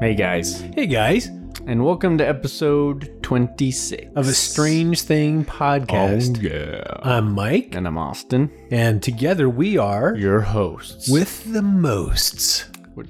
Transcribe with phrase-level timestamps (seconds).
[0.00, 1.26] Hey guys, Hey guys,
[1.66, 6.38] and welcome to episode 26 of a Strange Thing podcast.
[6.38, 6.84] Oh, yeah.
[7.02, 11.08] I'm Mike, and I'm Austin, and together we are your hosts.
[11.10, 12.68] with the mosts.
[12.94, 13.08] which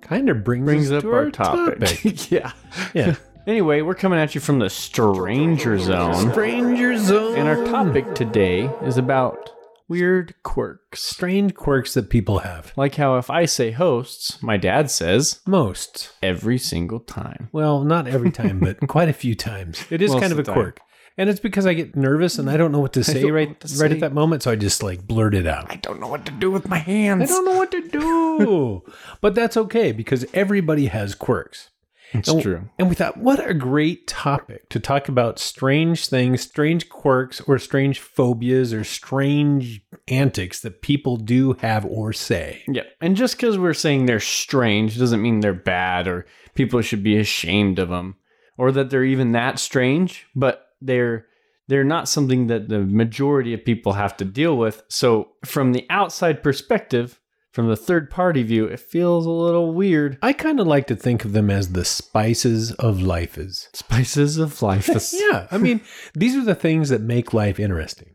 [0.00, 2.04] Kind of brings, brings up to our topic.
[2.30, 2.52] yeah.
[2.94, 3.14] yeah,
[3.46, 7.36] Anyway, we're coming at you from the Stranger Zone, Stranger Zone.
[7.38, 9.50] and our topic today is about
[9.92, 11.02] weird quirks.
[11.02, 12.72] strange quirks that people have.
[12.76, 17.48] Like how if I say hosts, my dad says Most, every single time.
[17.52, 19.84] well, not every time, but quite a few times.
[19.90, 20.62] It is Most kind of of a the time.
[20.62, 20.80] quirk,
[21.18, 23.34] and it's because I get nervous and I don't know what to say don't know
[23.34, 23.94] right what to right say.
[23.96, 25.70] at that moment, so I just like blurt it out.
[25.70, 27.30] I don't know what to do with my hands.
[27.30, 28.82] I don't know what to do,
[29.20, 31.68] but that's okay because everybody has quirks.
[32.12, 32.60] It's And- true.
[32.78, 37.58] And we thought, what a great topic to talk about strange things, strange quirks, or
[37.58, 42.62] strange phobias, or strange antics that people do have or say.
[42.68, 42.82] Yeah.
[43.00, 47.16] And just because we're saying they're strange doesn't mean they're bad or people should be
[47.16, 48.16] ashamed of them
[48.58, 51.26] or that they're even that strange, but they're
[51.68, 54.82] they're not something that the majority of people have to deal with.
[54.88, 57.18] So from the outside perspective,
[57.52, 60.18] from the third party view, it feels a little weird.
[60.22, 63.68] I kind of like to think of them as the spices of life is.
[63.74, 64.88] Spices of life.
[65.12, 65.82] Yeah, I mean,
[66.14, 68.14] these are the things that make life interesting.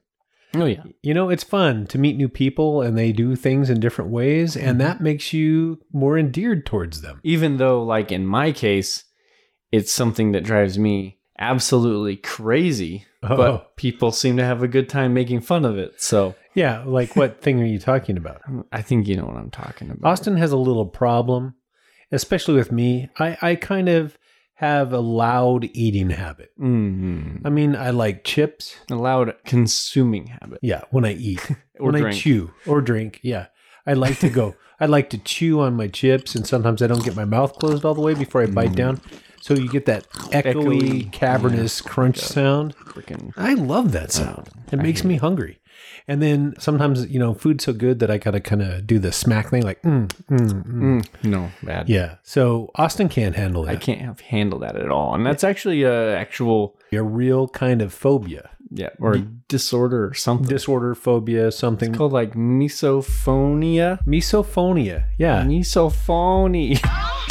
[0.56, 0.84] Oh yeah.
[1.02, 4.56] You know, it's fun to meet new people and they do things in different ways,
[4.56, 4.78] and mm-hmm.
[4.80, 7.20] that makes you more endeared towards them.
[7.24, 9.04] Even though like in my case,
[9.72, 13.36] it's something that drives me absolutely crazy, Oh.
[13.36, 16.02] but people seem to have a good time making fun of it.
[16.02, 18.42] So Yeah, like what thing are you talking about?
[18.72, 20.12] I think you know what I'm talking about.
[20.12, 21.54] Austin has a little problem,
[22.12, 23.10] especially with me.
[23.20, 24.18] I, I kind of
[24.56, 26.50] have a loud eating habit.
[26.60, 27.46] Mm-hmm.
[27.46, 28.76] I mean, I like chips.
[28.90, 30.58] A loud consuming habit.
[30.64, 31.48] Yeah, when I eat,
[31.80, 32.16] Or when drink.
[32.16, 33.20] I chew or drink.
[33.22, 33.48] Yeah,
[33.86, 34.56] I like to go.
[34.80, 37.86] I like to chew on my chips, and sometimes I don't get my mouth closed
[37.86, 39.00] all the way before I bite down.
[39.42, 42.76] So you get that echoey, Echoey, cavernous crunch sound.
[42.78, 44.50] Freaking I love that sound.
[44.72, 45.60] It makes me hungry.
[46.10, 49.12] And then sometimes, you know, food's so good that I gotta kind of do the
[49.12, 50.64] smack thing, like, mm, mm, mm.
[51.02, 51.90] mm, no bad.
[51.90, 52.16] yeah.
[52.24, 53.72] So Austin can't handle that.
[53.72, 57.82] I can't have handle that at all, and that's actually a actual a real kind
[57.82, 59.20] of phobia, yeah or a
[59.50, 60.48] disorder or something.
[60.48, 61.94] disorder, phobia, something.
[61.94, 64.00] called like misophonia.
[64.06, 65.06] Misophonia.
[65.18, 65.44] Yeah.
[65.44, 66.80] Misophonia.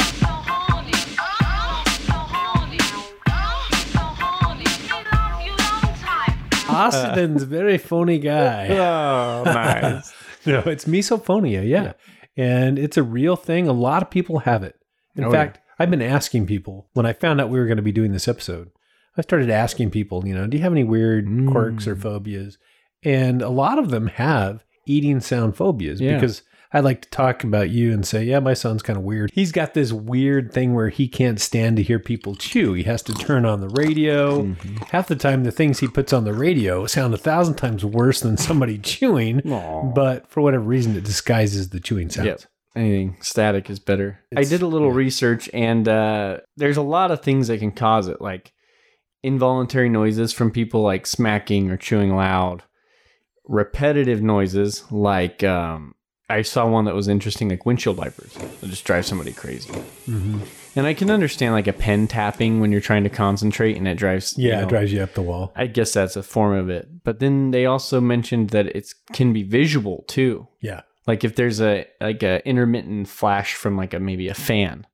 [6.77, 8.67] Austin's a very phony guy.
[8.69, 10.13] oh, nice.
[10.45, 11.67] no, it's misophonia.
[11.67, 11.93] Yeah.
[12.35, 13.67] And it's a real thing.
[13.67, 14.75] A lot of people have it.
[15.15, 17.83] In Oh, fact, I've been asking people when I found out we were going to
[17.83, 18.69] be doing this episode,
[19.17, 21.51] I started asking people, you know, do you have any weird Mm.
[21.51, 22.57] quirks or phobias?
[23.03, 26.15] And a lot of them have eating sound phobias Yeah.
[26.15, 26.43] because
[26.77, 29.31] I like to talk about you and say, yeah, my son's kind of weird.
[29.33, 32.73] He's got this weird thing where he can't stand to hear people chew.
[32.73, 34.43] He has to turn on the radio.
[34.43, 34.75] Mm-hmm.
[34.91, 38.19] Half the time, the things he puts on the radio sound a thousand times worse
[38.19, 39.41] than somebody chewing.
[39.51, 39.91] Aw.
[39.91, 42.27] But for whatever reason, it disguises the chewing sounds.
[42.27, 42.41] Yep.
[42.75, 44.19] Anything static is better.
[44.35, 44.97] I did a little yeah.
[44.97, 48.53] research, and uh, there's a lot of things that can cause it, like
[49.23, 52.61] involuntary noises from people like smacking or chewing loud,
[53.47, 55.95] repetitive noises like um,
[56.29, 59.71] I saw one that was interesting, like windshield wipers that just drive somebody crazy.
[60.07, 60.41] Mhm.
[60.75, 63.95] And I can understand like a pen tapping when you're trying to concentrate and it
[63.95, 64.37] drives.
[64.37, 65.53] you Yeah, know, it drives you up the wall.
[65.55, 66.89] I guess that's a form of it.
[67.05, 70.81] But then they also mentioned that it can be visual too Yeah.
[71.07, 74.85] like if there's a like a intermittent flash from like a maybe a fan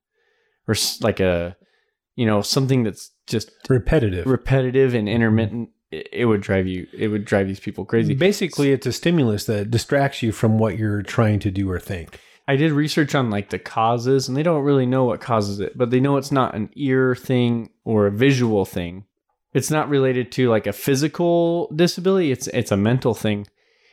[0.68, 1.56] or like a
[2.14, 4.24] you know something that's just Repetitive.
[4.26, 5.70] repetitive and intermittent
[6.12, 8.14] it, would drive you it would drive these people crazy.
[8.14, 12.20] Basically, it's a stimulus that distracts you from what you're trying to do or think.
[12.48, 15.76] i did research on like the causes and they don't really know what causes it
[15.76, 19.04] but they know it's not an ear thing or a visual thing.
[19.52, 23.46] It's not related to like a physical disability it's it's a mental thing.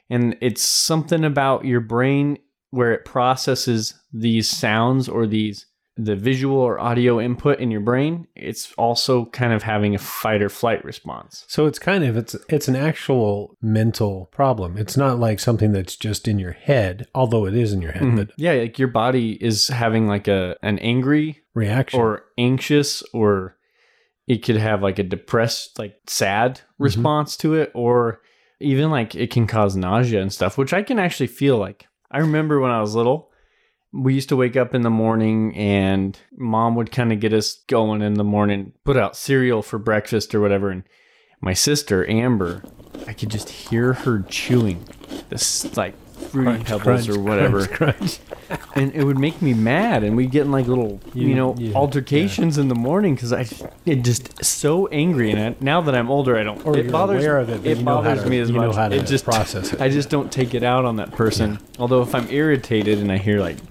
[0.09, 2.38] And it's something about your brain
[2.71, 5.68] where it processes these sounds or these
[6.03, 10.42] the visual or audio input in your brain it's also kind of having a fight
[10.42, 14.77] or flight response So it's kind of it's it's an actual mental problem.
[14.77, 18.03] It's not like something that's just in your head, although it is in your head,
[18.03, 18.18] mm-hmm.
[18.18, 22.00] but yeah like your body is having like a an angry reaction.
[22.00, 23.57] or anxious or
[24.27, 26.83] it could have like a depressed like sad mm-hmm.
[26.83, 28.21] response to it or
[28.59, 32.19] even like it can cause nausea and stuff which i can actually feel like i
[32.19, 33.31] remember when i was little
[33.94, 37.62] we used to wake up in the morning and mom would kind of get us
[37.68, 40.84] going in the morning put out cereal for breakfast or whatever and
[41.42, 42.64] my sister amber
[43.08, 44.86] i could just hear her chewing
[45.30, 45.94] this like
[46.30, 48.60] fruity pebbles or whatever, crunch, crunch.
[48.76, 51.56] and it would make me mad, and we'd get in like little, you, You- know,
[51.58, 53.48] yeah, altercations in the morning because I
[53.88, 55.32] it just so angry.
[55.32, 56.64] And I, now that I'm older, I don't.
[56.66, 58.76] Or it bothers aware of it, it you know how bothers to- me as much.
[58.76, 59.82] how to it just process it.
[59.82, 61.58] I just don't take it out on that person.
[61.80, 63.70] Although if I'm irritated and I hear like, Yeah.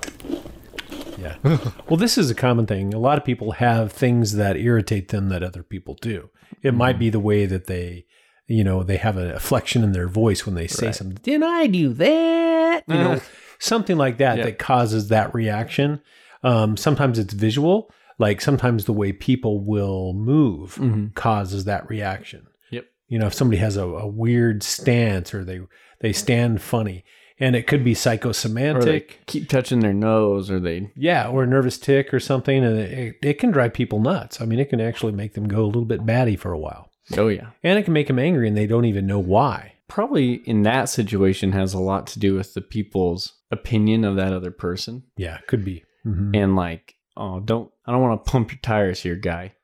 [1.88, 2.92] well, this is a common thing.
[2.94, 6.30] A lot of people have things that irritate them that other people do.
[6.62, 6.98] It might Mm-hmm.
[7.00, 8.06] be the way that they,
[8.46, 10.94] you know, they have a flexion in their voice when they say Right.
[10.94, 11.18] something.
[11.22, 12.82] Didn't I do that?
[12.88, 13.20] You know,
[13.58, 14.44] something like that Yeah.
[14.44, 16.00] that causes that reaction.
[16.42, 17.90] Um, sometimes it's visual.
[18.18, 21.14] Like sometimes the way people will move Mhm.
[21.14, 22.46] causes that reaction.
[22.70, 22.84] Yep.
[23.08, 25.60] You know, if somebody has a, a weird stance or they
[26.00, 27.04] they stand funny,
[27.40, 27.94] and it could be
[28.84, 32.78] they keep touching their nose, or they Yeah, or a nervous tick or something, and
[32.78, 34.40] it, it can drive people nuts.
[34.40, 36.90] I mean, it can actually make them go a little bit batty for a while,
[37.16, 37.50] oh yeah.
[37.64, 39.72] and it can make them angry, and they don't even know why.
[39.88, 44.32] Probably in that situation has a lot to do with the people's opinion of that
[44.32, 45.02] other person.
[45.16, 45.84] Yeah, could be.
[46.06, 46.34] Mhm.
[46.34, 49.54] and like, oh, don't I don't want to pump your tires here, guy.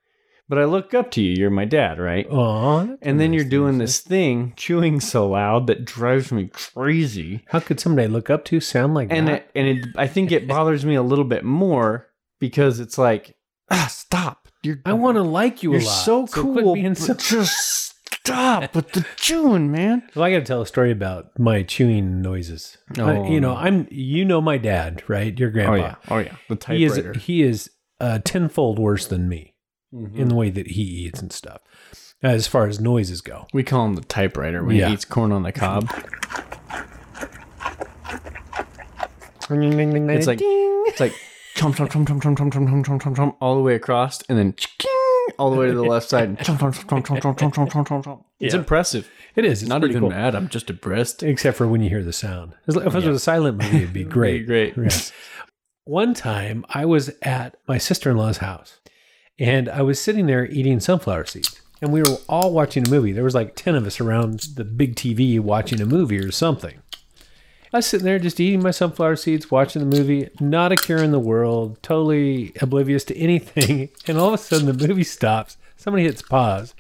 [0.48, 1.32] But I look up to you.
[1.34, 2.26] You're my dad, right?
[2.31, 7.44] Aw, and then nice you're doing this thing, chewing so loud that drives me crazy.
[7.48, 9.34] How could somebody I look up to sound like And that?
[9.43, 12.06] it, and it, I think it bothers me a little bit more
[12.38, 13.34] because it's like,
[13.72, 14.46] ah, stop.
[14.62, 15.90] You're I want to like you you're a lot.
[16.04, 16.75] so cool.
[16.75, 20.02] being so- just stop with the chewing, man.
[20.14, 22.78] Well, I got to tell a story about my chewing noises.
[22.96, 23.54] I- Oh, you know.
[23.56, 25.37] I'm you know my dad, right?
[25.38, 25.72] Your grandpa.
[25.72, 26.37] Oh yeah, oh yeah.
[26.48, 27.12] The typewriter.
[27.14, 27.70] He is he is
[28.00, 29.54] uh, tenfold worse than me
[29.94, 30.16] Mhm.
[30.16, 31.60] in the way that he eats and stuff,
[32.22, 33.46] as far as noises go.
[33.52, 34.88] we call him the typewriter when Yeah.
[34.88, 35.88] he eats corn on the cob.
[39.48, 41.12] It's It's like it's like
[41.56, 44.22] chomp chomp chomp chomp chomp chomp chomp chomp chomp chomp chomp all the way across,
[44.28, 44.54] and then
[45.38, 46.36] all the way to the left side.
[46.38, 48.24] Chomp chomp chomp chomp chomp chomp chomp chomp chomp chomp.
[48.40, 48.60] It's Yeah.
[48.60, 49.08] impressive.
[49.36, 49.62] it is.
[49.62, 50.08] It's Not even cool.
[50.10, 50.34] mad.
[50.34, 51.22] I'm just impressed.
[51.22, 52.54] except for when you hear the sound.
[52.66, 54.46] If it was a silent movie, it'd be great.
[54.46, 54.74] great.
[54.76, 54.88] Yeah.
[55.84, 58.80] One time, I was at my sister in law's house,
[59.38, 63.12] and I was sitting there eating sunflower seeds, and we were all watching a movie.
[63.12, 66.80] There was like ten of us around the big TV watching a movie or something.
[67.72, 71.02] I was sitting there just eating my sunflower seeds, watching the movie, not a care
[71.02, 73.90] in the world, totally oblivious to anything.
[74.06, 75.56] And all of a sudden, the movie stops.
[75.76, 76.74] Somebody hits pause,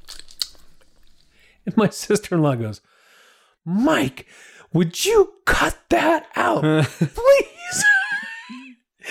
[1.66, 2.80] and my sister in law goes,
[3.64, 4.26] Mike,
[4.72, 7.84] would you cut that out, please?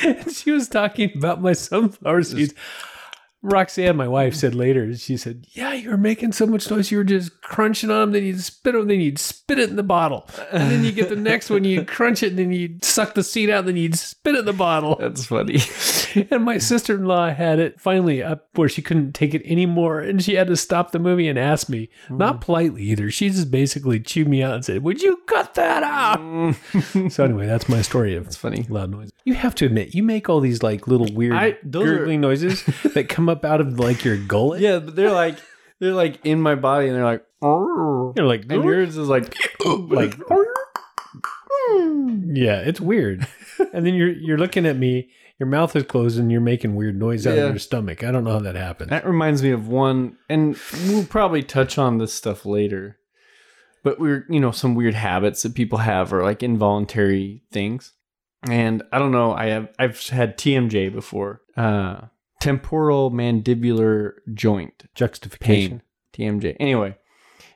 [0.03, 2.53] and she was talking about my sunflower seeds.
[3.45, 4.37] Roxanne, my wife, mm.
[4.37, 6.91] said later, she said, Yeah, you were making so much noise.
[6.91, 9.75] You were just crunching on them, then you'd spit them, then you'd spit it in
[9.75, 10.27] the bottle.
[10.51, 13.23] And then you get the next one, you'd crunch it, and then you'd suck the
[13.23, 14.95] seed out, then you'd spit it in the bottle.
[14.99, 15.59] That's funny.
[16.31, 19.99] And my sister in law had it finally up where she couldn't take it anymore.
[19.99, 22.41] And she had to stop the movie and ask me, not mm.
[22.41, 23.11] politely either.
[23.11, 26.19] She just basically chewed me out and said, Would you cut that out?
[26.19, 27.11] Mm.
[27.11, 28.65] so, anyway, that's my story of That's funny.
[28.69, 29.11] loud noise.
[29.25, 32.21] You have to admit, you make all these like little weird I- those are- gurgling
[32.21, 32.63] noises
[32.93, 34.61] that come up out of like your gullet.
[34.61, 35.37] Yeah, but they're like
[35.79, 39.35] they're like in my body, and they're like, You're like, and yours is like,
[39.65, 40.15] like,
[42.33, 43.27] yeah, it's weird.
[43.73, 45.09] and then you're you're looking at me,
[45.39, 47.43] your mouth is closed, and you're making weird noise out Yeah.
[47.45, 48.03] of your stomach.
[48.03, 48.89] I don't know how that happens.
[48.89, 50.57] That reminds me of one, and
[50.87, 52.97] we'll probably touch on this stuff later.
[53.83, 57.93] But we're, you know, some weird habits that people have or like involuntary things.
[58.49, 61.41] And I don't know, I have I've had TMJ before.
[61.57, 62.07] Uh
[62.41, 65.39] temporal mandibular joint Juxtafication.
[65.39, 65.81] pain.
[66.13, 66.55] TMJ.
[66.59, 66.95] Anyway,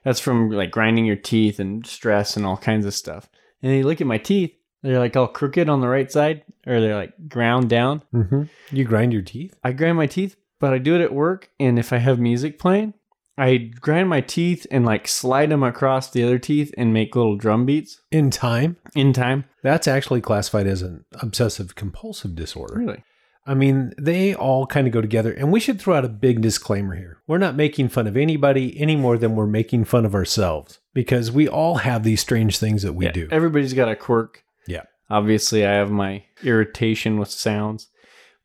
[0.03, 3.29] that's from like grinding your teeth and stress and all kinds of stuff.
[3.61, 6.79] And you look at my teeth, they're like all crooked on the right side or
[6.81, 8.01] they're like ground down.
[8.13, 8.43] Mm-hmm.
[8.71, 9.53] You grind your teeth.
[9.63, 11.49] I grind my teeth, but I do it at work.
[11.59, 12.93] And if I have music playing,
[13.39, 17.35] I grind my teeth and like slide them across the other teeth and make little
[17.37, 19.45] drum beats In time, in time.
[19.63, 22.75] that's actually classified as an obsessive compulsive disorder.
[22.75, 23.03] Really?
[23.47, 25.31] I mean, they all kind of go together.
[25.31, 27.17] And we should throw out a big disclaimer here.
[27.25, 31.31] We're not making fun of anybody any more than we're making fun of ourselves because
[31.31, 33.27] we all have these strange things that we Yeah, do.
[33.31, 34.43] Everybody's got a quirk.
[34.67, 34.83] Yeah.
[35.09, 37.87] Obviously, I have my irritation with sounds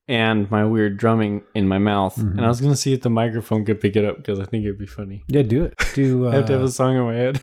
[0.09, 2.17] and my weird drumming in my mouth.
[2.17, 2.33] Mhm.
[2.33, 4.45] And I was going to see if the microphone could pick it up because I
[4.45, 5.25] think it'd be funny.
[5.29, 5.75] yeah, do it.
[5.95, 7.43] Do uh, I have to have a song in my head.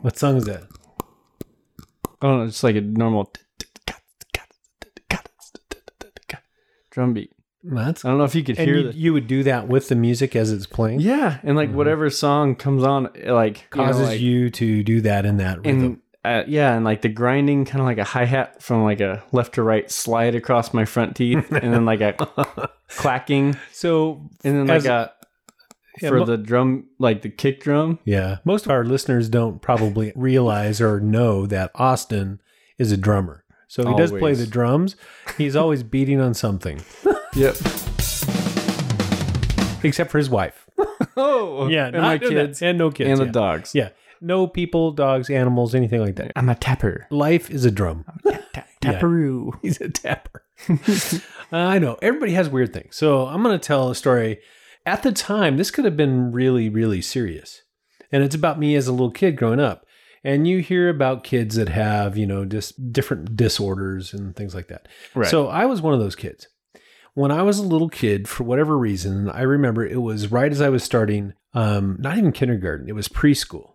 [0.00, 0.64] what song is that?
[2.20, 3.32] I don't know, just like a normal
[6.90, 7.32] drum beat.
[7.64, 9.88] That's I don't know if you could hear you, the you would do that with
[9.88, 11.00] the music as it's playing.
[11.00, 11.74] Yeah, and like Mhm.
[11.74, 15.36] whatever song comes on, it, like you know, causes like- you to do that in
[15.38, 16.01] that rhythm.
[16.24, 19.22] Uh, yeah, and like the grinding, kind of like a hi hat from like a
[19.32, 24.56] left to right slide across my front teeth, and then like a clacking, so and
[24.58, 25.12] then like a
[26.00, 27.98] Yeah, for mo- the drum, like the kick drum.
[28.04, 28.38] Yeah.
[28.44, 32.40] Most of our listeners don't probably realize or know that Austin
[32.78, 33.44] is a drummer.
[33.68, 34.96] So he does play the drums.
[35.38, 36.82] He's always beating on something,
[37.34, 37.56] Yep.
[39.82, 40.68] except for his wife.
[41.16, 42.28] Oh, Yeah, and not my that.
[42.28, 43.10] kids and no kids.
[43.10, 43.74] and the dogs.
[43.74, 43.88] Yeah.
[44.22, 46.32] No people, dogs, animals, anything like that.
[46.36, 47.06] I'm a tapper.
[47.10, 48.04] Life is a drum.
[48.24, 49.52] Ta- Tapperoo.
[49.62, 50.44] He's a tapper.
[51.52, 51.98] I know.
[52.00, 52.96] Everybody has weird things.
[52.96, 54.38] So I'm going to tell a story.
[54.86, 57.62] At the time, this could have been really, really serious.
[58.10, 59.86] And it's about me as a little kid growing up.
[60.24, 64.68] And you hear about kids that have, you know, just different disorders and things like
[64.68, 64.86] that.
[65.14, 65.28] Right.
[65.28, 66.46] So I was one of those kids.
[67.14, 70.60] When I was a little kid, for whatever reason, I remember it was right as
[70.60, 73.71] I was starting, um, not even kindergarten, it was preschool.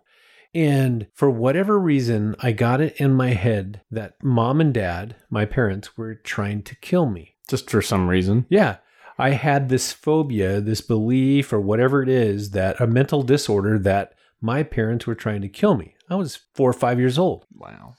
[0.54, 5.44] And for whatever reason, I got it in my head that mom and dad, my
[5.44, 7.34] parents, were trying to kill me.
[7.48, 8.46] just for some reason.
[8.48, 8.76] Yeah.
[9.18, 14.12] I had this phobia, this belief, or whatever it is, that a mental disorder that
[14.40, 15.94] my parents were trying to kill me.
[16.08, 17.44] I was four or five years old.
[17.52, 17.94] Wow.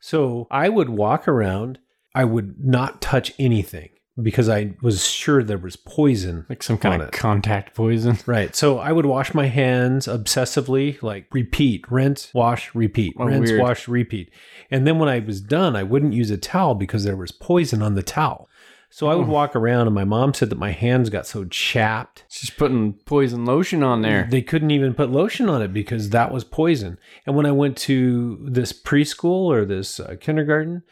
[0.00, 1.78] So I would walk around,
[2.14, 3.90] I would not touch anything
[4.22, 6.46] because I was sure there was poison.
[6.48, 7.12] Like some kind of it.
[7.14, 8.18] contact poison.
[8.26, 8.54] Right.
[8.56, 13.60] So I would wash my hands obsessively, like repeat, rinse, wash, repeat, Oh, rinse, weird.
[13.62, 14.30] wash, repeat.
[14.70, 17.82] And then when I was done, I wouldn't use a towel because there was poison
[17.82, 18.48] on the towel.
[18.88, 19.30] So I would Oh.
[19.32, 22.24] walk around, and my mom said that my hands got so chapped.
[22.28, 24.26] She's putting poison lotion on there.
[24.30, 26.98] They couldn't even put lotion on it because that was poison.
[27.26, 30.82] And when I went to this preschool or this uh, kindergarten,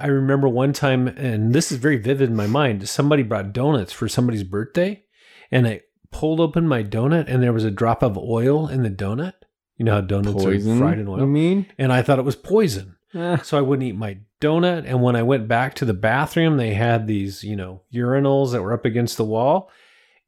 [0.00, 2.88] I remember one time, and this is very vivid in my mind.
[2.88, 5.04] Somebody brought donuts for somebody's birthday,
[5.50, 8.90] and I pulled open my donut, and there was a drop of oil in the
[8.90, 9.34] donut.
[9.76, 10.76] You know how donuts Poison.
[10.76, 11.66] are fried in You oil, mean?
[11.78, 12.96] and I thought it was poison.
[13.12, 14.84] Eh, So I wouldn't eat my donut.
[14.86, 18.62] And when I went back to the bathroom, they had these, you know, urinals that
[18.62, 19.70] were up against the wall,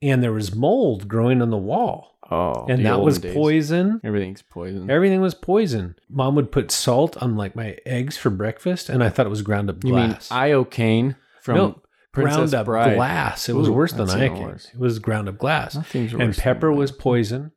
[0.03, 3.35] and there was mold growing on the wall, oh, and that was days.
[3.35, 4.00] poison.
[4.04, 4.90] Everything's poison.
[4.90, 5.97] Everything was poison.
[6.09, 9.42] Mom would put salt on like my eggs for breakfast, and I thought it was
[9.42, 10.28] ground up you mean glass.
[10.30, 12.97] iocane from no, ground up Bride?
[12.97, 13.49] glass.
[13.49, 14.75] It was worse than iocane.
[14.75, 15.75] It was ground up glass.
[15.75, 16.23] Nothing's worse.
[16.23, 17.52] and pepper was poison.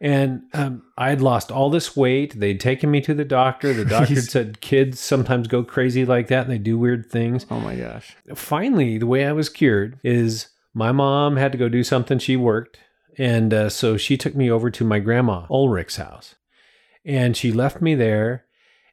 [0.00, 2.38] And um, I had lost all this weight.
[2.38, 3.72] They'd taken me to the doctor.
[3.72, 7.46] The doctor said kids sometimes go crazy like that and they do weird things.
[7.50, 8.14] Oh my gosh.
[8.34, 12.18] Finally, the way I was cured is my mom had to go do something.
[12.18, 12.80] She worked.
[13.18, 16.34] And uh, so she took me over to my grandma Ulrich's house.
[17.04, 18.44] And she left me there.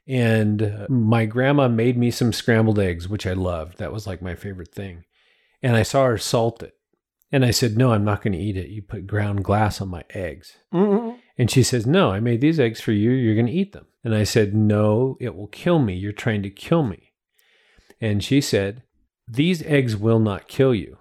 [0.08, 3.78] And uh, my grandma made me some scrambled eggs, which I loved.
[3.78, 5.06] That was like my favorite thing.
[5.62, 6.76] And I saw her salt it.
[7.32, 8.70] And I said, No, I'm not going to eat it.
[8.70, 10.58] You put ground glass on my eggs.
[10.74, 11.18] Mm-mm.
[11.38, 13.12] And she says, No, I made these eggs for you.
[13.12, 13.88] You're going to eat them.
[14.04, 15.94] And I said, No, it will kill me.
[15.94, 17.14] You're trying to kill me.
[18.02, 18.84] And she said,
[19.28, 20.98] These eggs will not kill you.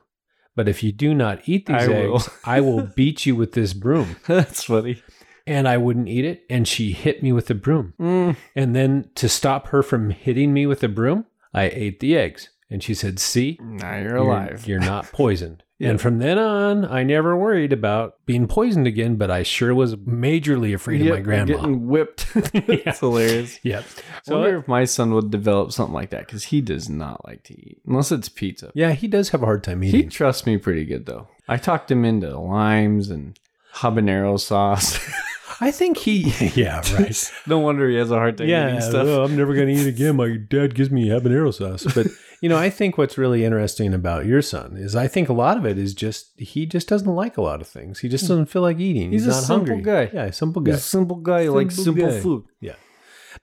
[0.60, 3.52] But if you do not eat these I will." eggs, I will beat you with
[3.52, 4.16] this broom.
[4.26, 5.02] That's funny.
[5.46, 6.44] And I wouldn't eat it.
[6.50, 7.94] And she hit me with the broom.
[7.98, 8.36] Mm.
[8.54, 11.24] And then to stop her from hitting me with the broom,
[11.54, 12.50] I ate the eggs.
[12.68, 14.66] And she said, See, Now you're you're, alive.
[14.68, 15.62] you're not poisoned.
[15.80, 15.88] Yeah.
[15.90, 19.96] And from then on, I never worried about being poisoned again, but I sure was
[19.96, 21.44] majorly afraid Yep, of my grandma.
[21.56, 22.26] Getting whipped.
[22.84, 23.58] That's hilarious.
[23.64, 23.84] Yep.
[24.28, 27.42] I wonder if my son would develop something like that because he does not like
[27.44, 28.70] to eat unless it's pizza.
[28.74, 30.02] yeah, he does have a hard time eating.
[30.02, 31.28] He trusts me pretty good though.
[31.48, 33.36] I talked him into limes and
[33.76, 34.98] habanero sauce.
[35.60, 36.22] I think he.
[36.54, 37.32] Yeah, right.
[37.46, 39.06] no wonder he has a hard time yeah, eating stuff.
[39.06, 40.16] well, I'm never going to eat again.
[40.16, 41.84] My dad gives me habanero sauce.
[41.94, 42.06] But
[42.40, 45.58] you know, I think what's really interesting about your son is I think a lot
[45.58, 47.98] of it is just he just doesn't like a lot of things.
[48.00, 49.12] He just doesn't feel like eating.
[49.12, 50.06] He's He's, a not simple hungry.
[50.06, 50.10] guy.
[50.14, 50.78] Yeah, a simple He's guy.
[50.78, 52.20] a simple guy who likes Simple simple guy.
[52.20, 52.44] food.
[52.60, 52.74] Yeah.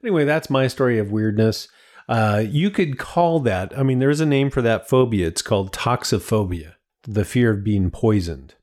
[0.04, 1.68] Anyway, that's my story of weirdness.
[2.10, 5.28] Uh, you could call that, I mean, there's a name for that phobia.
[5.28, 8.56] It's called toxophobia, the fear of being poisoned.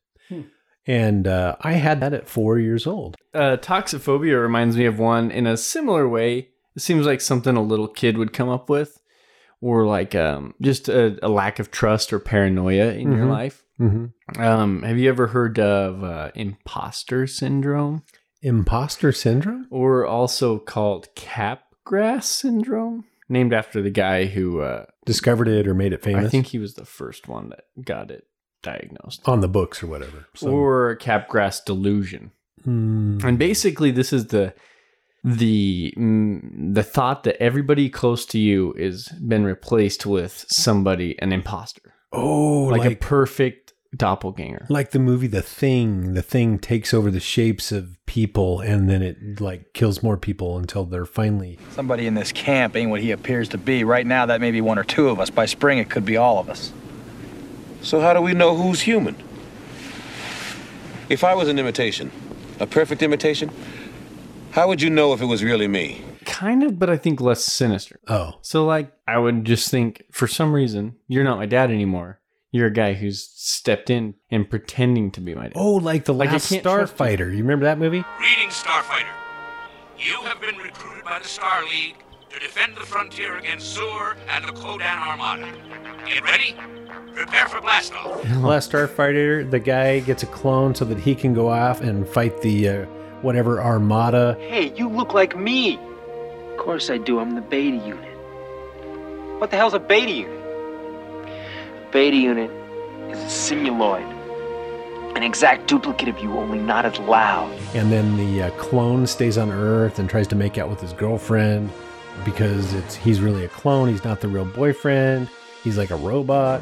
[0.87, 3.15] And uh, I had that at four years old.
[3.33, 6.49] Uh, toxophobia reminds me of one in a similar way.
[6.75, 9.01] It seems like something a little kid would come up with,
[9.61, 13.29] or like um, just a, a lack of trust or paranoia in your Mhm.
[13.31, 13.63] life.
[13.79, 14.41] Mm-hmm.
[14.41, 18.03] Um, have you ever heard of uh, imposter syndrome,
[18.41, 19.67] Imposter syndrome?
[19.71, 23.05] or also called capgras syndrome?
[23.27, 26.25] Named after the guy who uh, Discovered it or made it famous?
[26.25, 28.25] I think he was the first one that got it
[28.65, 30.25] diagnosed, on the books or whatever.
[30.35, 32.31] So, or capgras delusion.
[32.67, 34.53] Mm, And basically, this is the
[35.23, 41.31] the mm, the thought that everybody close to you is been replaced with somebody an
[41.31, 44.65] imposter, oh, like, like, a perfect doppelganger.
[44.69, 46.13] like the movie The Thing.
[46.13, 50.57] The Thing takes over the shapes of people and then it like kills more people
[50.57, 51.57] until they're finally.
[51.71, 53.83] Somebody in this camp ain't what he appears to be.
[53.83, 55.29] Right now, that may be one or two of us.
[55.29, 56.71] By spring, it could be all of us.
[57.85, 59.15] So how do we know who's human?
[61.07, 62.11] If I was an imitation,
[62.59, 63.51] a perfect imitation,
[64.51, 66.01] how would you know if it was really me?
[66.25, 67.99] Kind of, but I think less sinister.
[68.07, 72.21] Oh, So, like, I would just think for some reason, you're not my dad anymore.
[72.51, 75.53] You're a guy who's stepped in and pretending to be my dad.
[75.55, 77.05] oh, like the Like, I last can't trust you.
[77.05, 77.31] Starfighter.
[77.31, 78.03] You remember that movie?
[78.17, 79.13] Greetings, Starfighter.
[79.99, 81.97] You have been recruited by the Star League
[82.35, 85.49] to defend the frontier against Xur and the Kodan Armada.
[86.05, 86.53] Get ready?
[87.13, 88.23] Prepare for blastoff.
[88.23, 92.05] The last Starfighter, the guy gets a clone so that he can go off and
[92.05, 92.85] fight the uh,
[93.21, 94.35] whatever Armada.
[94.37, 95.79] Hey, you look like me.
[96.51, 97.19] Of course I do.
[97.19, 98.17] I'm the beta unit.
[99.39, 101.91] What the hell's a beta unit?
[101.93, 102.51] Beta unit
[103.11, 104.11] is a simuloid.
[105.15, 107.49] An exact duplicate of you, only not as loud.
[107.73, 110.91] And then the uh, clone stays on Earth and tries to make out with his
[110.91, 111.71] girlfriend
[112.23, 113.89] because it's he's really a clone.
[113.89, 115.29] He's not the real boyfriend.
[115.63, 116.61] He's like a robot.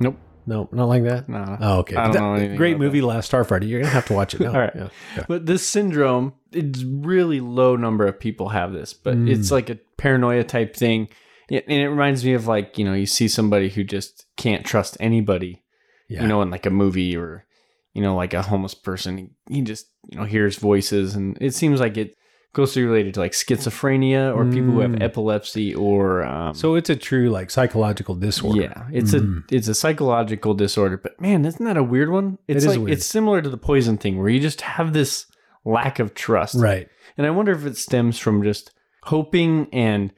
[0.00, 0.18] Nope.
[0.46, 1.26] No, not like that.
[1.28, 1.56] Nah.
[1.58, 1.96] Oh, okay.
[1.96, 3.66] I don't That- know Great about movie, Last Starfighter.
[3.66, 4.48] You're gonna have to watch it now.
[4.52, 4.72] All right.
[4.74, 4.88] Yeah.
[5.16, 5.24] Yeah.
[5.26, 9.30] But this syndrome, it's really low number of people have this, but Mm.
[9.30, 11.08] it's like a paranoia type thing.
[11.48, 14.64] Yeah, And it reminds me of like, you know, you see somebody who just can't
[14.66, 15.62] trust anybody,
[16.08, 16.22] Yeah.
[16.22, 17.46] you know, in like a movie or,
[17.94, 19.30] you know, like a homeless person.
[19.48, 22.16] He just, you know, hears voices and it seems like it
[22.54, 25.02] closely related to like schizophrenia or people who have Mm.
[25.02, 28.62] epilepsy or, um, So it's a true like psychological disorder.
[28.62, 29.44] yeah, it's Mm.
[29.50, 30.96] a it's a psychological disorder.
[30.96, 32.38] But man, isn't that a weird one?
[32.48, 32.90] It's is like weird.
[32.92, 35.26] it's similar to the poison thing where you just have this
[35.64, 36.54] lack of trust.
[36.56, 36.88] Right.
[37.18, 38.70] And I wonder if it stems from just
[39.04, 40.12] hoping and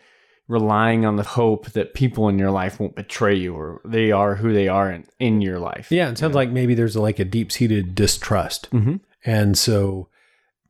[0.49, 4.37] relying on the hope that people in your life won't betray you or they are
[4.37, 5.88] who they are in, in your life.
[5.90, 8.71] Yeah, it sounds like maybe there's like a deep seated distrust.
[8.71, 9.00] Mhm.
[9.25, 10.09] And so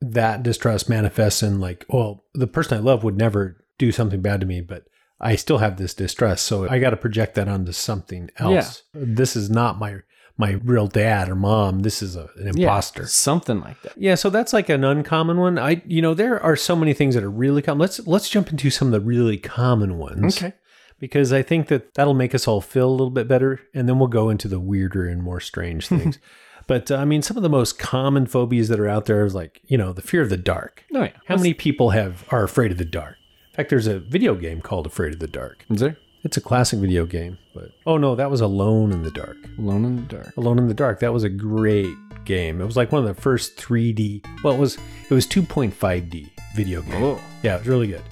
[0.00, 4.40] that distrust manifests in like, well, the person I love would never do something bad
[4.40, 4.85] to me, but
[5.20, 6.44] I still have this distrust.
[6.44, 8.82] So I got to project that onto something else.
[8.94, 9.00] Yeah.
[9.06, 9.98] This is not my
[10.38, 11.80] my real dad or mom.
[11.80, 13.06] This is a, an Yeah, imposter.
[13.06, 13.92] something like that.
[13.96, 15.59] Yeah, so that's like an uncommon one.
[15.59, 17.78] I you know, there are so many things that are really common.
[17.80, 20.52] Let's let's jump into some of the really common ones Okay.
[20.98, 23.98] because I think that that'll make us all feel a little bit better, and then
[23.98, 26.18] we'll go into the weirder and more strange things.
[26.66, 29.35] But uh, I mean, some of the most common phobias that are out there is
[29.35, 30.85] like you know the fear of the dark.
[30.94, 31.12] Oh yeah.
[31.26, 33.16] How many people have are afraid of the dark?
[33.50, 35.64] In fact, there's a video game called Afraid of the Dark.
[35.70, 35.96] Is there?
[36.22, 39.37] It's a classic video game, but oh no, that was Alone in the Dark.
[39.59, 40.37] Alone in the dark.
[40.37, 41.00] Alone in the Dark.
[41.00, 42.61] That was a great game.
[42.61, 44.26] It was like one of the first 3D.
[44.42, 44.76] Well, it was
[45.09, 47.02] it was 2.5D video game.
[47.02, 47.20] Oh.
[47.42, 48.02] Yeah, it was really good.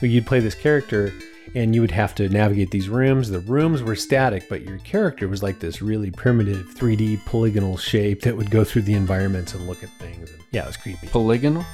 [0.00, 1.12] So you'd play this character
[1.54, 3.28] and you would have to navigate these rooms.
[3.28, 8.22] The rooms were static, but your character was like this really primitive 3D polygonal shape
[8.22, 10.30] that would go through the environments and look at things.
[10.30, 11.08] And yeah, it was creepy.
[11.08, 11.64] Polygonal?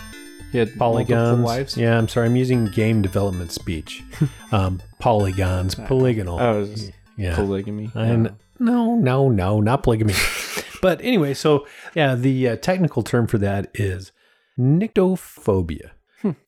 [0.53, 1.77] He had Polygons.
[1.77, 2.27] Yeah, I'm sorry.
[2.27, 4.03] I'm using game development speech.
[4.53, 6.39] um, polygons, polygonal.
[6.39, 7.35] Was yeah.
[7.35, 7.91] polygamy.
[7.95, 10.15] And no, no, no, not polygamy.
[10.83, 14.13] but anyway, so yeah, the uh, technical term for that is
[14.59, 15.91] nyctophobia.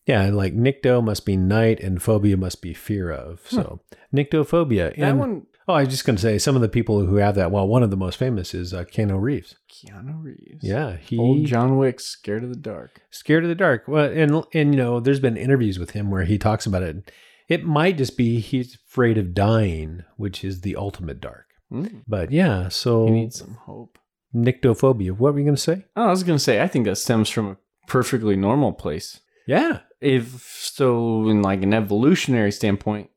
[0.06, 3.40] Yeah, like nycto must be night and phobia must be fear of.
[3.48, 3.80] So
[4.14, 4.96] nyctophobia.
[4.96, 7.16] That And, one Oh, I was just going to say some of the people who
[7.16, 7.52] have that.
[7.52, 9.54] Well, one of the most famous is uh, Keanu Reeves.
[9.70, 10.64] Keanu Reeves.
[10.64, 13.02] Yeah, he Old John Wick scared of the dark.
[13.10, 13.84] scared of the dark.
[13.86, 17.12] Well, and and you know, there's been interviews with him where he talks about it.
[17.48, 21.46] It might just be he's afraid of dying, which is the ultimate dark.
[21.72, 22.02] Mm.
[22.08, 23.96] But yeah, so He needs some hope.
[24.34, 25.12] nyctophobia.
[25.12, 25.84] What were you going to say?
[25.94, 27.56] Oh, I was gonna say I think that stems from a
[27.86, 29.20] perfectly normal place.
[29.46, 29.80] Yeah.
[30.00, 33.10] If so, in like an evolutionary standpoint,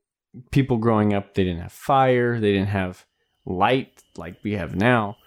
[0.52, 3.06] people growing up they didn't have fire, they didn't have
[3.46, 5.18] light like we have now,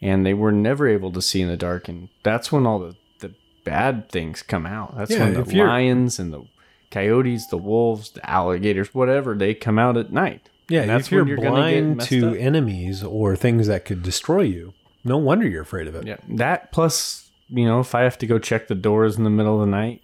[0.00, 2.96] and they were never able to see in the dark, and that's when all the
[3.20, 3.34] the
[3.64, 4.96] bad things come out.
[4.96, 6.44] That's Yeah, when the lions and the
[6.90, 10.48] coyotes, the wolves, the alligators, whatever, they come out at night.
[10.68, 12.36] Yeah, And that's if you're, you're blind to up.
[12.38, 14.72] enemies or things that could destroy you,
[15.04, 16.06] no wonder you're afraid of it.
[16.06, 19.30] Yeah, that plus, you know, if I have to go check the doors in the
[19.30, 20.02] middle of the night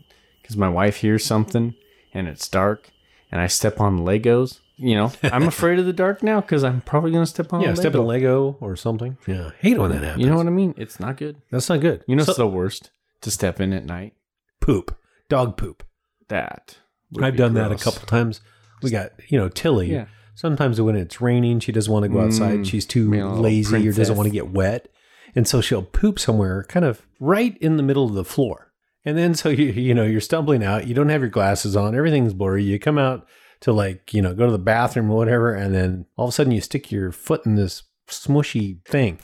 [0.48, 1.74] because my wife hears something
[2.14, 2.88] and it's dark
[3.30, 6.80] and I step on Legos, you know, I'm afraid of the dark now because I'm
[6.80, 7.98] probably going to step on Yeah, a step Lego.
[8.00, 9.18] on a Lego or something.
[9.26, 10.24] Yeah, hate when that happens.
[10.24, 10.72] You know what I mean?
[10.78, 11.37] It's not good.
[11.50, 12.02] That's not good.
[12.08, 14.14] You know, So- it's the worst to step in at night.
[14.61, 14.96] poop,
[15.28, 15.84] dog poop.
[16.28, 16.78] That
[17.12, 17.84] would I've be done that a gross.
[17.84, 18.40] couple times.
[18.82, 19.92] We got you know Tilly.
[19.92, 20.06] Yeah.
[20.34, 22.61] Sometimes when it's raining, she doesn't want to go outside.
[22.61, 24.88] Mm, She's too being a little lazy or doesn't want to get wet,
[25.34, 28.67] and so she'll poop somewhere, kind of right in the middle of the floor.
[29.04, 30.87] And then so you you know you're stumbling out.
[30.87, 31.94] You don't have your glasses on.
[31.94, 32.64] Everything's blurry.
[32.64, 33.26] You come out
[33.61, 36.32] to like you know go to the bathroom or whatever, and then all of a
[36.32, 39.18] sudden you stick your foot in this smushy thing.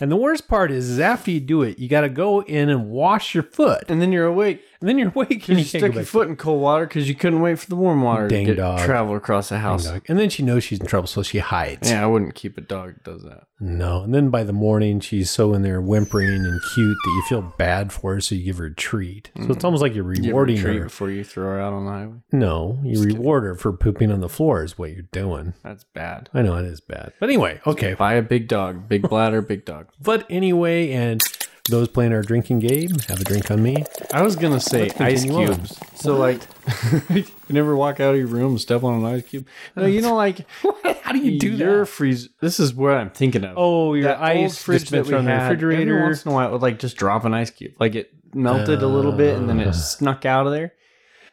[0.00, 2.68] And the worst part is, is after you do it, you got to go in
[2.68, 3.84] and wash your foot.
[3.88, 4.60] And then you're awake.
[4.84, 7.08] And then you're awake and You you can't stuck your foot in cold water because
[7.08, 8.80] you couldn't wait for the warm water Dang to get, dog.
[8.80, 9.86] travel across the house.
[9.86, 10.02] Dog.
[10.08, 11.90] And then she knows she's in trouble, so she hides.
[11.90, 13.46] Yeah, I wouldn't keep a dog that does that.
[13.58, 14.02] No.
[14.02, 17.54] And then by the morning, she's so in there whimpering and cute that you feel
[17.56, 19.30] bad for her, so you give her a treat.
[19.36, 19.64] So it's mm.
[19.64, 20.84] almost like you're You ever rewarding treat her.
[20.84, 22.16] before you throw her out on the highway.
[22.32, 25.54] No, you reward her for pooping on the floor, is what you're doing.
[25.62, 26.28] That's bad.
[26.34, 27.14] I know it is bad.
[27.20, 27.94] But anyway, okay.
[27.94, 29.88] Buy a big dog, big bladder, big dog.
[29.98, 31.22] But anyway, and
[31.70, 33.84] those playing our drinking game, have a drink on me.
[34.12, 35.54] I was gonna say ice continue on.
[35.56, 35.78] cubes.
[35.94, 36.42] So like,
[37.10, 39.46] you never walk out of your room and step on an ice cube.
[39.74, 40.46] No, you know like
[41.02, 41.86] How do you do your that?
[41.86, 42.28] freeze.
[42.40, 43.54] This is what I'm thinking of.
[43.56, 45.52] Oh, your that old ice fridge that we dispenser on the had.
[45.52, 46.02] Every refrigerator.
[46.04, 47.72] once in a while, it would like just drop an ice cube.
[47.80, 49.68] Like it melted a little bit and then Uh.
[49.70, 50.72] it snuck out of there.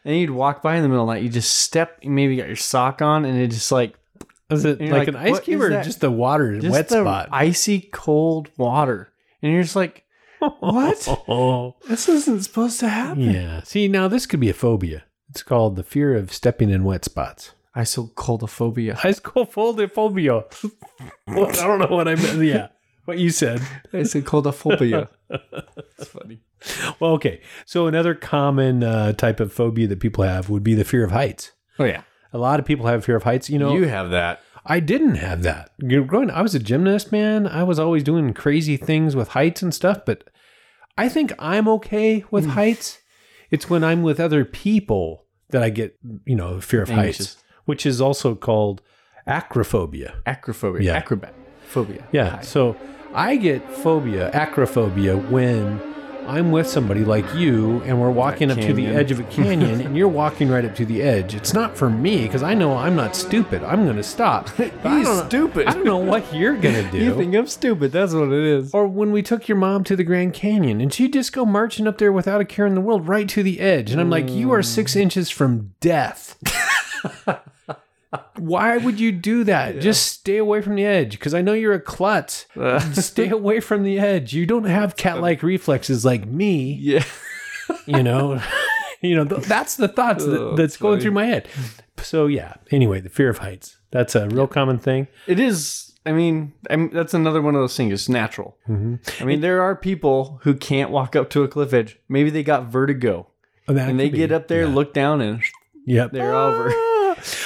[0.05, 1.23] And you'd walk by in the middle of the night.
[1.23, 1.99] You just step.
[2.01, 3.93] You maybe got your sock on, and it just like
[4.49, 5.85] Is it like, like, an ice cube or that?
[5.85, 7.29] just the water just wet the spot?
[7.31, 9.11] icy cold water.
[9.43, 10.03] And you're just like,
[10.59, 11.07] what?
[11.27, 13.21] Oh, this isn't supposed to happen.
[13.21, 13.61] yeah.
[13.63, 15.03] See, now this could be a phobia.
[15.29, 17.53] It's called the fear of stepping in wet spots.
[17.75, 18.99] Isocoldophobia.
[19.05, 20.43] Ice cold phobia.
[21.27, 22.41] well, I don't know what I meant.
[22.43, 22.67] Yeah,
[23.05, 23.61] what you said.
[23.93, 25.07] Isocoldophobia.
[25.29, 26.41] That's funny.
[26.99, 27.41] Well, okay.
[27.65, 31.11] So another common uh, type of phobia that people have would be the fear of
[31.11, 31.51] heights.
[31.79, 33.49] Oh yeah, A lot of people have fear of heights.
[33.49, 34.41] You know, you have that.
[34.65, 35.71] I didn't have that.
[35.79, 37.47] You know, growing, I was a gymnast, man.
[37.47, 40.05] I was always doing crazy things with heights and stuff.
[40.05, 40.23] But
[40.97, 42.51] I think I'm okay with Hmm.
[42.51, 42.99] heights.
[43.49, 47.85] It's when I'm with other people that I get, you know, fear of heights, which
[47.85, 48.81] is also called
[49.27, 50.13] acrophobia.
[50.25, 50.81] Acrophobia.
[50.83, 50.95] Yeah.
[50.97, 51.33] Acrobat.
[51.67, 52.03] Phobia.
[52.11, 52.39] Yeah.
[52.41, 52.75] So
[53.13, 55.81] I get phobia, acrophobia, when
[56.27, 59.81] I'm with somebody like you and we're walking up to the edge of a canyon
[59.81, 61.35] and you're walking right up to the edge.
[61.35, 63.63] It's not for me because I know I'm not stupid.
[63.63, 64.49] I'm going to stop.
[64.81, 65.67] But I stupid.
[65.67, 66.97] I don't know what you're going to do.
[67.03, 67.91] You think I'm stupid?
[67.91, 68.73] That's what it is.
[68.73, 71.87] or when we took your mom to the Grand Canyon and she'd just go marching
[71.87, 73.91] up there without a care in the world right to the edge.
[73.91, 75.01] And I'm like, you are six mm.
[75.01, 76.37] inches from death.
[78.37, 79.79] Why would you do that?
[79.79, 82.45] Just stay away from the edge because I know you're a klutz.
[82.93, 84.33] Stay away from the edge.
[84.33, 87.05] You don't have cat like reflexes like me, Yeah.
[87.85, 88.41] you know.
[89.01, 91.47] you know, th- that's the thoughts that, Oh, that's going through my head.
[91.99, 93.77] So, yeah, anyway, the fear of heights.
[93.91, 95.07] That's a real common thing.
[95.27, 95.93] It is.
[96.05, 97.93] I mean, I mean, that's another one of those things.
[97.93, 98.57] It's natural.
[98.67, 99.23] Mm-hmm.
[99.23, 101.97] I mean, there are people who can't walk up to a cliff edge.
[102.09, 103.27] Maybe they got vertigo,
[103.69, 104.73] Oh, and they could get up there, Yeah.
[104.73, 105.41] look down, and
[105.85, 106.11] Yep.
[106.11, 106.71] they're over.
[106.73, 106.87] Ah.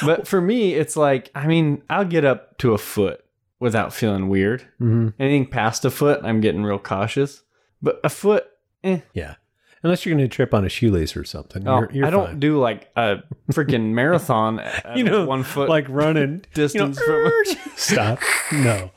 [0.06, 3.24] But for me, it's like, I mean, I'll get up to a foot
[3.60, 4.66] without feeling weird.
[4.82, 5.14] Mhm.
[5.20, 7.44] Anything past a foot, I'm getting real cautious.
[7.82, 8.46] But a foot,
[8.84, 9.00] eh.
[9.14, 9.36] Yeah.
[9.84, 11.68] Unless you're going to trip on a shoelace or something.
[11.68, 12.40] Oh, you're, you're I don't fine.
[12.40, 13.18] do like a
[13.52, 17.72] freaking marathon at you know, one foot like running distance you know, from.
[17.76, 18.20] Stop.
[18.52, 18.92] No.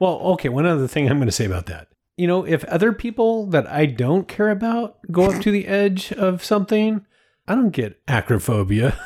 [0.00, 0.50] Well, okay.
[0.50, 1.88] One other thing I'm going to say about that.
[2.16, 6.12] You know, if other people that I don't care about go up to the edge
[6.12, 7.04] of something,
[7.48, 8.96] I don't get acrophobia.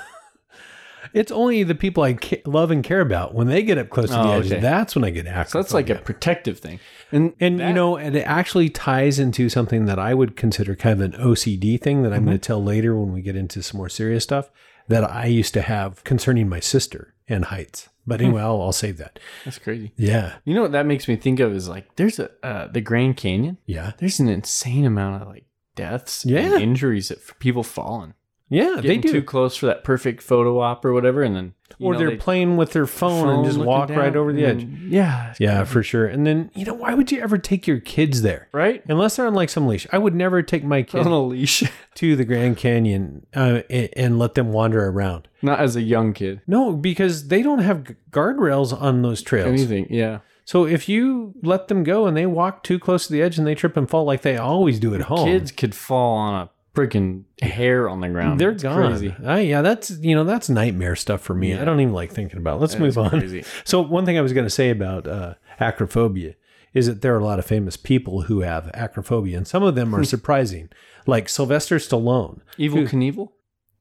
[1.15, 4.07] It's only the people I ca- love and care about when they get up close
[4.11, 4.47] to the Oh, edge.
[4.53, 4.61] okay.
[4.61, 5.49] That's when I get acrophobia.
[5.51, 6.81] So that's like a protective thing.
[7.13, 10.75] And And you that- know, and it actually ties into something that I would consider
[10.77, 12.25] kind of an OCD thing that I'm Mm-hmm.
[12.27, 14.51] going to tell later when we get into some more serious stuff
[14.89, 17.89] that I used to have concerning my sister and heights.
[18.07, 18.27] But Hmm.
[18.27, 19.19] anyway, I'll, I'll save that.
[19.45, 19.93] that's crazy.
[19.97, 22.81] Yeah, You know what that makes me think of is like there's a uh, the
[22.81, 23.59] Grand Canyon.
[23.67, 25.45] yeah, There's an insane amount of like
[25.77, 26.55] deaths Yeah.
[26.55, 28.15] and injuries that, people falling.
[28.49, 28.81] Yeah.
[28.83, 29.11] They do.
[29.13, 32.17] too close for that perfect photo op or whatever, and then or know, they're they-
[32.17, 34.65] playing with their phone, and just walk right over the edge.
[34.65, 36.07] yeah, Yeah, for sure.
[36.07, 38.49] And then you know, why would you ever take your kids there?
[38.53, 38.83] right.
[38.89, 41.63] Unless they're on like some leash, I would never take my kids On a leash,
[41.97, 45.29] to the Grand Canyon uh, and, and let them wander around.
[45.43, 46.41] not as a young kid.
[46.47, 49.49] No, because they don't have guardrails on those trails.
[49.49, 50.21] Anything, yeah.
[50.45, 53.47] So if you let them go and they walk too close to the edge and
[53.47, 56.51] they trip and fall like they always do at home, Kids could fall on a
[56.79, 58.41] freaking hair on the ground.
[58.41, 58.91] they're It's gone.
[58.93, 59.15] Crazy.
[59.25, 61.55] Ah, yeah, that's you know that's nightmare stuff for me.
[61.57, 62.57] I don't even like thinking about.
[62.59, 62.61] it.
[62.61, 63.11] Let's move on.
[63.11, 63.45] crazy.
[63.65, 66.35] So one thing I was going to say about uh, acrophobia
[66.75, 69.75] is that there are a lot of famous people who have acrophobia, and some of
[69.75, 70.69] them are surprising,
[71.07, 72.41] like Sylvester Stallone.
[72.59, 73.29] Evel Knievel.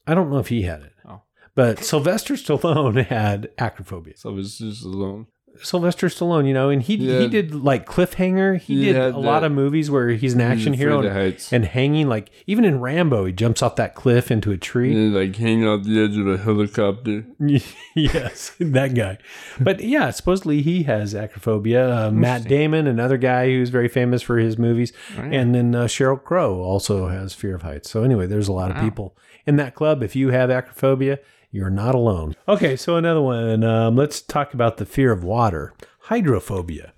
[0.08, 1.22] I don't know if he had it, Oh.
[1.54, 4.18] but Sylvester Stallone had acrophobia.
[4.18, 5.28] So it was just alone.
[5.64, 7.20] Sylvester Stallone, you know, and he Yeah.
[7.20, 8.60] he did like Cliffhanger.
[8.60, 11.66] He He did a lot of movies where he's an action afraid hero and, and
[11.66, 14.96] hanging like even in Rambo, he jumps off that cliff into a tree.
[15.10, 17.26] like hanging off the edge of a helicopter.
[17.96, 19.18] yes, that guy.
[19.60, 22.08] But yeah, supposedly he has acrophobia.
[22.08, 26.22] Uh, Matt Damon, another guy who's very famous for his movies, and then uh, Sheryl
[26.24, 27.90] Crow also has fear of heights.
[27.90, 29.16] So anyway, there's a lot of people
[29.46, 30.04] in that club.
[30.04, 31.20] If you have acrophobia,
[31.52, 32.36] you're not alone.
[32.48, 33.64] Okay, so another one.
[33.64, 36.94] Um, let's talk about the fear of water, hydrophobia.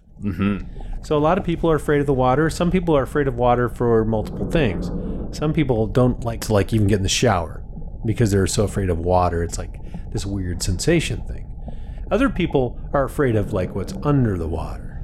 [1.02, 2.50] So a lot of people are afraid of the water.
[2.50, 4.92] Some people are afraid of water for multiple things.
[5.38, 7.64] Some people don't like to like even get in the shower
[8.06, 9.44] because they're so afraid of water.
[9.44, 9.76] It's like
[10.12, 11.46] this weird sensation thing.
[12.12, 15.02] Other people are afraid of like what's under the water.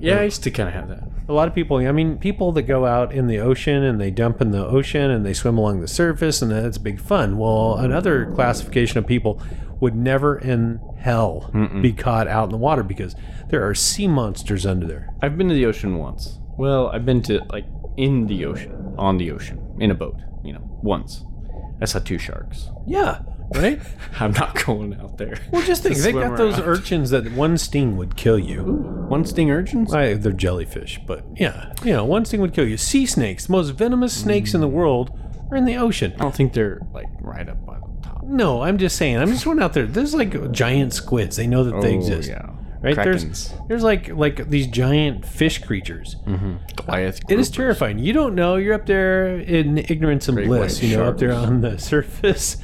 [0.00, 1.07] Yeah, I used to kind of have that.
[1.28, 4.10] A lot of people, I mean, people that go out in the ocean and they
[4.10, 7.36] dump in the ocean and they swim along the surface and that's big fun.
[7.36, 9.42] Well, another classification of people
[9.80, 11.50] would never in hell
[11.82, 13.14] be caught out in the water because
[13.50, 15.14] there are sea monsters under there.
[15.22, 16.38] I've been to the ocean once.
[16.56, 20.16] Well, I've been to like in the ocean, on the ocean, in a boat.
[20.42, 21.24] You know, once.
[21.80, 22.70] I saw two sharks.
[22.86, 23.20] Yeah,
[23.54, 23.80] right?
[24.20, 25.38] I'm not going out there.
[25.50, 26.68] Well, just think, they got those around.
[26.68, 28.62] urchins that one sting would kill you.
[28.62, 29.92] One sting urchins.
[29.94, 32.76] I, they're jellyfish, but yeah, you know, one sting would kill you.
[32.76, 34.72] Sea snakes, the most venomous snakes in the mm.
[34.72, 35.18] world,
[35.50, 36.12] are in the ocean.
[36.14, 38.22] I don't think they're like right up by the top.
[38.24, 39.16] No, I'm just saying.
[39.16, 39.86] I'm just going out there.
[39.86, 41.36] There's like giant squids.
[41.36, 42.28] They know that they Oh, exist.
[42.28, 42.50] yeah.
[42.80, 42.94] Right?
[42.94, 43.68] There's Krakens.
[43.68, 46.14] there's like like these giant fish creatures.
[46.26, 46.56] Mm-hmm.
[46.76, 47.20] Goliath.
[47.28, 47.98] It is terrifying.
[47.98, 48.54] You don't know.
[48.56, 50.80] You're up there in ignorance and Great bliss.
[50.82, 52.56] You know, up there on the surface,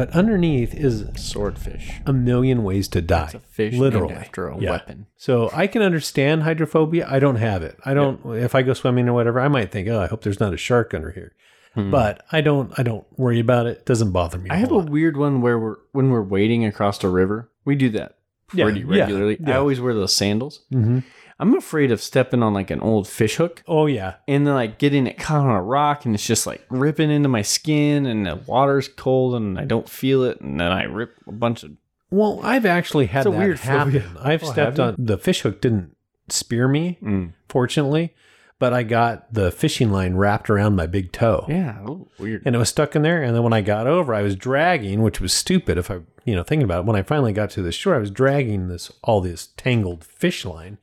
[0.00, 2.00] but underneath is Swordfish.
[2.06, 3.24] a million ways to die.
[3.26, 4.70] It's a fish literally after a Yeah.
[4.70, 5.06] weapon.
[5.18, 7.06] So I can understand hydrophobia.
[7.06, 7.76] I don't have it.
[7.84, 8.18] I don't.
[8.36, 10.56] If I go swimming or whatever, I might think, oh, I hope there's not a
[10.56, 11.32] shark under here.
[11.76, 12.72] But I don't.
[12.78, 13.78] I don't worry about it.
[13.78, 14.46] It doesn't bother me.
[14.48, 14.52] Hmm.
[14.52, 17.50] I have a weird one where we're when we're wading across a river.
[17.66, 18.16] We do that
[18.54, 19.38] Yeah, pretty regularly.
[19.46, 20.64] I always wear those sandals.
[20.72, 21.04] Mhm.
[21.40, 24.14] I'm afraid of stepping on like an old fish hook Oh yeah.
[24.28, 27.28] and then like getting it caught on a rock and it's just like ripping into
[27.28, 31.16] my skin and the water's cold and I don't feel it and then I rip
[31.26, 31.72] a bunch of
[32.10, 33.92] Well, I've actually had It's a that weird happen.
[34.00, 34.10] phobia.
[34.22, 35.60] I've Oh, stepped have on the fish hook.
[35.60, 35.96] Didn't
[36.28, 37.32] spear me, Mm.
[37.48, 38.14] fortunately,
[38.58, 41.46] but I got the fishing line wrapped around my big toe.
[41.48, 42.42] yeah, oh, weird.
[42.44, 43.22] and it was stuck in there.
[43.22, 45.78] And then when I got over, I was dragging, which was stupid.
[45.78, 47.98] If I, you know, thinking about it, when I finally got to the shore, I
[47.98, 50.76] was dragging this all this tangled fish line,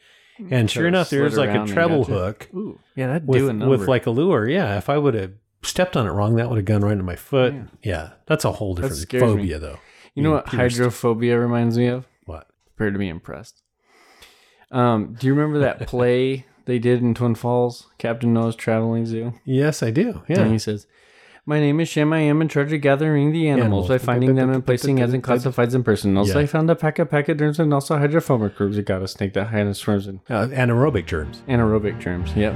[0.51, 3.53] and sure enough, there was like a treble hook Ooh, yeah, that'd with do a
[3.53, 3.77] number.
[3.77, 4.47] with like a lure.
[4.47, 7.03] Yeah, if I would have stepped on it wrong, that would have gone right into
[7.03, 7.53] my foot.
[7.83, 9.27] Yeah, that's a whole different scares me.
[9.29, 9.79] phobia, though.
[10.15, 10.77] you know what pierced.
[10.77, 12.05] hydrophobia reminds me of?
[12.25, 12.47] What?
[12.75, 13.61] Prepare to be impressed.
[14.71, 19.33] Um, do you remember that play they did in Twin Falls, Captain Noah's Traveling Zoo?
[19.45, 20.23] Yes, I do.
[20.27, 20.47] And Yeah.
[20.49, 20.85] he says,
[21.49, 22.11] My name is Shem.
[22.11, 23.87] I am in charge of gathering the animals, Animals.
[23.87, 26.27] by finding them and placing as in classifieds in personals.
[26.27, 26.39] Yeah.
[26.39, 28.75] I found a pack of pachyderms and also hydrophobic groups.
[28.75, 31.43] It got a snake that hides and swims in Uh, anaerobic germs.
[31.47, 32.33] anaerobic germs.
[32.35, 32.53] Yep.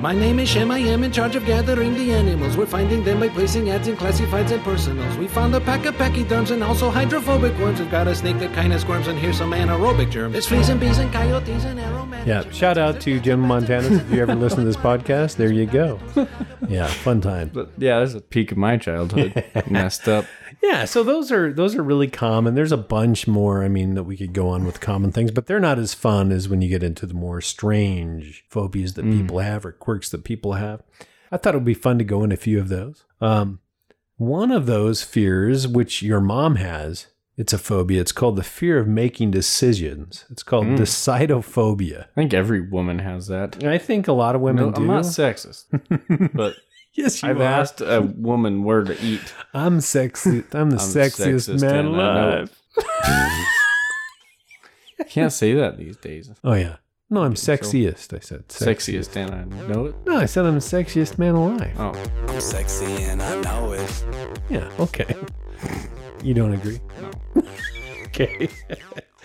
[0.00, 0.70] My name is Shem.
[0.70, 2.56] I am in charge of gathering the animals.
[2.56, 5.14] We're finding them by placing ads in classifieds and personals.
[5.18, 7.80] We found a pack of pachyderms and also hydrophobic worms.
[7.80, 10.32] We've got a snake that kind of squirms, and here's some anaerobic germs.
[10.32, 12.26] There's fleas and bees and coyotes and aromatic.
[12.26, 12.50] Yeah.
[12.50, 13.88] Shout out to Jim Montana.
[13.94, 15.98] If you ever listen to this podcast, there you go.
[16.68, 17.50] Yeah, fun time.
[17.54, 19.44] But yeah, that's a peak of my childhood.
[19.70, 20.24] Messed up.
[20.62, 22.54] Yeah, so those are those are really common.
[22.54, 23.62] There's a bunch more.
[23.62, 26.32] I mean, that we could go on with common things, but they're not as fun
[26.32, 30.24] as when you get into the more strange phobias that people have or quirks that
[30.24, 30.82] people have.
[31.30, 33.04] I thought it would be fun to go in a few of those.
[33.20, 33.60] Um,
[34.16, 38.00] one of those fears, which your mom has, it's a phobia.
[38.00, 40.24] It's called the fear of making decisions.
[40.30, 42.04] It's called decidophobia.
[42.04, 43.62] I think every woman has that.
[43.62, 44.80] I think a lot of women No, do.
[44.82, 45.66] I'm not sexist,
[46.34, 46.56] but
[46.96, 47.44] yes, you I've are.
[47.44, 49.34] asked a woman where to eat.
[49.54, 50.44] I'm sexy.
[50.52, 52.62] I'm the I'm sexiest sexist man and I know alive.
[55.08, 56.30] Can't say that these days.
[56.42, 56.76] Oh yeah.
[57.08, 58.12] No, I'm so- sexiest.
[58.16, 59.94] I said Sexiest, and I know it.
[60.06, 61.72] No, I said I'm the sexiest man alive.
[61.78, 61.92] Oh,
[62.28, 64.04] I'm sexy and I know it.
[64.50, 64.68] Yeah.
[64.80, 65.14] Okay.
[66.22, 66.80] You don't agree?
[67.00, 67.42] No.
[68.06, 68.48] okay.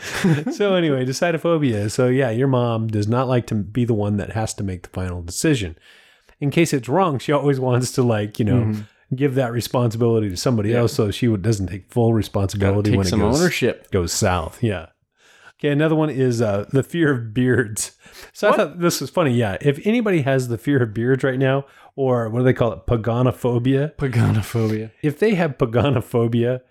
[0.51, 1.89] so anyway, decidophobia.
[1.89, 4.83] So yeah, your mom does not like to be the one that has to make
[4.83, 5.75] the final decision.
[6.41, 8.73] In case it's wrong, she always wants to like you know
[9.15, 10.75] give that responsibility to somebody Mm-hmm.
[10.75, 10.81] Yeah.
[10.81, 13.89] else, so she would- doesn't take full responsibility take when it goes ownership.
[13.91, 14.61] goes south.
[14.63, 14.87] Yeah.
[15.59, 17.91] Okay, another one is uh, the fear of beards.
[18.33, 19.33] So I thought this was funny.
[19.35, 22.71] Yeah, if anybody has the fear of beards right now, or what do they call
[22.73, 23.95] it, paganophobia?
[23.95, 24.89] Paganophobia.
[25.03, 26.61] If they have paganophobia,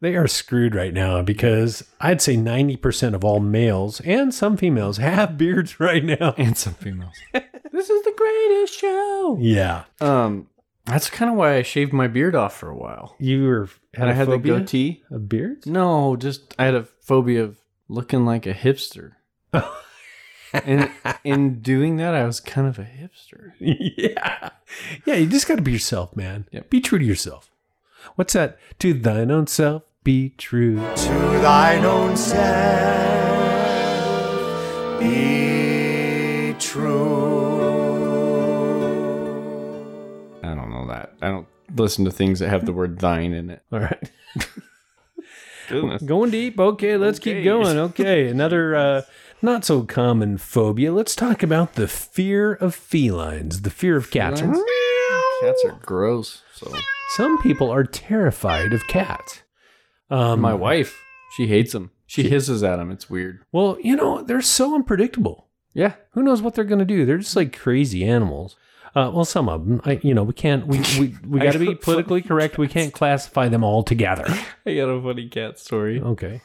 [0.00, 4.56] they are screwed right now because I'd say ninety percent of all males and some
[4.56, 6.34] females have beards right now.
[6.36, 7.14] And some females.
[7.80, 9.38] this is the greatest show.
[9.40, 10.48] Yeah, Um,
[10.84, 13.16] that's kind of why I shaved my beard off for a while.
[13.18, 15.02] you were had And I a had the phobia goatee.
[15.10, 15.66] of beards.
[15.66, 17.56] No, just I had a phobia of
[17.88, 19.12] looking like a hipster.
[20.52, 20.90] and
[21.24, 23.52] in doing that, I was kind of a hipster.
[23.60, 24.50] yeah.
[25.06, 26.46] Yeah, you just got to be yourself, man.
[26.52, 26.68] Yep.
[26.70, 27.50] Be true to yourself.
[28.16, 28.58] What's that?
[28.80, 30.76] To thine own self, be true.
[30.76, 31.08] To
[31.40, 33.00] thine own self
[35.00, 35.69] be
[41.20, 43.62] I don't listen to things that have the word thine in it.
[43.72, 44.10] All right.
[45.68, 46.02] Goodness.
[46.02, 46.58] Going deep.
[46.58, 47.78] Okay, let's keep going.
[47.90, 49.02] Okay, another uh,
[49.40, 50.92] not so common phobia.
[50.92, 54.40] Let's talk about the fear of felines, the fear of cats.
[54.40, 54.58] Felines?
[55.40, 56.42] Cats are gross.
[56.54, 56.72] So
[57.10, 59.42] Some people are terrified of cats.
[60.10, 61.00] Um, my wife,
[61.36, 61.92] she hates them.
[62.06, 62.90] She hisses at them.
[62.90, 63.44] It's weird.
[63.52, 65.46] Well, you know, they're so unpredictable.
[65.72, 65.94] Yeah.
[66.10, 67.06] Who knows what they're going to do?
[67.06, 68.56] They're just like crazy animals.
[68.94, 70.66] Uh, well, some of them, I, you know, we can't.
[70.66, 72.58] We we, we got to be politically correct.
[72.58, 74.24] We can't classify them all together.
[74.66, 76.00] I got a funny cat story.
[76.00, 76.40] Okay.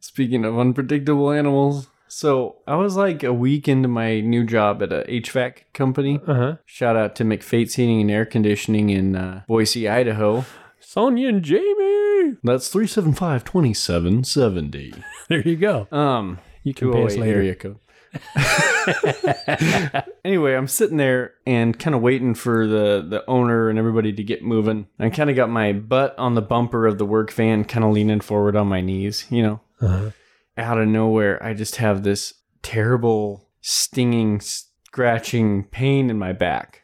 [0.00, 4.92] Speaking of unpredictable animals, so I was like a week into my new job at
[4.92, 6.20] a HVAC company.
[6.26, 6.56] Uh huh.
[6.66, 10.44] Shout out to McFate's Heating and Air Conditioning in uh, Boise, Idaho.
[10.78, 12.36] Sonia and Jamie.
[12.44, 14.94] That's 375 2770.
[15.28, 15.88] There you go.
[15.90, 17.38] Um, You can pay us 208 later.
[17.38, 17.78] area code.
[20.24, 24.22] anyway, I'm sitting there and kind of waiting for the the owner and everybody to
[24.22, 24.86] get moving.
[24.98, 27.92] I kind of got my butt on the bumper of the work van, kind of
[27.92, 29.60] leaning forward on my knees, you know.
[29.80, 30.10] Uh-huh.
[30.56, 36.82] Out of nowhere, I just have this terrible stinging, scratching pain in my back.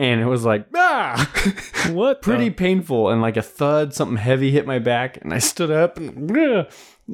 [0.00, 1.28] And it was like, ah!
[1.90, 2.22] What?
[2.22, 3.08] Pretty painful.
[3.08, 5.18] And like a thud, something heavy hit my back.
[5.20, 6.70] And I stood up and, "Ugh."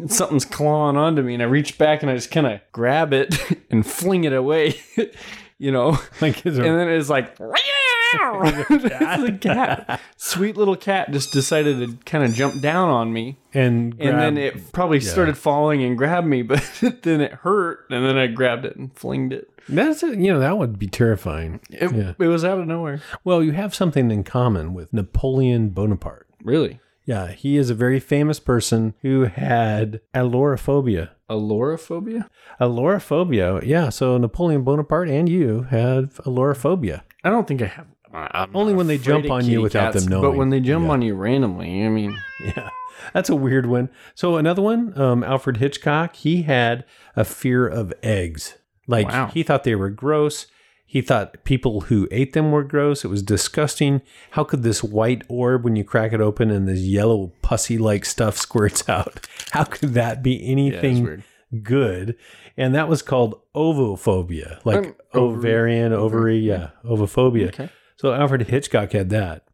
[0.09, 1.35] Something's clawing onto me.
[1.35, 3.35] And I reach back and I just kind of grab it
[3.71, 4.75] and fling it away,
[5.59, 5.99] you know?
[6.21, 7.37] like And then it's like,
[8.21, 10.01] a cat.
[10.17, 13.39] Sweet little cat just decided to kind of jump down on me.
[13.53, 16.63] and And then it probably started falling and grabbed me, but
[17.03, 17.87] then it hurt.
[17.91, 19.49] And then I grabbed it and flinged it.
[19.69, 20.19] that's it.
[20.19, 21.61] You know that would be terrifying.
[21.71, 22.13] It, Yeah.
[22.19, 23.01] it was out of nowhere.
[23.25, 26.27] Well, you have something in common with Napoleon Bonaparte.
[26.43, 26.81] Really?
[27.07, 31.11] Yeah, he is a very famous person who had alloraphobia.
[31.31, 32.29] Alloraphobia?
[32.61, 33.89] Alloraphobia, yeah.
[33.91, 37.03] So Napoleon Bonaparte and you have alloraphobia.
[37.23, 37.87] I don't think I have.
[38.13, 40.23] I'm Only when they jump on you without them knowing.
[40.23, 40.93] But when they jump Yeah.
[40.93, 42.71] on you randomly, I mean, Yeah,
[43.13, 43.89] that's a weird one.
[44.15, 46.85] So another one, um, Alfred Hitchcock, he had
[47.17, 48.57] a fear of eggs.
[48.87, 49.27] Like Wow.
[49.29, 50.47] he thought they were gross.
[50.95, 53.05] He thought people who ate them were gross.
[53.05, 54.01] It was disgusting.
[54.31, 58.37] How could this white orb, when you crack it open and this yellow pussy-like stuff
[58.47, 61.25] squirts out, how could that be anything weird.
[61.65, 62.15] good?
[62.57, 65.39] And that was called ovophobia, like Um, ovary.
[65.39, 67.49] ovarian, ovary, yeah, ovophobia.
[67.49, 67.71] Okay.
[67.97, 69.49] So Alfred Hitchcock had that.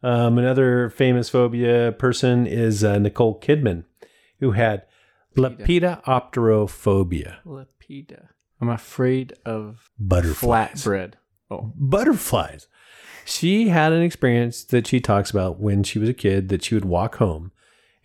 [0.00, 3.82] Um, another famous phobia person is uh, Nicole Kidman,
[4.38, 4.82] who had
[5.36, 8.28] lepidopterophobia, Lepida.
[8.60, 10.84] I'm afraid of butterflies.
[10.84, 11.14] flatbread.
[11.50, 12.66] Oh, Butterflies.
[13.24, 16.74] She had an experience that she talks about when she was a kid that she
[16.74, 17.52] would walk home,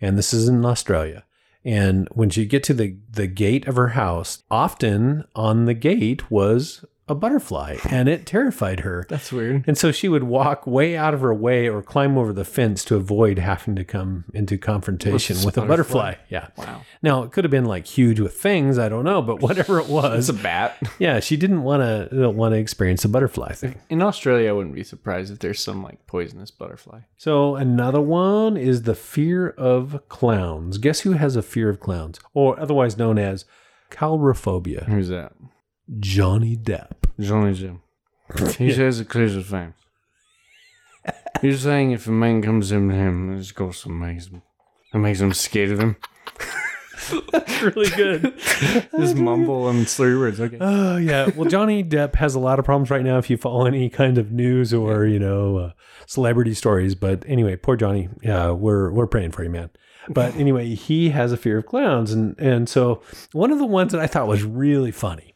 [0.00, 1.24] and this is in Australia.
[1.64, 6.30] And when she'd get to the, the gate of her house, often on the gate
[6.30, 9.04] was a butterfly, and it terrified her.
[9.08, 9.64] that's weird.
[9.66, 12.84] And so she would walk way out of her way or climb over the fence
[12.86, 16.12] to avoid having to come into confrontation With with, a butterfly.
[16.12, 16.24] butterfly.
[16.28, 16.46] Yeah.
[16.56, 16.82] Wow.
[17.02, 19.82] Now it could have been like huge with things, I don't know, but whatever it
[19.82, 20.78] It's was, a bat.
[21.00, 23.80] yeah, she didn't want to uh, want to experience a butterfly thing.
[23.90, 27.00] In Australia, I wouldn't be surprised if there's some like poisonous butterfly.
[27.16, 30.78] So another one is the fear of clowns.
[30.78, 33.44] Guess who has a fear of clowns, or otherwise known as
[33.90, 34.84] coulrophobia?
[34.84, 35.32] Who's that?
[35.98, 36.99] Johnny Depp.
[37.20, 37.82] Johnny Jim.
[38.56, 39.74] He says it clears his fangs.
[41.40, 44.42] He's saying if a man comes in to him, his ghost makes him,
[44.92, 45.96] it makes him scared of him.
[47.32, 48.34] That's really good.
[48.98, 50.40] Just mumble and slur words.
[50.40, 50.58] Okay.
[50.60, 51.30] Oh yeah.
[51.34, 53.18] Well, Johnny Depp has a lot of problems right now.
[53.18, 55.72] If you follow any kind of news or you know uh,
[56.06, 58.08] celebrity stories, but anyway, poor Johnny.
[58.22, 59.70] Yeah, we're we're praying for you, man.
[60.08, 63.02] But anyway, he has a fear of clowns, and and so
[63.32, 65.34] one of the ones that I thought was really funny.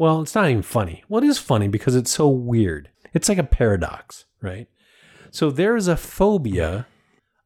[0.00, 1.04] Well, it's not even funny.
[1.10, 2.88] Well, it is funny because it's so weird.
[3.12, 4.66] It's like a paradox, right?
[5.30, 6.86] So there is a phobia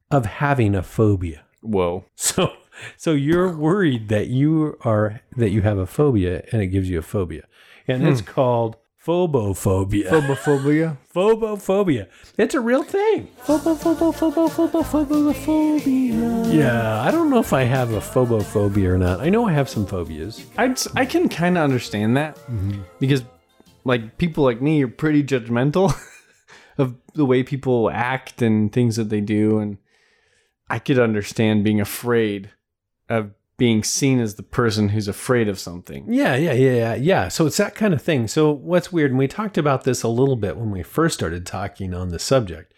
[0.08, 1.42] of having a phobia.
[1.62, 2.04] Whoa.
[2.14, 2.52] So
[2.96, 6.96] so you're worried that you are that you have a phobia and it gives you
[6.96, 7.42] a phobia.
[7.88, 8.26] And it's hmm.
[8.26, 10.08] called phobophobia.
[10.08, 10.96] Phobophobia.
[11.14, 12.08] Phobophobia.
[12.38, 13.28] It's a real thing.
[13.44, 16.52] Phobo, phobo, phobo, phobo, phobophobia.
[16.52, 19.20] Yeah, I don't know if I have a phobophobia or not.
[19.20, 20.44] I know I have some phobias.
[20.56, 22.80] I I can kind of understand that mm-hmm.
[22.98, 23.24] because
[23.84, 25.94] like people like me are pretty judgmental
[26.78, 29.76] of the way people act and things that they do, and
[30.70, 32.50] I could understand being afraid
[33.10, 36.12] of being seen as the person who's afraid of something.
[36.12, 37.28] Yeah, yeah, yeah, yeah, yeah.
[37.28, 38.26] So it's that kind of thing.
[38.26, 41.46] So what's weird, and we talked about this a little bit when we first started
[41.46, 42.74] talking on the subject,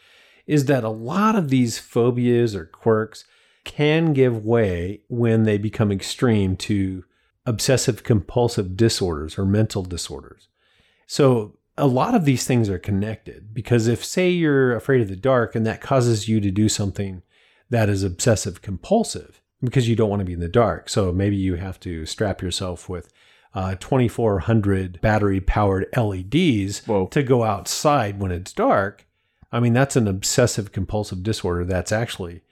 [0.47, 3.25] is that a lot of these phobias or quirks
[3.65, 7.05] can give way when they become extreme to
[7.47, 10.49] obsessive compulsive disorders or mental disorders.
[11.07, 15.17] So a lot of these things are connected because if say you're afraid of the
[15.17, 17.23] dark and that causes you to do something
[17.71, 20.89] that is obsessive compulsive because you don't want to be in the dark.
[20.89, 23.13] So maybe you have to strap yourself with
[23.55, 27.07] uh, 2400 battery powered LEDs Whoa.
[27.09, 29.07] to go outside when it's dark.
[29.53, 32.43] I mean, that's an obsessive compulsive disorder that's actually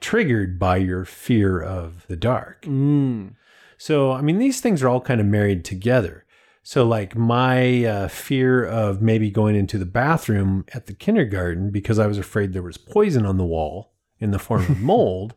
[0.00, 2.62] triggered by your fear of the dark.
[2.62, 3.34] Mm.
[3.76, 6.24] So, I mean, these things are all kind of married together.
[6.62, 11.98] So, like my uh, fear of maybe going into the bathroom at the kindergarten because
[11.98, 15.34] I was afraid there was poison on the wall in the form of mold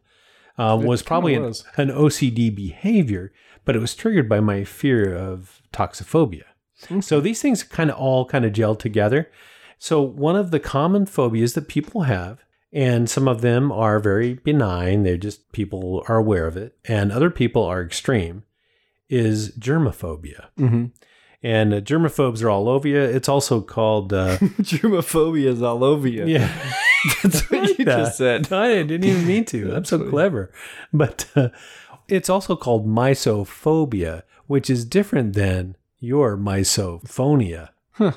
[0.57, 1.65] uh, was probably an, was.
[1.75, 3.31] an OCD behavior,
[3.65, 6.43] but it was triggered by my fear of toxophobia.
[7.01, 9.31] So these things kind of all kind of gel together.
[9.79, 14.35] So one of the common phobias that people have, and some of them are very
[14.35, 18.43] benign, they're just people are aware of it, and other people are extreme,
[19.09, 20.47] is germophobia.
[20.57, 20.85] Mm-hmm.
[21.43, 22.99] And uh, germophobes are all over you.
[22.99, 26.25] It's also called, uh, Germophobia is all over you.
[26.25, 26.51] yeah.
[27.23, 28.51] That's what you just said.
[28.51, 29.73] I didn't even mean to.
[29.75, 30.51] I'm so clever.
[30.93, 31.49] But uh,
[32.07, 37.69] it's also called mysophobia, which is different than your misophonia.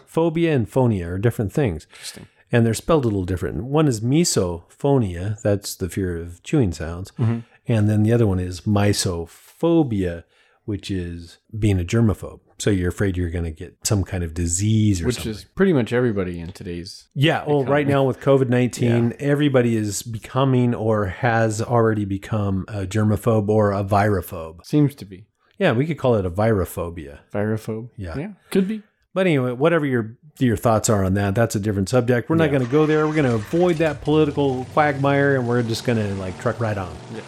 [0.06, 1.86] Phobia and phonia are different things.
[1.90, 2.26] Interesting.
[2.52, 3.64] And they're spelled a little different.
[3.64, 7.12] One is misophonia, that's the fear of chewing sounds.
[7.12, 7.44] Mhm.
[7.66, 10.24] And then the other one is mysophobia,
[10.64, 12.40] which is being a germaphobe.
[12.60, 15.32] So you're afraid you're going to get some kind of disease or Which something.
[15.32, 17.08] is pretty much everybody in today's.
[17.14, 22.86] Yeah, well, right now with COVID 19, everybody is becoming or has already become a
[22.86, 24.64] germaphobe or a virophobe.
[24.66, 25.26] Seems to be.
[25.58, 27.18] Yeah, we could call it a virophobe.
[27.32, 27.90] Virophobe.
[27.96, 28.18] Yeah.
[28.18, 28.28] Yeah.
[28.50, 28.82] Could be.
[29.12, 32.30] But anyway, whatever your your thoughts are on that, that's a different subject.
[32.30, 33.06] We're not going to go there.
[33.06, 36.78] We're going to avoid that political quagmire and we're just going to like truck right
[36.78, 36.94] on.
[37.14, 37.20] Yeah.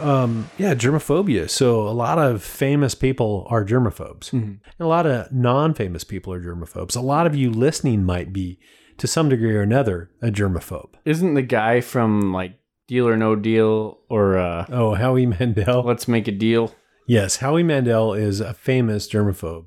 [0.00, 1.48] Um, yeah, germophobia.
[1.48, 4.30] So a lot of famous people are germaphobes.
[4.30, 4.42] Mhm.
[4.42, 6.96] And a lot of non-famous people are germophobes.
[6.96, 8.58] A lot of you listening might be
[8.98, 10.90] to some degree or another a germaphobe.
[11.04, 15.82] Isn't the guy from like Deal or No Deal or uh, Oh, Howie Mandel.
[15.82, 16.74] Let's Make a Deal?
[17.06, 19.66] Yes, Howie Mandel is a famous germaphobe.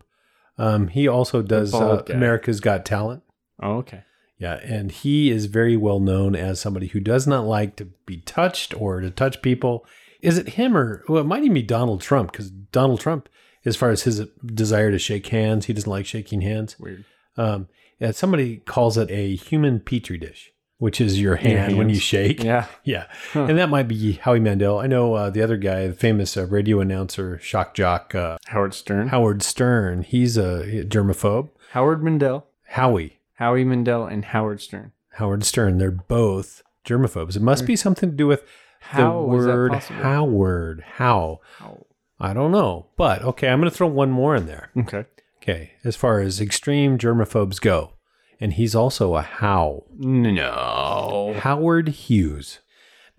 [0.57, 2.03] Um, he also does uh.
[2.09, 3.23] America's Got Talent.
[3.61, 4.03] Oh, okay.
[4.39, 8.17] Yeah, and he is very well known as somebody who does not like to be
[8.17, 9.85] touched or to touch people.
[10.21, 13.29] Is it him or well, it might even be Donald Trump because Donald Trump,
[13.65, 16.77] as far as his desire to shake hands, he doesn't like shaking hands.
[16.79, 17.05] Weird.
[17.37, 17.67] Um,
[17.99, 22.43] yeah, somebody calls it a human petri dish, which is your hand when you shake.
[22.43, 22.65] Yeah.
[22.83, 23.07] Yeah.
[23.33, 24.79] And that might be Howie Mandel.
[24.79, 28.73] I know uh, the other guy, the famous uh, radio announcer, shock jock, uh, Howard
[28.73, 29.09] Stern.
[29.09, 30.03] Howard Stern.
[30.03, 31.49] He's a germaphobe.
[31.71, 32.47] Howard Mandel.
[32.69, 34.91] Howie, Howie Mandel and Howard Stern.
[35.13, 37.35] Howard Stern, they're both germaphobes.
[37.35, 38.43] It must be something to do with
[38.89, 39.73] How the was that word?
[39.73, 40.83] Howard.
[40.95, 41.39] How?
[41.57, 41.85] How?
[42.19, 42.87] I don't know.
[42.97, 44.71] But okay, I'm going to throw one more in there.
[44.77, 45.05] Okay.
[45.41, 45.71] Okay.
[45.83, 47.93] As far as extreme germaphobes go,
[48.39, 49.83] and he's also a how.
[49.97, 51.35] No.
[51.39, 52.59] Howard Hughes.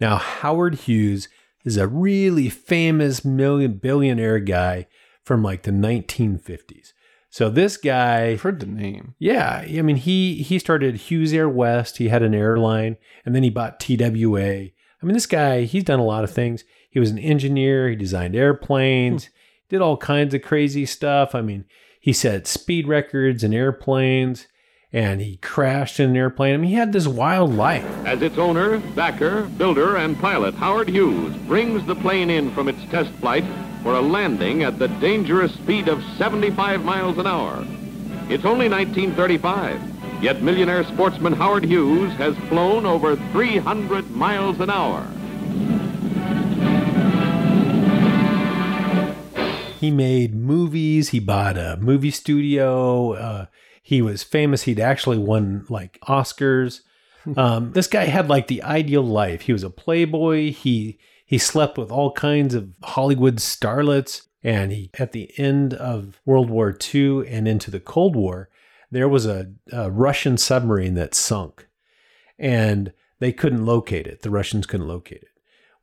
[0.01, 1.29] Now, Howard Hughes
[1.65, 4.87] is a really famous million billionaire guy
[5.23, 6.93] from like the 1950s.
[7.31, 9.15] So this guy, I've heard the name.
[9.19, 11.99] yeah, I mean he he started Hughes Air West.
[11.99, 14.69] He had an airline, and then he bought TWA.
[15.03, 16.65] I mean this guy, he's done a lot of things.
[16.91, 17.89] He was an engineer.
[17.89, 19.27] He designed airplanes.
[19.27, 19.33] Hmm.
[19.69, 21.35] Did all kinds of crazy stuff.
[21.35, 21.65] I mean,
[22.01, 24.47] he set speed records in airplanes,
[24.93, 26.55] and he crashed in an airplane.
[26.55, 27.85] I mean, he had this wild life.
[28.07, 32.83] As its owner, backer, builder, and pilot, Howard Hughes brings the plane in from its
[32.87, 33.45] test flight
[33.83, 37.65] for a landing at the dangerous speed of 75 miles an hour.
[38.31, 45.07] It's only 1935, yet millionaire sportsman Howard Hughes has flown over 300 miles an hour.
[49.79, 51.11] He made movies.
[51.11, 53.13] He bought a movie studio.
[53.13, 53.47] Uh,
[53.81, 54.63] he was famous.
[54.63, 56.81] He'd actually won like Oscars.
[57.37, 59.43] Um, this guy had like the ideal life.
[59.43, 60.51] He was a playboy.
[60.51, 64.23] He he slept with all kinds of Hollywood starlets.
[64.43, 68.49] And he at the end of World War II and into the Cold War,
[68.91, 71.69] there was a, a Russian submarine that sunk,
[72.39, 74.23] and they couldn't locate it.
[74.23, 75.29] The Russians couldn't locate it.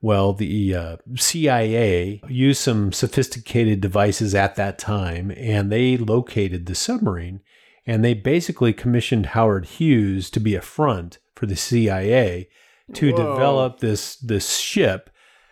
[0.02, 6.76] Well, the uh, CIA used some sophisticated devices at that time, and they located the
[6.76, 7.42] submarine.
[7.88, 12.50] And they basically commissioned Howard Hughes to be a front for the CIA
[12.94, 13.18] to Whoa.
[13.18, 15.10] develop this this ship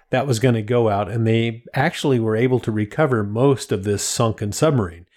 [0.09, 1.09] that was going to go out.
[1.09, 5.07] And they actually were able to recover most of this sunken submarine,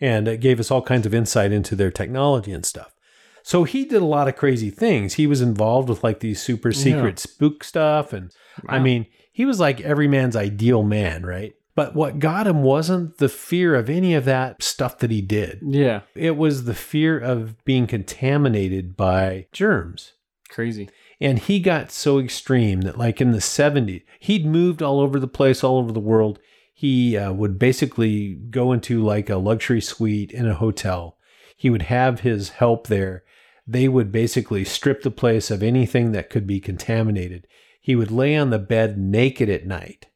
[0.00, 2.94] and it gave us all kinds of insight into their technology and stuff.
[3.42, 5.14] So he did a lot of crazy things.
[5.14, 8.12] He was involved with like these super secret spook stuff.
[8.12, 8.32] And
[8.68, 11.52] I mean, he was like every man's ideal man, right?
[11.74, 15.58] But what got him wasn't the fear of any of that stuff that he did.
[15.62, 16.02] Yeah.
[16.14, 20.12] It was the fear of being contaminated by germs.
[20.48, 20.88] Crazy.
[21.20, 25.26] And he got so extreme that, like in the 70s, he'd moved all over the
[25.26, 26.38] place, all over the world.
[26.84, 31.16] He uh, would basically go into like a luxury suite in a hotel.
[31.56, 33.24] He would have his help there.
[33.66, 37.46] they would basically strip the place of anything that could be contaminated.
[37.80, 40.08] He would lay on the bed naked at night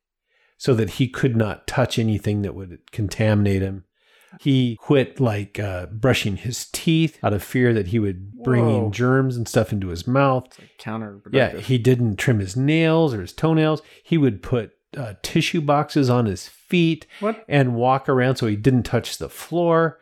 [0.59, 3.85] so that he could not touch anything that would contaminate him.
[4.39, 8.85] He quit like uh, brushing his teeth out of fear that he would bring Whoa.
[8.85, 10.45] in germs and stuff into his mouth.
[10.79, 11.33] Counterproductive.
[11.33, 13.81] Yeah, he didn't trim his nails or his toenails.
[14.03, 17.45] He would put uh, tissue boxes on his feet What?
[17.49, 20.01] and walk around so he didn't touch the floor.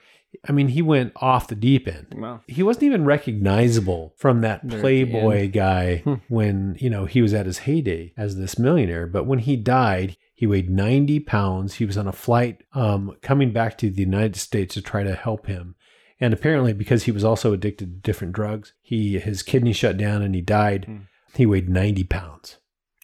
[0.48, 2.08] I mean, he went off the deep end.
[2.16, 2.40] Wow.
[2.46, 6.14] He wasn't even recognizable from that Playboy guy Hmm.
[6.28, 9.06] when, you know, he was at his heyday as this millionaire.
[9.06, 11.74] But when he died, he weighed 90 pounds.
[11.74, 15.14] He was on a flight um, coming back to the United States to try to
[15.14, 15.74] help him.
[16.20, 20.22] And apparently, because he was also addicted to different drugs, he his kidney shut down
[20.22, 20.84] and he died.
[20.86, 20.96] Hmm.
[21.34, 22.56] He weighed 90 pounds.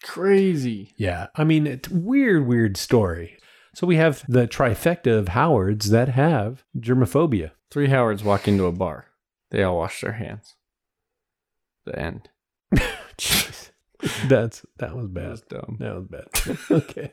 [0.03, 0.95] Crazy.
[0.97, 1.29] Yeah.
[1.37, 3.39] I mean, it's weird, weird story.
[3.75, 7.53] So we have the trifecta of Howards that have germophobia.
[7.71, 9.07] Three Howards walk into a bar.
[9.51, 10.57] They all wash their hands.
[11.87, 12.29] The end.
[13.17, 13.71] Jeez.
[14.27, 15.31] That's that was That bad.
[15.31, 15.77] was dumb.
[15.79, 16.59] That was bad.
[16.71, 17.13] okay.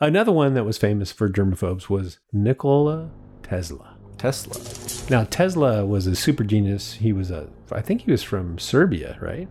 [0.00, 3.10] Another one that was famous for germophobes was Nikola
[3.44, 3.96] Tesla.
[4.18, 5.08] Tesla.
[5.10, 6.94] Now Tesla was a super genius.
[6.94, 9.48] He was a I think he was from Serbia, right?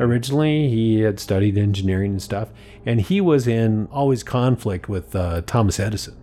[0.00, 2.48] Originally, he had studied engineering and stuff,
[2.84, 6.16] and he was in always conflict with uh, Thomas Edison.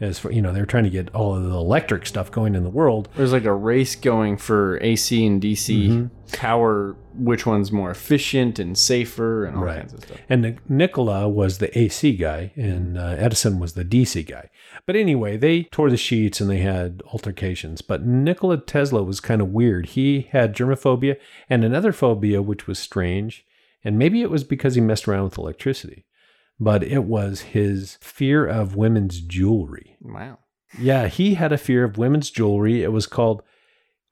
[0.00, 2.54] As for you know, they were trying to get all of the electric stuff going
[2.54, 3.10] in the world.
[3.14, 6.96] There's like a race going for AC and DC power.
[7.12, 9.80] Which one's more efficient and safer and all Right.
[9.80, 10.16] kinds of stuff.
[10.30, 14.48] And Nikola was the AC guy, and uh, Edison was the DC guy.
[14.86, 17.82] But anyway, they tore the sheets and they had altercations.
[17.82, 19.86] But Nikola Tesla was kind of weird.
[19.86, 21.16] He had germophobia
[21.48, 23.44] and another phobia, which was strange.
[23.84, 26.04] And maybe it was because he messed around with electricity,
[26.58, 29.96] but it was his fear of women's jewelry.
[30.02, 30.38] Wow.
[30.78, 32.82] Yeah, he had a fear of women's jewelry.
[32.82, 33.42] It was called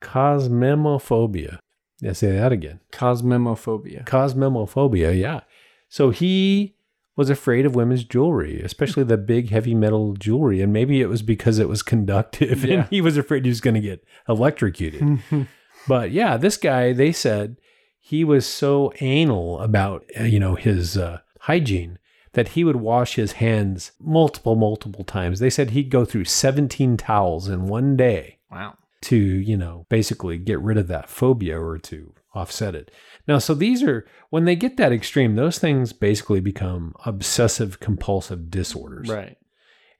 [0.00, 1.58] kosmemophobia.
[2.00, 2.80] Yeah, say that again.
[2.92, 4.06] Kosmemophobia.
[4.06, 5.40] Kosmemophobia, yeah.
[5.88, 6.76] So he
[7.18, 10.62] was afraid of women's jewelry, especially the big heavy metal jewelry.
[10.62, 12.74] And maybe it was because it was conductive Yeah.
[12.74, 15.18] and he was afraid he was going to get electrocuted.
[15.88, 17.56] but yeah, this guy, they said
[17.98, 21.98] he was so anal about, uh, you know, his uh, hygiene
[22.34, 25.40] that he would wash his hands multiple, multiple times.
[25.40, 28.74] They said he'd go through 17 towels in one day Wow.
[29.02, 32.90] to, you know, basically get rid of that phobia or to offset it.
[33.28, 38.50] Now, so these are, when they get that extreme, those things basically become obsessive compulsive
[38.50, 39.08] disorders.
[39.08, 39.36] Right.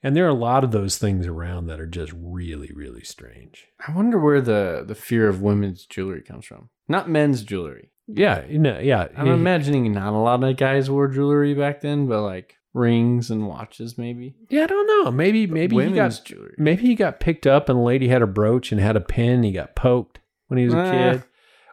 [0.01, 3.67] And there are a lot of those things around that are just really, really strange.
[3.85, 6.69] I wonder where the the fear of women's jewelry comes from.
[6.87, 7.91] Not men's jewelry.
[8.07, 8.45] Yeah.
[8.45, 9.09] You know, yeah.
[9.15, 13.45] I'm imagining not a lot of guys wore jewelry back then, but like rings and
[13.47, 14.35] watches, maybe.
[14.49, 15.11] yeah, I don't know.
[15.11, 16.55] Maybe, maybe he got, jewelry.
[16.57, 19.43] maybe he got picked up and a lady had a brooch and had a pin.
[19.43, 20.91] He got poked when he was a Ah.
[20.91, 21.23] kid.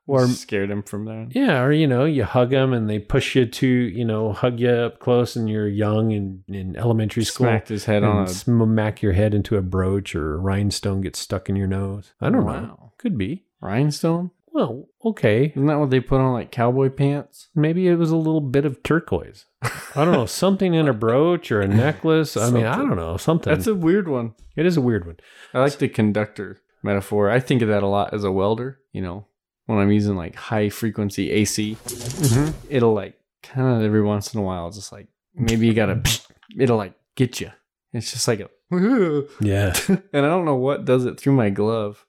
[0.08, 1.26] Or scared him from there.
[1.30, 4.60] Yeah, or you know, you hug them and they push you to, you know, hug
[4.60, 7.46] you up close and you're young and in elementary school.
[7.46, 11.00] Smacked his head and on a smack your head into a brooch or a rhinestone
[11.00, 12.12] gets stuck in your nose.
[12.20, 12.92] I don't know.
[12.98, 13.46] Could be.
[13.60, 14.30] rhinestone.
[14.52, 15.52] Well, okay.
[15.54, 17.48] Isn't that what they put on like cowboy pants?
[17.54, 19.44] Maybe it was a little bit of turquoise.
[19.62, 22.38] I don't know, something in a brooch or a necklace.
[22.38, 23.52] I mean, I don't know, something.
[23.52, 24.34] That's a weird one.
[24.56, 25.16] it is a weird one.
[25.52, 27.28] I like the conductor metaphor.
[27.28, 28.80] I think of that a lot as a welder.
[28.92, 29.26] You know,
[29.66, 32.50] when I'm using like high frequency AC, mm-hmm.
[32.70, 36.02] it'll like kind of every once in a while, just like maybe you gotta,
[36.58, 37.50] it'll like get you.
[37.92, 38.48] It's just like a,
[39.40, 39.74] Yeah.
[39.88, 42.04] and I don't know what does it through my glove.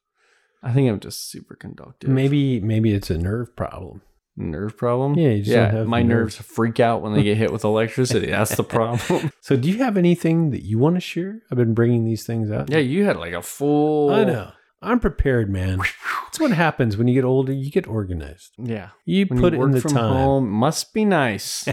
[0.64, 2.10] I think I'm just super conductive.
[2.10, 4.02] maybe maybe it's a nerve problem.
[4.36, 5.14] nerve problem.
[5.16, 6.18] Yeah, you just don't have my the nerve.
[6.24, 8.28] nerves freak out when they get hit with electricity.
[8.28, 9.32] That's the problem.
[9.42, 11.42] So, do you have anything that you want to share?
[11.50, 12.70] I've been bringing these things up.
[12.70, 14.10] yeah, you had like a full.
[14.10, 14.52] I know.
[14.82, 15.80] I'm prepared, man.
[16.26, 17.52] That's what happens when you get older.
[17.52, 18.54] You get organized.
[18.58, 18.90] Yeah.
[19.06, 20.14] You When put you it in the from time.
[20.14, 21.68] home, must be nice.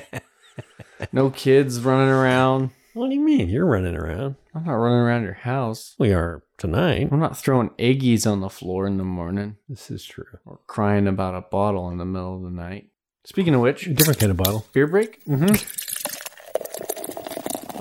[1.13, 2.71] no kids running around.
[2.95, 3.49] What do you mean?
[3.49, 4.37] You're running around.
[4.55, 5.95] I'm not running around your house.
[5.99, 7.09] We are tonight.
[7.11, 10.25] I'm not throwing eggies on the floor in the morning This is true.
[10.47, 12.89] or crying about a bottle in the middle of the night.
[13.25, 14.65] Speaking of which, A different kind of bottle.
[14.73, 15.25] beer break?
[15.25, 15.57] Mm-hmm.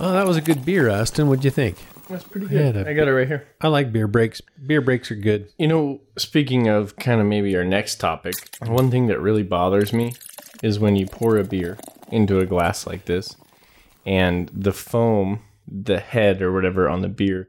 [0.02, 1.28] Oh, that was a good beer, Austin.
[1.28, 1.78] What'd you think?
[2.10, 2.76] That's pretty good.
[2.76, 3.48] a- I got it right here.
[3.62, 4.42] I like beer breaks.
[4.66, 5.48] Beer breaks are good.
[5.58, 8.36] You know, speaking of kind of maybe our next topic,
[8.66, 10.14] one thing that really bothers me
[10.62, 11.78] is when you pour a beer
[12.12, 13.36] into a glass like this
[14.06, 17.48] and the foam, the head or whatever on the beer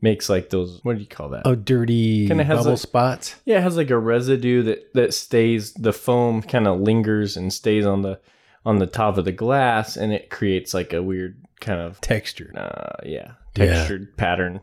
[0.00, 1.42] makes like those, what do you call that?
[1.44, 3.34] Oh, dirty Kinda has bubble a- spots.
[3.44, 5.72] Yeah, it has like a residue that that stays.
[5.74, 8.20] The foam kind of lingers and stays on the
[8.64, 12.52] on the top of the glass, and it creates like a weird kind of Texture.
[12.56, 13.32] uh, yeah
[13.66, 13.98] Yeah.
[14.16, 14.60] pattern.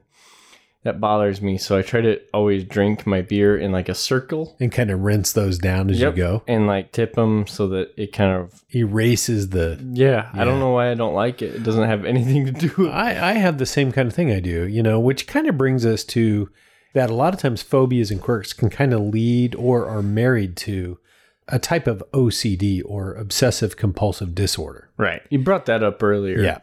[0.83, 1.57] that bothers me.
[1.57, 4.55] So I try to always drink my beer in like a circle.
[4.59, 6.15] And kind of rinse those down as Yep.
[6.15, 6.43] you go.
[6.47, 9.79] And like tip them so that it kind of Erases the.
[9.93, 11.55] yeah, I don't know why I don't like it.
[11.55, 14.31] It doesn't have anything to do with I, I have the same kind of thing
[14.31, 16.51] I do, you know, which kind of brings us to
[16.93, 20.55] that a lot of times phobias and quirks can kind of lead or are married
[20.57, 20.99] to
[21.47, 24.89] a type of OCD or obsessive compulsive disorder.
[24.97, 25.23] Right.
[25.31, 26.39] You brought that up earlier.
[26.39, 26.59] Yeah.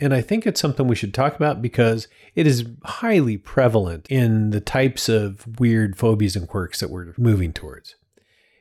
[0.00, 4.50] And I think it's something we should talk about because it is highly prevalent in
[4.50, 7.94] the types of weird phobias and quirks that we're moving towards.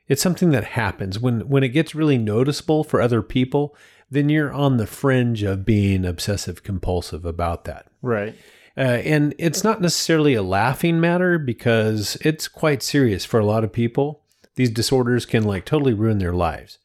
[0.07, 3.75] It's something that happens when when it gets really noticeable for other people,
[4.11, 7.87] then you're on the fringe of being obsessive compulsive about that.
[8.01, 8.35] Right.
[8.75, 13.63] Uh, and it's not necessarily a laughing matter because it's quite serious for a lot
[13.63, 14.21] of people.
[14.55, 16.79] These disorders can like totally ruin their lives.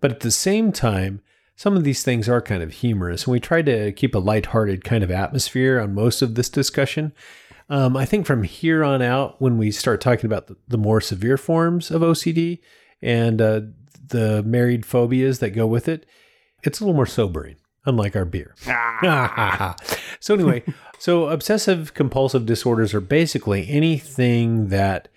[0.00, 1.20] But at the same time,
[1.60, 4.82] some of these things are kind of humorous, and we try to keep a lighthearted
[4.82, 7.12] kind of atmosphere on most of this discussion.
[7.68, 11.02] Um, I think from here on out, when we start talking about the, the more
[11.02, 12.60] severe forms of OCD
[13.02, 13.60] and uh,
[14.08, 16.06] the married phobias that go with it,
[16.62, 18.54] it's a little more sobering, unlike our beer.
[20.18, 20.64] so, anyway,
[20.98, 25.08] so obsessive compulsive disorders are basically anything that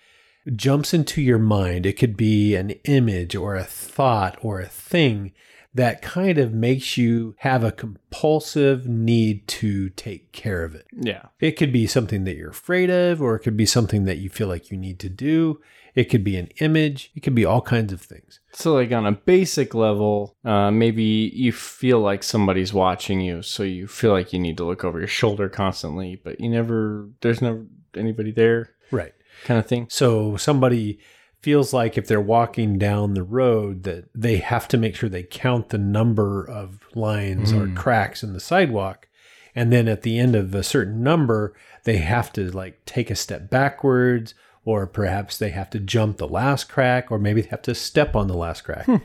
[0.54, 1.86] jumps into your mind.
[1.86, 5.32] It could be an image or a thought or a thing
[5.74, 10.86] that kind of makes you have a compulsive need to take care of it.
[10.98, 11.26] Yeah.
[11.40, 14.30] It could be something that you're afraid of, or it could be something that you
[14.30, 15.60] feel like you need to do.
[15.94, 17.10] It could be an image.
[17.14, 18.40] It could be all kinds of things.
[18.52, 21.02] So, like on a basic level, uh, maybe
[21.34, 24.98] you feel like somebody's watching you, so you feel like you need to look over
[24.98, 27.64] your shoulder constantly, but you never, there's never
[27.96, 29.12] anybody there, Right.
[29.44, 29.86] kind of thing.
[29.88, 30.98] So somebody
[31.44, 35.22] feels like if they're walking down the road that they have to make sure they
[35.22, 37.76] count the number of lines or hmm.
[37.76, 39.06] cracks in the sidewalk
[39.54, 43.14] and then at the end of a certain number they have to like take a
[43.14, 44.32] step backwards
[44.64, 48.16] or perhaps they have to jump the last crack or maybe they have to step
[48.16, 48.86] on the last crack.
[48.86, 48.96] Hmm.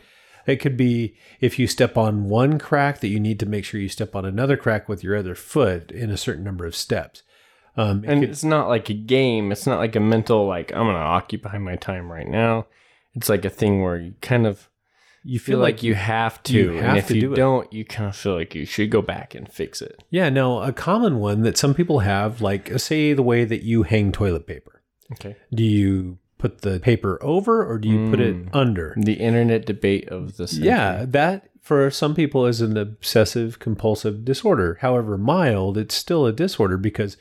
[0.47, 3.81] It could be if you step on one crack that you need to make sure
[3.81, 7.21] you step on another crack with your other foot in a certain number of steps.
[7.77, 9.51] Um, it And could- it's not like a game.
[9.51, 12.67] It's not like a mental, like, I'm going to occupy my time right now.
[13.15, 14.69] It's like a thing where you kind of,
[15.23, 16.53] you feel like, you have to.
[16.53, 19.01] you and if to you do don't, you kind of feel like you should go
[19.01, 20.03] back and fix it.
[20.09, 23.63] Yeah, no, a common one that some people have, like uh, say the way that
[23.63, 24.81] you hang toilet paper.
[25.13, 25.35] Okay.
[25.53, 28.49] Do you put the paper over or do you put it Mm.
[28.53, 28.93] under?
[28.97, 30.67] The internet debate of the century.
[30.67, 34.77] Yeah, that for some people is an obsessive compulsive disorder.
[34.81, 37.17] However mild, it's still a disorder because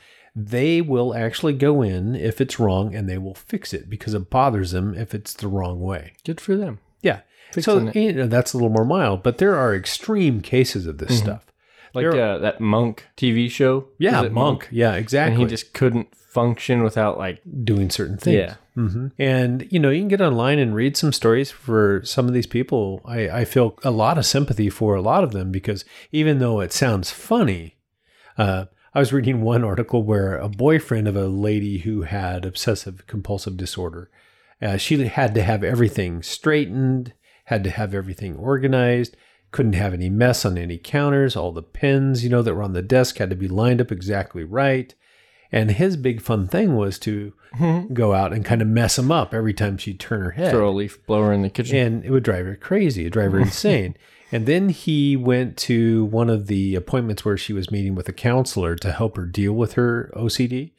[0.47, 4.31] they will actually go in if it's wrong and they will fix it because it
[4.31, 6.13] bothers them if it's the wrong way.
[6.25, 6.79] Good for them.
[7.03, 7.21] Yeah.
[7.53, 10.99] Fixing so you know, that's a little more mild, but there are extreme cases of
[10.99, 11.47] this stuff.
[11.95, 13.89] Like uh, that Monk TV show.
[13.99, 14.69] Yeah, it monk.
[14.71, 15.35] Yeah, exactly.
[15.35, 18.37] And he just couldn't function without, like, doing certain things.
[18.37, 18.55] Yeah.
[18.75, 22.35] hmm And, you know, you can get online and read some stories for some of
[22.35, 23.01] these people.
[23.05, 26.61] I, I feel a lot of sympathy for a lot of them because even though
[26.61, 27.79] it sounds funny,
[28.37, 33.07] uh, I was reading one article where a boyfriend of a lady who had obsessive
[33.07, 34.11] compulsive disorder,
[34.63, 37.13] uh, she had to have everything straightened,
[37.45, 39.17] had to have everything organized,
[39.51, 41.37] couldn't have any mess on any counters.
[41.37, 43.93] All the pens, you know, that were on the desk had to be lined up
[43.93, 44.95] exactly right.
[45.51, 47.33] And his big fun thing was to
[47.95, 50.51] go out and kind of mess him up every time she'd turn her head.
[50.51, 51.77] throw a leaf blower in the kitchen.
[51.79, 53.03] And it would drive her crazy.
[53.03, 53.97] It'd drive her insane.
[54.31, 58.13] And then he went to one of the appointments where she was meeting with a
[58.13, 60.73] counselor to help her deal with her OCD.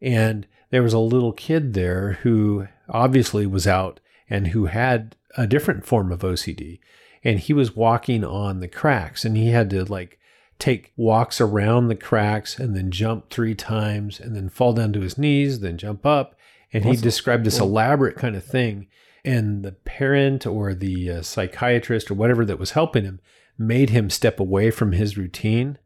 [0.00, 5.46] And there was a little kid there who obviously was out and who had a
[5.46, 6.80] different form of OCD.
[7.22, 10.18] And he was walking on the cracks and he had to like
[10.58, 15.00] take walks around the cracks and then jump three times and then fall down to
[15.00, 16.34] his knees, then jump up.
[16.72, 18.88] And he described this elaborate kind of thing.
[19.28, 23.20] And the parent or the uh, psychiatrist or whatever that was helping him
[23.58, 25.78] made him step away from his routine.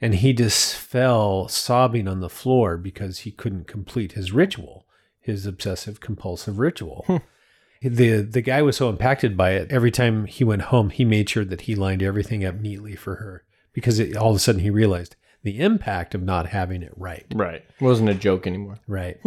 [0.00, 4.86] And he just fell sobbing on the floor because he couldn't complete his ritual,
[5.18, 7.04] his obsessive compulsive ritual.
[7.82, 9.70] The the guy was so impacted by it.
[9.70, 13.16] Every time he went home, he made sure that he lined everything up neatly for
[13.16, 16.92] her because it, all of a sudden he realized the impact of not having it
[16.96, 17.26] right.
[17.34, 17.62] right.
[17.78, 18.78] It wasn't a joke anymore.
[18.88, 19.20] Right.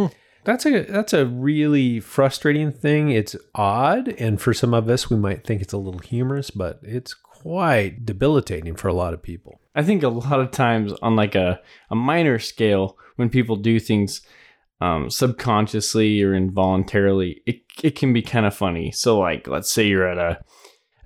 [0.44, 3.10] That's a that's a really frustrating thing.
[3.10, 6.80] It's odd, and for some of us, we might think it's a little humorous, but
[6.82, 9.60] it's quite debilitating for a lot of people.
[9.74, 11.60] I think a lot of times on like a,
[11.90, 14.22] a minor scale, when people do things
[14.80, 18.90] um, subconsciously or involuntarily, it, it can be kind of funny.
[18.90, 20.42] So like, let's say you're at a,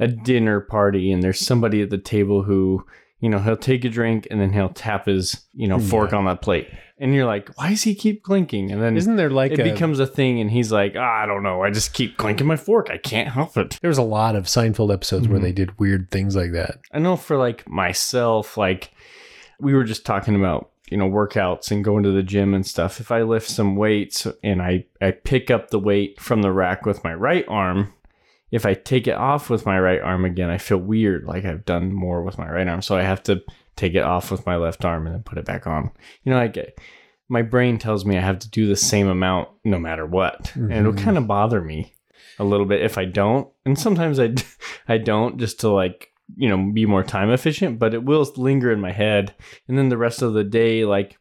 [0.01, 2.85] a dinner party and there's somebody at the table who
[3.21, 6.25] you know, he'll take a drink and then he'll tap his, you know, fork on
[6.27, 6.69] that plate.
[6.99, 8.71] And you're like, why does he keep clinking?
[8.71, 11.27] And then Isn't there like it a- becomes a thing and he's like, "Ah, I
[11.27, 11.62] don't know.
[11.62, 12.89] I just keep clinking my fork.
[12.91, 13.79] I can't help it.
[13.81, 15.43] There was a lot of Seinfeld episodes where Mhm.
[15.43, 16.79] they did weird things like that.
[16.93, 18.91] I know for like myself, like
[19.59, 23.01] we were just talking about, you know, workouts and going to the gym and stuff.
[23.01, 26.85] If I lift some weights and I, I pick up the weight from the rack
[26.87, 27.93] with my right arm,
[28.55, 31.64] if I take it off with my right arm again, I feel weird, like I've
[31.64, 32.82] done more with my right arm.
[32.82, 33.42] So I have to
[33.74, 35.90] take it off with my left arm and then put it back on.
[36.22, 36.78] You know, I get
[37.28, 40.52] my brain tells me I have to do the same amount no matter what.
[40.55, 41.02] And it'll Mhm.
[41.02, 41.92] kind of bother me
[42.38, 43.48] a little bit if I don't.
[43.64, 44.34] And sometimes I,
[44.88, 48.70] I don't just to like, you know, be more time efficient, but it will linger
[48.70, 49.34] in my head.
[49.68, 51.16] And then the rest of the day, like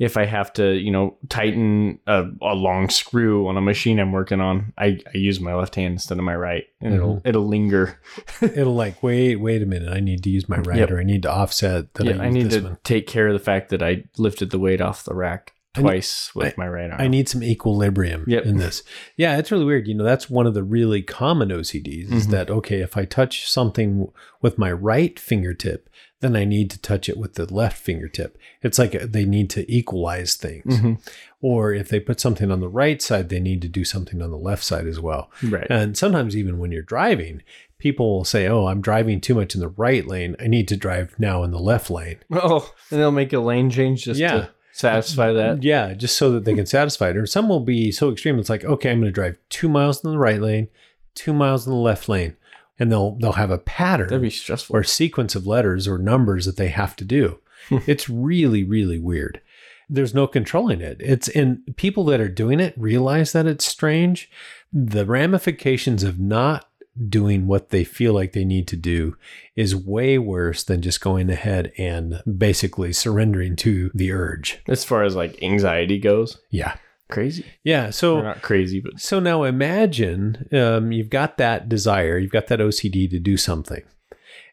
[0.00, 4.10] if I have to, you know, tighten a, a long screw on a machine I'm
[4.10, 7.26] working on, I, I use my left hand instead of my right and it'll, Mhm.
[7.26, 8.00] it'll linger.
[8.42, 10.90] It'll like, wait, wait a minute, I need to use my right Yep.
[10.90, 12.78] or I need to offset that Yeah, I, I, need this to one.
[12.82, 15.84] take care of the fact that I lifted the weight off the rack I need-
[15.84, 17.00] twice with my right arm.
[17.00, 18.44] I need some equilibrium Yep.
[18.46, 18.82] in this.
[19.16, 19.86] Yeah, it's really weird.
[19.86, 22.30] You know, that's one of the really common OCDs is Mhm.
[22.30, 24.08] that, okay, if I touch something
[24.42, 25.88] with my right fingertip,
[26.20, 28.38] then I need to touch it with the left fingertip.
[28.62, 30.78] It's like they need to equalize things.
[30.80, 30.98] Mhm.
[31.40, 34.30] Or if they put something on the right side, they need to do something on
[34.30, 35.30] the left side as well.
[35.42, 35.66] Right.
[35.70, 37.42] And sometimes even when you're driving,
[37.78, 40.36] people will say, "Oh, I'm driving too much in the right lane.
[40.38, 43.70] I need to drive now in the left lane." oh, and they'll make a lane
[43.70, 44.32] change just Yeah.
[44.32, 45.62] to satisfy that.
[45.62, 47.16] Yeah, just so that they can satisfy it.
[47.16, 48.38] Or some will be so extreme.
[48.38, 50.68] It's like, okay, I'm going to drive two miles in the right lane,
[51.14, 52.36] two miles in the left lane,
[52.80, 54.74] and they'll they'll have a pattern That'd be stressful.
[54.74, 57.38] or sequence of letters or numbers that they have to do.
[57.68, 57.78] Hmm.
[57.86, 59.40] it's really really weird.
[59.88, 60.96] There's no controlling it.
[61.00, 64.30] It's and people that are doing it realize that it's strange.
[64.72, 66.66] The ramifications of not
[67.08, 69.16] doing what they feel like they need to do
[69.56, 74.60] is way worse than just going ahead and basically surrendering to the urge.
[74.68, 76.76] as far as like anxiety goes, Yeah.
[77.10, 77.44] Crazy.
[77.64, 77.90] Yeah.
[77.90, 82.60] So not crazy, but so now imagine um, you've got that desire, you've got that
[82.60, 83.82] OCD to do something.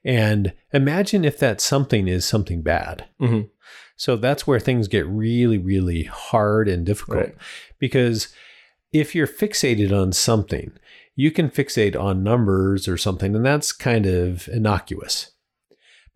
[0.04, 3.06] And imagine if that something is something bad.
[3.20, 3.50] Mhm.
[3.96, 7.18] So that's where things get really, really hard and difficult.
[7.18, 7.36] Right.
[7.80, 8.30] Because
[8.94, 10.72] if you're fixated on something,
[11.16, 15.32] you can fixate on numbers or something, and that's kind of innocuous.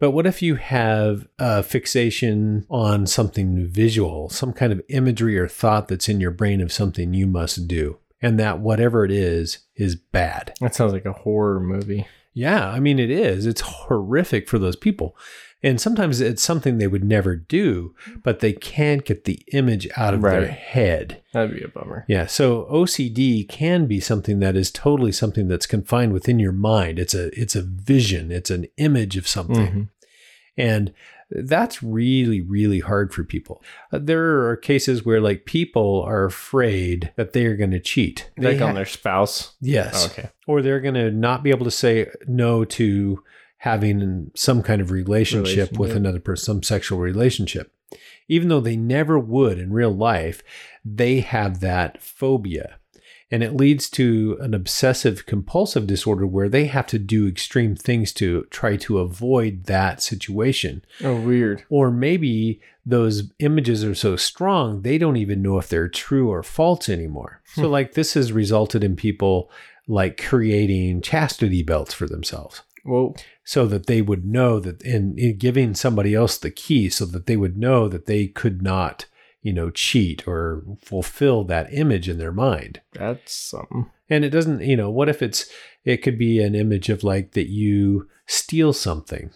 [0.02, 5.48] But what if you have a fixation on something visual, some kind of imagery or
[5.48, 9.60] thought that's in your brain of something you must do, and that whatever it is,
[9.76, 10.56] is bad?
[10.60, 12.08] that sounds like a horror movie.
[12.34, 13.46] Yeah, I mean, it is.
[13.46, 15.16] It's horrific for those people.
[15.64, 17.94] And sometimes it's something they would never do,
[18.24, 21.22] but they can't get the image out of their head.
[21.34, 22.04] That'd be a bummer.
[22.08, 26.98] Yeah, so OCD can be something that is totally something that's confined within your mind.
[26.98, 29.68] It's a it's a vision, it's an image of something.
[29.68, 29.90] Mhm.
[30.58, 30.94] And
[31.30, 33.64] that's really really hard for people.
[33.94, 38.32] Uh, there are cases where like people are afraid that they are going to cheat.
[38.36, 39.54] They Like on their spouse.
[39.62, 40.08] Yes.
[40.08, 40.30] Okay.
[40.48, 43.24] Or they're going to not be able to say no to
[43.62, 47.72] having some kind of relationship, with another person, some sexual relationship.
[48.28, 50.42] Even though they never would in real life,
[50.84, 52.78] they have that phobia.
[53.30, 58.12] And it leads to an obsessive compulsive disorder where they have to do extreme things
[58.14, 60.84] to try to avoid that situation.
[61.04, 61.64] Oh, weird.
[61.70, 66.42] Or maybe those images are so strong, they don't even know if they're true or
[66.42, 67.44] false anymore.
[67.54, 67.62] Hmm.
[67.62, 69.52] So, like, this has resulted in people
[69.88, 75.38] like creating chastity belts for themselves Well, so that they would know that in, in
[75.38, 79.06] giving somebody else the key so that they would know that they could not,
[79.42, 82.82] you know, cheat or fulfill that image in their mind.
[82.94, 83.90] that's something.
[84.10, 85.50] And it doesn't, you know, what if it's,
[85.86, 89.32] it could be an image of like that you steal something,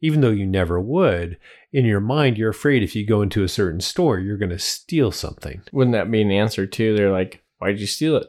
[0.00, 1.38] even though you never would.
[1.72, 4.58] In your mind, you're afraid if you go into a certain store, you're going to
[4.58, 5.62] steal something.
[5.72, 6.96] Wouldn't that be an answer too?
[6.96, 8.26] They're like, why'd you steal it?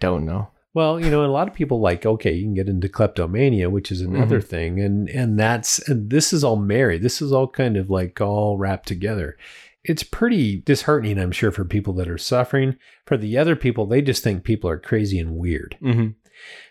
[0.00, 0.50] Don't know.
[0.72, 3.90] Well, you know, a lot of people like, okay, you can get into kleptomania, which
[3.90, 4.80] is another thing.
[4.80, 7.02] And, and that's, and this is all married.
[7.02, 9.36] This is all kind of like all wrapped together.
[9.82, 12.76] It's pretty disheartening, I'm sure, for people that are suffering.
[13.06, 15.76] For the other people, they just think people are crazy and weird.
[15.82, 16.10] Mm-hmm.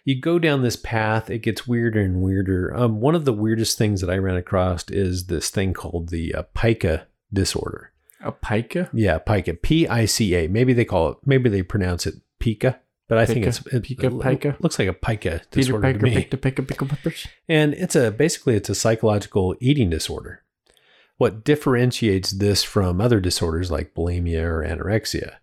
[0.05, 2.75] you go down this path, it gets weirder and weirder.
[2.75, 6.33] Um, one of the weirdest things that I ran across is this thing called the
[6.33, 7.91] uh, pica disorder.
[8.21, 8.89] A pica?
[8.93, 10.47] Yeah, pica, P I C A.
[10.47, 12.79] Maybe they call it, maybe they pronounce it pica,
[13.09, 14.55] but I think it's it, Pica, it pica?
[14.61, 16.13] looks like a pica Peter disorder Piker to me.
[16.13, 16.87] picked a pick a pickle.
[17.49, 20.43] And it's a basically it's a psychological eating disorder.
[21.17, 25.37] What differentiates this from other disorders like bulimia or anorexia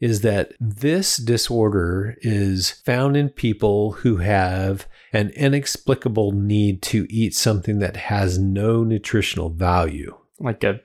[0.00, 7.34] is that this disorder is found in people who have an inexplicable need to eat
[7.34, 10.14] something that has no nutritional value.
[10.38, 10.80] Like a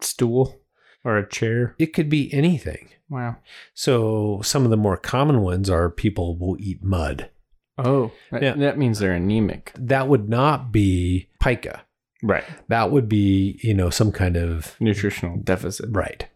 [0.00, 0.61] stool
[1.04, 1.74] or a chair.
[1.78, 2.88] It could be anything.
[3.08, 3.36] Wow.
[3.74, 7.28] So some of the more common ones are people will eat mud.
[7.78, 8.54] Oh, that, Yeah.
[8.54, 9.72] that means they're anemic.
[9.78, 11.82] That would not be pica.
[12.22, 12.44] Right.
[12.68, 15.86] That would be, you know, some kind of Nutritional deficit.
[15.90, 16.26] right.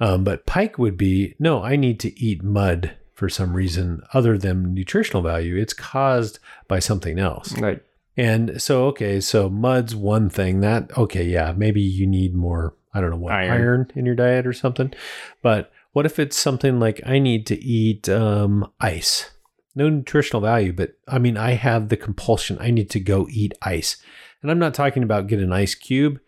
[0.00, 4.36] Um, but pike would be no, I need to eat mud for some reason other
[4.36, 5.56] than nutritional value.
[5.56, 7.56] It's caused by something else.
[7.56, 7.84] Like
[8.16, 13.00] And so, okay, so mud's one thing that, okay, yeah, maybe you need more, I
[13.00, 13.50] don't know what, Iron.
[13.52, 14.94] iron, in your diet or something.
[15.42, 19.30] But what if it's something like I need to eat um, ice?
[19.74, 22.56] No nutritional value, but I mean, I have the compulsion.
[22.60, 23.96] I need to go eat ice.
[24.40, 26.20] And I'm not talking about get an ice cube.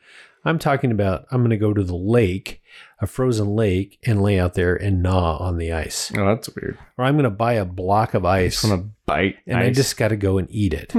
[0.44, 2.62] I'm talking about I'm going to go to the lake,
[3.00, 6.12] a frozen lake, and lay out there and gnaw on the ice.
[6.16, 6.78] oh, that's weird.
[6.96, 8.62] Or I'm going to buy a block of ice.
[8.64, 9.36] I'm going to bite.
[9.46, 10.94] and I just got to go and eat it.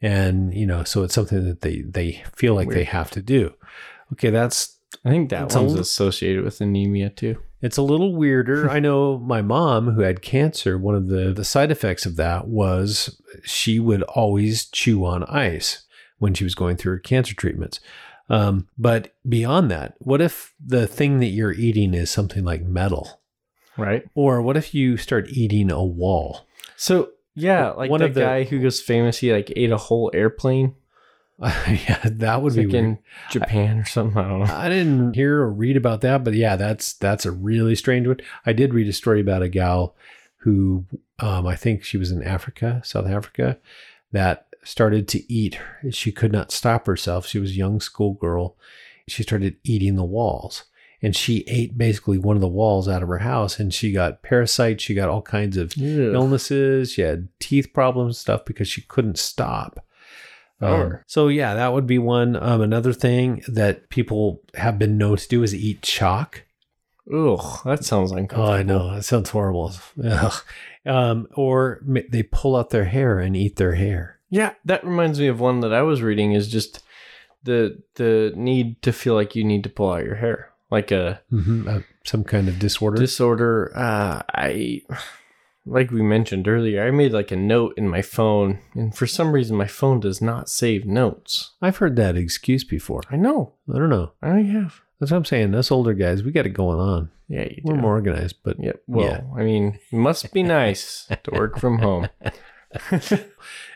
[0.00, 3.54] and you know, so it's something that they they feel like they have to do.
[4.12, 7.36] Okay, that's I think that It's one's li- associated with anemia too.
[7.62, 8.68] it's a little weirder.
[8.76, 12.48] I know my mom who had cancer, one of the the side effects of that
[12.48, 15.84] was she would always chew on ice
[16.18, 17.80] when she was going through her cancer treatments.
[18.28, 23.20] Um, but beyond that, what if the thing that you're eating is something like metal?
[23.76, 24.04] Right.
[24.14, 26.46] Or what if you start eating a wall?
[26.76, 30.10] So yeah, like One of the- guy who goes famous, he like ate a whole
[30.14, 30.74] airplane.
[31.68, 32.84] yeah, that would be like weird.
[32.84, 32.98] in
[33.30, 34.16] Japan or something.
[34.16, 34.54] I don't know.
[34.54, 38.20] I didn't hear or read about that, but yeah, that's that's a really strange one.
[38.46, 39.94] I did read a story about a gal
[40.38, 40.86] who
[41.18, 43.58] um, I think she was in Africa, South Africa,
[44.12, 45.60] that started to eat.
[45.90, 47.26] She could not stop herself.
[47.26, 48.56] She was a young schoolgirl.
[49.06, 50.64] She started eating the walls.
[51.02, 54.22] And she ate basically one of the walls out of her house, and she got
[54.22, 54.82] parasites.
[54.82, 56.14] She got all kinds of Ew.
[56.14, 56.92] illnesses.
[56.92, 59.84] She had teeth problems, stuff because she couldn't stop.
[60.60, 60.92] Um, Oh.
[61.06, 62.34] so yeah, that would be one.
[62.36, 66.44] Um, another thing that people have been known to do is eat chalk.
[67.12, 68.50] Ugh, that sounds Oh.
[68.52, 69.72] I know that sounds horrible.
[70.84, 74.18] Um, or they pull out their hair and eat their hair.
[74.30, 76.32] Yeah, that reminds me of one that I was reading.
[76.32, 76.82] Is just
[77.44, 81.20] the the need to feel like you need to pull out your hair, like a
[81.32, 81.68] Mm-hmm.
[81.68, 82.98] Uh, some kind of disorder.
[82.98, 83.72] disorder.
[83.76, 84.82] Uh, I
[85.66, 86.86] like we mentioned earlier.
[86.86, 90.22] I made like a note in my phone, and for some reason, my phone does
[90.22, 91.52] not save notes.
[91.60, 93.02] I've heard that excuse before.
[93.10, 93.52] I know.
[93.72, 94.12] I don't know.
[94.22, 94.80] I have.
[94.98, 95.54] That's what I'm saying.
[95.54, 97.10] Us older guys, we got it going on.
[97.28, 97.80] Yeah, you We're do.
[97.80, 98.82] more organized, but Yep.
[98.86, 99.20] Well, yeah.
[99.36, 102.08] I mean, it must be nice to work from home.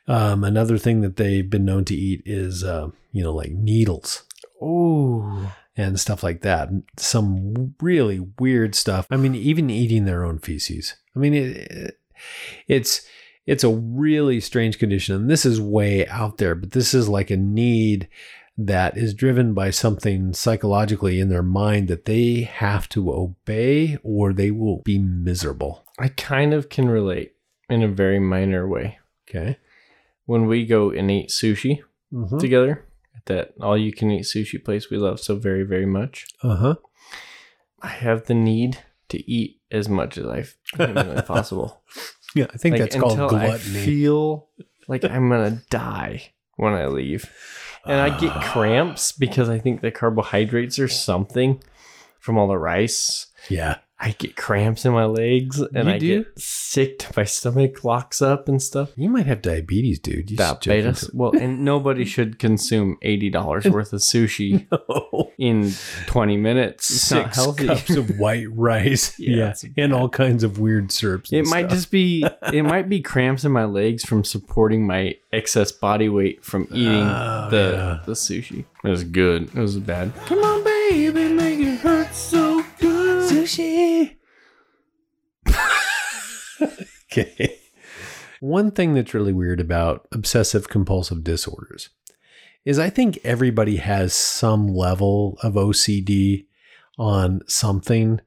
[0.08, 4.24] Um, another thing that they've been known to eat is, uh, you know, like needles.
[4.60, 5.46] Ooh.
[5.76, 6.68] And stuff like that.
[6.96, 9.06] Some really weird stuff.
[9.10, 10.94] I mean, even eating their own feces.
[11.14, 11.98] I mean, it,
[12.68, 13.06] it's
[13.46, 16.54] it's a really strange condition, and this is way out there.
[16.54, 18.08] But this is like a need
[18.58, 24.32] that is driven by something psychologically in their mind that they have to obey, or
[24.32, 25.84] they will be miserable.
[25.98, 27.34] I kind of can relate
[27.68, 28.98] in a very minor way.
[29.28, 29.58] Okay.
[30.26, 31.82] When we go and eat sushi
[32.14, 32.84] Uh together
[33.26, 36.74] that all you can eat sushi place we love so very, very much, Uh huh.
[37.82, 40.44] I have the need to eat as much as I
[40.76, 41.82] humanly possible.
[42.34, 44.48] Yeah, I think Like, that's called until I feel
[44.88, 47.30] like I'm gonna die when I leave,
[47.86, 51.62] and I get cramps because I think the carbohydrates or something
[52.18, 53.26] from all the rice.
[53.48, 53.76] yeah.
[54.02, 56.24] I get cramps in my legs, and You I do?
[56.24, 57.06] get sick.
[57.16, 58.92] My stomach locks up and stuff.
[58.96, 60.30] You might have diabetes, dude.
[60.30, 61.10] You check Diabetes.
[61.12, 65.32] Well, and nobody should consume eighty dollars worth of sushi Oh.
[65.36, 65.72] in
[66.06, 66.90] twenty minutes.
[66.90, 67.66] It's not six healthy.
[67.66, 69.18] cups of white rice.
[69.18, 71.30] Yeah, yeah, and all kinds of weird syrups.
[71.32, 71.72] It might stuff.
[71.72, 72.24] just be
[72.54, 76.88] it might be cramps in my legs from supporting my excess body weight from eating
[77.06, 77.98] Oh, the yeah.
[78.06, 78.64] the sushi.
[78.82, 79.54] It was good.
[79.54, 80.12] It was bad.
[80.24, 82.49] Come on, baby, make it hurt so.
[83.58, 84.16] Sushi.
[87.12, 87.58] okay.
[88.40, 91.90] One thing that's really weird about obsessive compulsive disorders
[92.64, 96.46] is I think everybody has some level of OCD
[96.98, 98.20] on something.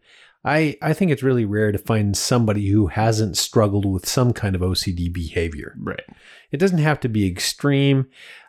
[0.46, 4.56] I, I think it's really rare to find somebody who hasn't struggled with some kind
[4.56, 5.76] of OCD behavior.
[5.80, 6.04] Right.
[6.52, 8.08] It doesn't have to be extreme,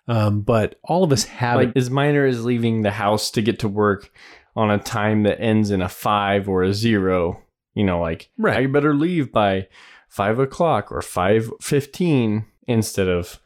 [0.09, 1.77] um, but all of us have Like it.
[1.77, 4.11] as minor as leaving the house to get to work
[4.57, 7.43] on a time that ends in a five or a zero.
[7.75, 8.59] You know, like Right.
[8.59, 9.69] I better leave by
[10.09, 13.41] five o'clock or five fifteen instead of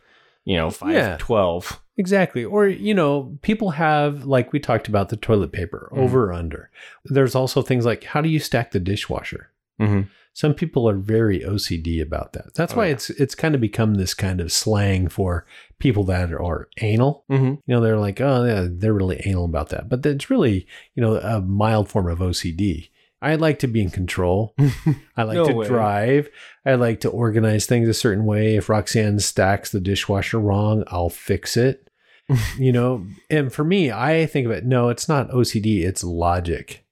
[0.44, 1.16] you know five Yeah.
[1.18, 1.80] twelve.
[1.96, 2.44] Exactly.
[2.44, 5.98] Or, you know, people have, like we talked about the toilet paper, Mm.
[5.98, 6.70] over or under.
[7.06, 9.50] There's also things like how do you stack the dishwasher?
[9.80, 10.06] Mhm.
[10.32, 12.54] Some people are very OCD about that.
[12.54, 12.92] That's Oh, why yeah.
[12.92, 15.46] it's it's kind of become this kind of slang for
[15.78, 17.24] people that are anal.
[17.30, 17.44] Mm-hmm.
[17.46, 19.88] You know, they're like, oh, yeah, they're really anal about that.
[19.88, 22.90] But it's really, you know, a mild form of OCD.
[23.20, 24.54] I like to be in control.
[25.16, 25.66] I like No to way.
[25.66, 26.28] drive.
[26.64, 28.54] I like to organize things a certain way.
[28.54, 31.90] If Roxanne stacks the dishwasher wrong, I'll fix it.
[32.58, 36.84] you know, and for me, I think of it, no, it's not OCD, it's logic.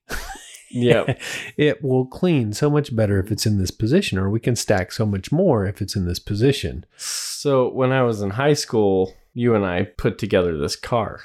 [0.70, 1.20] Yep.
[1.56, 4.92] it will clean so much better if it's in this position, or we can stack
[4.92, 6.84] so much more if it's in this position.
[6.96, 11.20] So when I was in high school, you and I put together this car,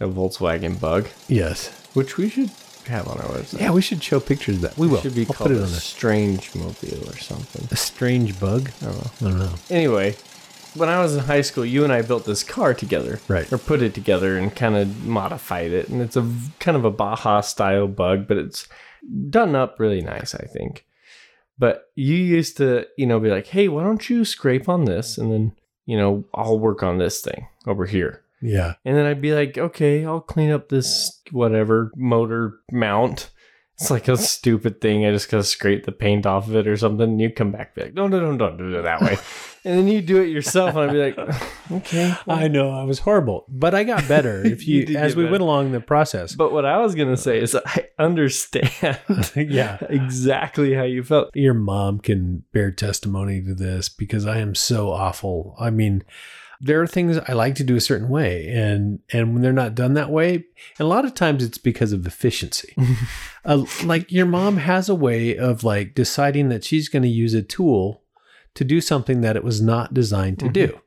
[0.00, 1.68] a Volkswagen Bug, Yes.
[1.94, 2.50] which we should
[2.86, 3.60] have on our website.
[3.60, 4.78] Yeah, we should show pictures of that.
[4.78, 4.96] We will.
[4.98, 5.80] It should be I'll called put it a on there.
[5.80, 7.68] strange mobile or something.
[7.70, 8.70] A strange bug?
[8.82, 9.10] I don't know.
[9.20, 9.54] I don't know.
[9.68, 10.16] Anyway,
[10.74, 13.50] when I was in high school, you and I built this car together, Right.
[13.52, 16.90] Or put it together and kind of modified it, and it's a kind of a
[16.90, 18.68] Baja style bug, but it's
[19.28, 20.86] done up really nice, I think.
[21.58, 25.18] But you used to, you know, be like, "Hey, why don't you scrape on this,
[25.18, 25.52] and then
[25.86, 28.74] you know I'll work on this thing over here." Yeah.
[28.84, 33.30] And then I'd be like, okay, I'll clean up this whatever motor mount.
[33.80, 35.06] It's like a stupid thing.
[35.06, 37.08] I just gotta scrape the paint off of it or something.
[37.12, 39.16] And you come back be like, no, no, no, don't do it that way.
[39.64, 42.14] and then you do it yourself, and I'd be like, okay.
[42.28, 44.44] I know I was horrible, but I got better.
[44.50, 45.32] If You you, as we better.
[45.32, 46.34] went along the process.
[46.34, 48.70] But what I was gonna say is, I understand
[49.34, 51.30] yeah, exactly how you felt.
[51.34, 55.54] your mom can bear testimony to this because I am so awful.
[55.58, 56.04] I mean,
[56.60, 59.74] there are things I like to do a certain way, and and when they're not
[59.74, 60.44] done that way, and
[60.80, 62.74] a lot of times it's because of efficiency.
[63.44, 67.32] uh, like your mom has a way of like deciding that she's going to use
[67.32, 68.02] a tool
[68.54, 70.80] to do something that it was not designed to do.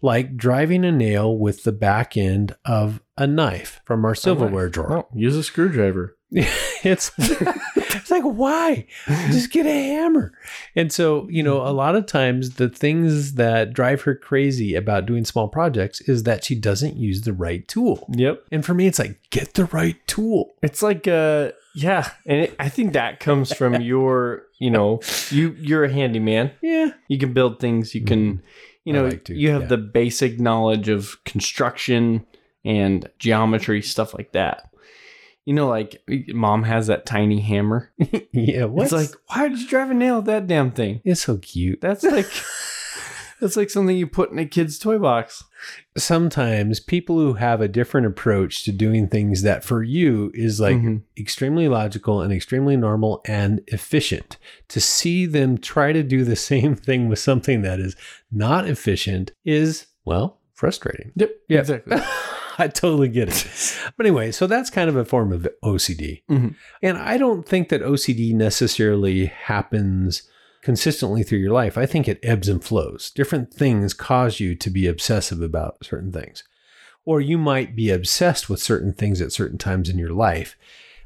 [0.00, 4.88] Like driving a nail with the back end of a knife from our silverware drawer.
[4.88, 6.16] Well, use a screwdriver.
[6.82, 8.86] it's it's like why
[9.30, 10.32] just get a hammer
[10.74, 15.04] and so you know a lot of times the things that drive her crazy about
[15.06, 18.44] doing small projects is that she doesn't use the right tool Yep.
[18.50, 22.54] and for me it's like get the right tool It's like uh yeah, and it,
[22.58, 26.50] I think that comes from your, you know, you you're a handyman.
[26.60, 27.94] yeah You can build things.
[27.94, 28.42] You can,
[28.84, 28.92] you Mm-hmm.
[28.92, 29.68] Know, like to, you have yeah.
[29.68, 32.26] the basic knowledge of construction
[32.64, 34.68] and geometry stuff like that.
[35.44, 37.90] You know, like mom has that tiny hammer.
[38.32, 41.00] yeah It's like, why did you drive a nail with that damn thing?
[41.04, 42.30] it's so cute That's like,
[43.40, 45.42] that's like something you put in a kid's toy box.
[45.96, 50.76] sometimes people who have a different approach to doing things that for you is like
[50.76, 51.02] Mhm.
[51.18, 54.38] extremely logical and extremely normal and efficient
[54.68, 57.96] to see them try to do the same thing with something that is
[58.30, 61.30] not efficient is well frustrating Yep.
[61.48, 61.58] Yeah.
[61.60, 61.96] Exactly.
[62.58, 63.78] i totally get it.
[63.96, 66.54] But anyway so that's kind of a form of ocd Mhm.
[66.82, 70.22] and i don't think that ocd necessarily happens
[70.62, 71.76] consistently through your life.
[71.76, 73.10] I think it ebbs and flows.
[73.10, 76.44] Different things cause you to be obsessive about certain things.
[77.04, 80.56] Or you might be obsessed with certain things at certain times in your life.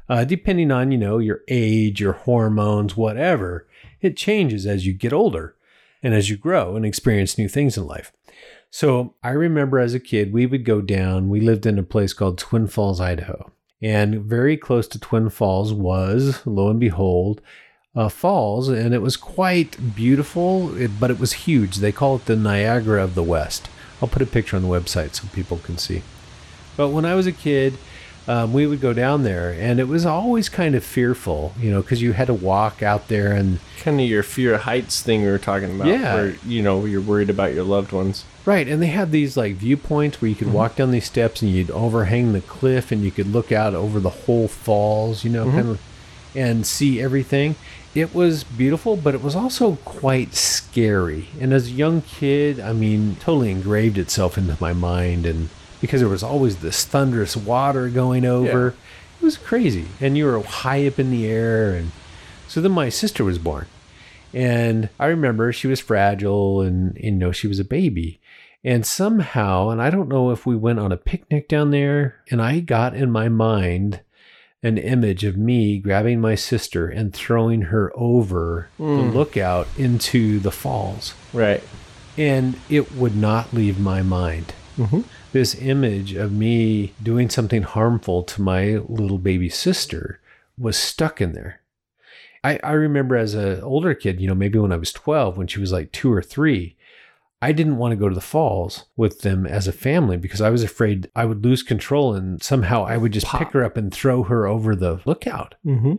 [0.07, 3.67] Uh, depending on you know your age your hormones whatever
[3.99, 5.55] it changes as you get older
[6.03, 8.13] and as you grow and experience new things in life
[8.69, 12.13] so i remember as a kid we would go down we lived in a place
[12.13, 13.51] called twin falls idaho.
[13.79, 17.41] And very close to twin falls was lo and behold
[17.95, 21.77] uh, falls and it was quite beautiful but it was huge.
[21.77, 23.69] They call it the niagara of the west.
[24.01, 26.03] I'll put a picture on the website so people can see.
[26.75, 27.73] But when I was a kid,
[28.27, 31.81] um, we would go down there, and it was always kind of fearful, you know,
[31.81, 35.21] because you had to walk out there, and kind of your fear of heights thing
[35.21, 35.87] we were talking about.
[35.87, 36.15] Yeah.
[36.15, 38.25] Where, you know, you're worried about your loved ones.
[38.45, 41.51] right, and they had these like viewpoints where you could walk down these steps, and
[41.51, 45.45] you'd overhang the cliff, and you could look out over the whole falls, you know,
[45.49, 45.81] kind of,
[46.35, 47.55] and see everything.
[47.95, 51.29] It was beautiful, but it was also quite scary.
[51.39, 55.49] And as a young kid, I mean, totally engraved itself into my mind, and
[55.81, 58.69] because there was always this thunderous water going over.
[59.19, 59.85] It was crazy.
[59.99, 61.73] And you were high up in the air.
[61.73, 61.91] And
[62.47, 63.67] so then my sister was born.
[64.33, 68.19] And I remember she was fragile and, you know, she was a baby.
[68.63, 72.41] And somehow, and I don't know if we went on a picnic down there, and
[72.41, 74.01] I got in my mind
[74.63, 79.11] an image of me grabbing my sister and throwing her over the hmm.
[79.11, 81.13] lookout into the falls.
[81.31, 81.63] Right.
[82.17, 85.03] And it would not leave my mind Mhm.
[85.33, 90.19] this image of me doing something harmful to my little baby sister
[90.57, 91.61] was stuck in there.
[92.43, 95.47] I, I remember as an older kid, you know, maybe when I was 12, when
[95.47, 96.75] she was like two or three,
[97.41, 100.49] I didn't want to go to the falls with them as a family because I
[100.49, 103.93] was afraid I would lose control and somehow I would just pick her up and
[103.93, 105.55] throw her over the lookout.
[105.65, 105.95] Mm-hmm.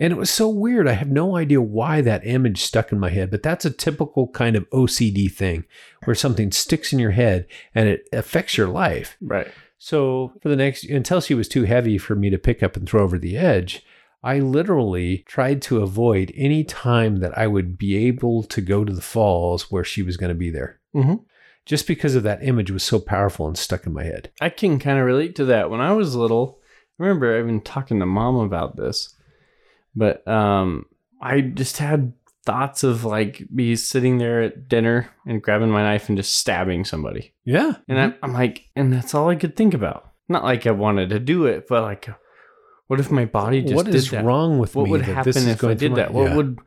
[0.00, 0.86] And it was so weird.
[0.86, 4.28] I have no idea why that image stuck in my head, but that's a typical
[4.28, 5.64] kind of OCD thing
[6.04, 9.16] where something sticks in your head and it affects your life.
[9.20, 9.48] Right.
[9.76, 12.88] So for the next, until she was too heavy for me to pick up and
[12.88, 13.84] throw over the edge,
[14.22, 18.92] I literally tried to avoid any time that I would be able to go to
[18.92, 20.80] the falls where she was going to be there.
[20.94, 21.24] Mhm.
[21.64, 24.30] Just because of that image was so powerful and stuck in my head.
[24.40, 25.70] I can kind of relate to that.
[25.70, 26.58] When I was little,
[26.98, 29.14] I remember I've been talking to mom about this,
[29.94, 30.86] but um,
[31.20, 32.12] I just had
[32.44, 36.84] thoughts of like be sitting there at dinner and grabbing my knife and just stabbing
[36.84, 37.34] somebody.
[37.44, 37.72] Yeah.
[37.88, 40.12] And I'm, I'm like, and that's all I could think about.
[40.28, 42.08] Not like I wanted to do it, but like,
[42.86, 44.24] what if my body just What is that?
[44.24, 46.12] wrong with what me would happen this is if I did my- that?
[46.12, 46.58] What would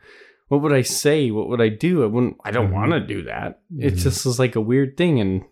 [0.49, 1.31] what would I say?
[1.31, 2.03] What would I do?
[2.03, 2.35] I wouldn't.
[2.43, 2.73] I don't Mhm.
[2.73, 3.61] want to do that.
[3.79, 3.97] It Mhm.
[4.03, 5.43] just was like a weird thing, and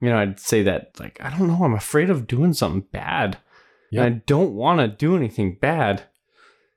[0.00, 1.62] you know, I'd say that like I don't know.
[1.64, 3.38] I'm afraid of doing something bad.
[3.92, 4.04] Yep.
[4.06, 6.02] And I don't want to do anything bad.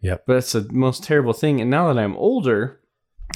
[0.03, 0.23] Yep.
[0.27, 1.59] But it's the most terrible thing.
[1.61, 2.79] And now that I'm older,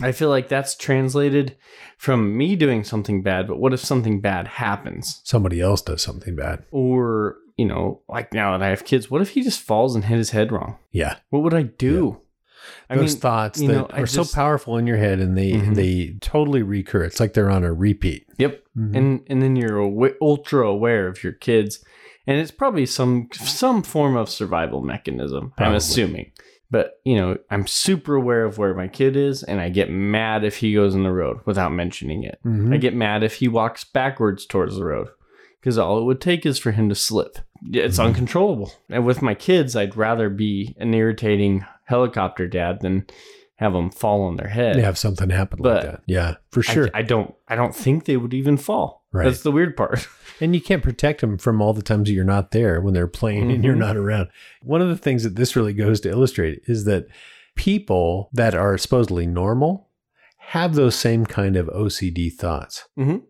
[0.01, 1.57] I feel like that's translated
[1.97, 3.47] from me doing something bad.
[3.47, 5.22] But what if something bad happens?
[5.24, 6.65] Somebody else does something bad.
[6.72, 10.05] Or, you know, like now that I have kids, what if he just falls and
[10.05, 10.78] hit his head wrong?
[10.91, 11.15] Yeah.
[11.32, 12.22] What would I do?
[12.89, 15.76] Those thoughts that know, I are so powerful in your head and they Mhm.
[15.76, 17.03] they totally recur.
[17.03, 18.26] It's like they're on a repeat.
[18.39, 18.61] Yep.
[18.78, 18.95] Mhm.
[18.97, 21.84] And and then you're awa- ultra aware of your kids,
[22.26, 25.53] and it's probably some some form of survival mechanism.
[25.57, 26.32] I'm assuming.
[26.70, 30.43] But you know, I'm super aware of where my kid is, and I get mad
[30.43, 32.39] if he goes in the road without mentioning it.
[32.45, 32.74] Mhm.
[32.74, 35.07] I get mad if he walks backwards towards the road
[35.61, 37.38] because all it would take is for him to slip.
[37.72, 38.07] It's Mm-hmm.
[38.07, 38.72] uncontrollable.
[38.89, 43.05] And with my kids, I'd rather be an irritating helicopter dad than
[43.55, 44.76] have them fall on their head.
[44.76, 46.01] They have something happen But like that.
[46.05, 46.89] Yeah, for I- sure.
[46.93, 47.34] I, don't.
[47.47, 49.05] I don't think they would even fall.
[49.18, 49.26] Right.
[49.26, 50.07] That's the weird part.
[50.41, 53.07] and you can't protect them from all the times that you're not there when they're
[53.07, 53.80] playing and you're Mhm.
[53.80, 54.30] not around.
[54.63, 57.07] One of the things that this really goes to illustrate is that
[57.55, 59.89] people that are supposedly normal
[60.38, 62.88] have those same kind of OCD thoughts.
[62.97, 63.24] Mhm.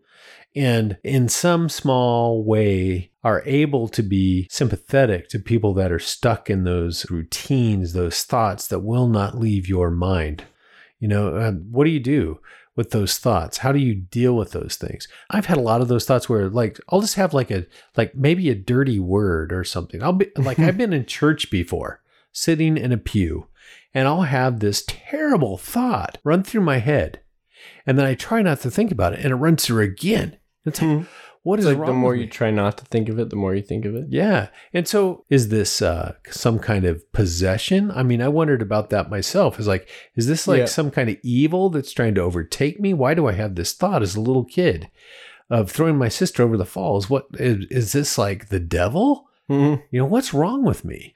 [0.54, 6.48] And in some small way, are able to be sympathetic to people that are stuck
[6.48, 10.44] in those routines, those thoughts that will not leave your mind.
[10.98, 12.38] You know, uh, what do you do
[12.78, 13.58] with those thoughts?
[13.58, 15.08] How do you deal with those things?
[15.30, 17.66] I've had a lot of those thoughts where, like, I'll just have like a,
[17.96, 20.00] like maybe a dirty word or something.
[20.00, 22.00] I'll be like, I've been in church before,
[22.30, 23.48] sitting in a pew,
[23.92, 27.20] and I'll have this terrible thought run through my head.
[27.84, 30.36] And then I try not to think about it, and it runs through again.
[30.64, 31.04] It's like, hmm.
[31.48, 33.36] What is It's like wrong the more you try not to think of it, the
[33.36, 34.06] more you think of it.
[34.10, 34.48] Yeah.
[34.72, 37.90] And so is this uh, some kind of possession?
[37.90, 39.58] I mean, I wondered about that myself.
[39.58, 40.64] Is like, is this like Yeah.
[40.66, 42.92] some kind of evil that's trying to overtake me?
[42.94, 44.90] Why do I have this thought as a little kid
[45.50, 47.08] of throwing my sister over the falls?
[47.08, 49.28] What is, is this like the devil?
[49.50, 49.82] Mhm.
[49.90, 51.14] You know, what's wrong with me?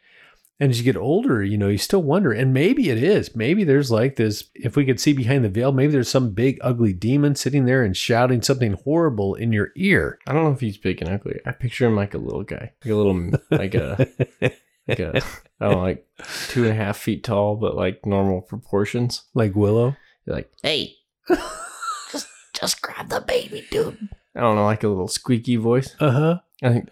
[0.61, 3.34] And as you get older, you know, you still wonder, and maybe it is.
[3.34, 6.59] Maybe there's like this, if we could see behind the veil, maybe there's some big,
[6.61, 10.18] ugly demon sitting there and shouting something horrible in your ear.
[10.26, 11.40] I don't know if he's big and ugly.
[11.44, 14.07] I picture him like a little guy, like a little, like a,
[14.88, 15.16] like a,
[15.61, 16.07] I don't know, like
[16.48, 19.24] two and a half feet tall, but like normal proportions.
[19.34, 19.96] Like Willow.
[20.26, 20.94] You're like, Hey,
[21.28, 23.96] just just grab the baby, dude.
[24.36, 25.96] I don't know, like a little squeaky voice.
[25.98, 26.38] Uh huh.
[26.62, 26.88] I think,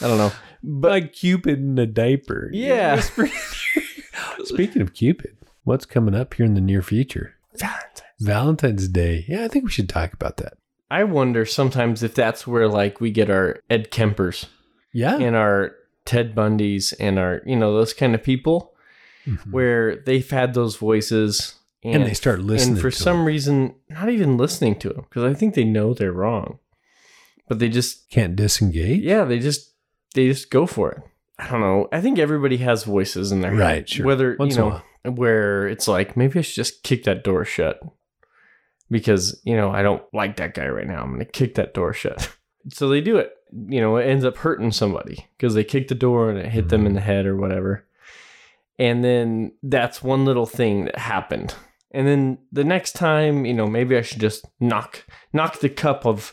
[0.00, 0.32] I don't know.
[0.62, 2.50] But like Cupid in a diaper.
[2.52, 3.00] Yeah.
[4.44, 7.34] Speaking of Cupid, what's coming up here in the near future?
[8.20, 9.24] Valentine's Day.
[9.28, 10.54] Yeah, I think we should talk about that.
[10.90, 14.46] I wonder sometimes if that's where like we get our Ed Kempers
[14.92, 15.18] Yeah.
[15.18, 15.72] and our
[16.04, 18.72] Ted Bundys and our, you know, those kind of people
[19.26, 19.50] Mhm.
[19.50, 23.24] where they've had those voices And they start listening And for some 'em.
[23.26, 26.58] reason, not even listening to them because I think they know they're wrong,
[27.48, 29.02] but they just Can't disengage.
[29.02, 29.72] yeah, they just
[30.16, 31.02] they just go for it.
[31.38, 31.88] I don't know.
[31.92, 33.60] I think everybody has voices in their head.
[33.60, 34.06] Right, sure.
[34.06, 37.80] Whether Once you know where it's like maybe I should just kick that door shut
[38.90, 41.02] because you know I don't like that guy right now.
[41.02, 42.34] I'm gonna kick that door shut.
[42.72, 43.32] so they do it.
[43.68, 46.68] You know, it ends up hurting somebody because they kick the door and it hit
[46.68, 47.86] them in the head or whatever.
[48.78, 51.54] And then that's one little thing that happened.
[51.92, 56.04] And then the next time, you know, maybe I should just knock knock the cup
[56.04, 56.32] of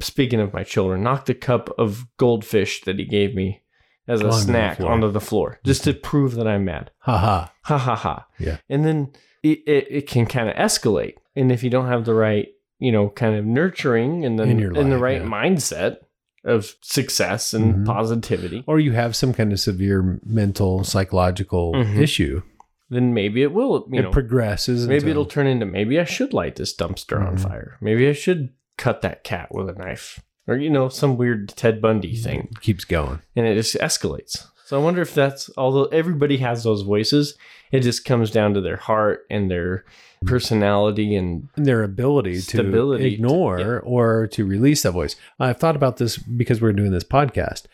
[0.00, 3.62] speaking of my children, knocked the cup of goldfish that he gave me
[4.06, 4.92] as a snack floor.
[4.92, 6.90] onto the floor, just to prove that I'm mad.
[7.00, 7.52] Ha ha.
[7.62, 8.26] Ha ha ha.
[8.38, 8.58] Yeah.
[8.68, 9.12] And then
[9.42, 11.14] it, it, it can kind of escalate.
[11.36, 12.48] And if you don't have the right,
[12.78, 15.26] you know, kind of nurturing and then In your in the right yeah.
[15.28, 15.96] mindset
[16.44, 17.86] of success and Mhm.
[17.86, 21.98] positivity, Or you have some kind of severe mental, psychological Mhm.
[21.98, 22.42] issue.
[22.90, 24.86] then maybe it will, you it know, progresses.
[24.86, 27.40] maybe until- it'll turn into maybe I should light this dumpster on Mhm.
[27.40, 27.78] fire.
[27.80, 30.20] Maybe I should cut that cat with a knife.
[30.46, 32.48] Or, you know, some weird Ted Bundy mm, thing.
[32.60, 33.22] keeps going.
[33.34, 34.46] And it just escalates.
[34.66, 37.36] So I wonder if that's although everybody has those voices,
[37.72, 39.84] it just comes down to their heart and their
[40.22, 40.28] mm.
[40.28, 43.66] personality and And their ability to to- ignore yeah.
[43.82, 45.16] or to release that voice.
[45.40, 47.64] I've thought about this because we're doing this podcast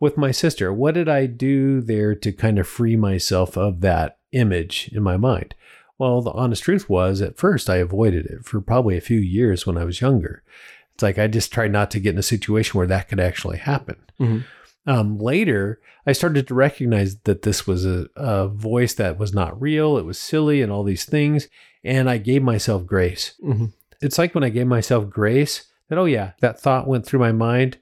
[0.00, 0.72] with my sister.
[0.72, 5.16] What did I do there to kind of free myself of that image in my
[5.16, 5.54] mind?
[5.98, 9.66] Well, the honest truth was at first I avoided it for probably a few years
[9.66, 10.42] when I was younger.
[10.94, 13.58] It's like I just tried not to get in a situation where that could actually
[13.58, 13.96] happen.
[14.20, 14.44] Mhm.
[14.86, 19.60] Um, later, I started to recognize that this was a, a voice that was not
[19.60, 19.96] real.
[19.96, 21.48] It was silly and all these things.
[21.82, 23.34] And I gave myself grace.
[23.42, 23.72] Mhm.
[24.02, 27.32] It's like when I gave myself grace that, oh, yeah, that thought went through my
[27.32, 27.78] mind.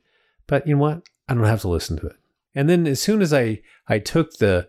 [0.47, 1.03] But you know what?
[1.29, 2.17] I don't have to listen to it.
[2.55, 4.69] And then as soon as I, I took the,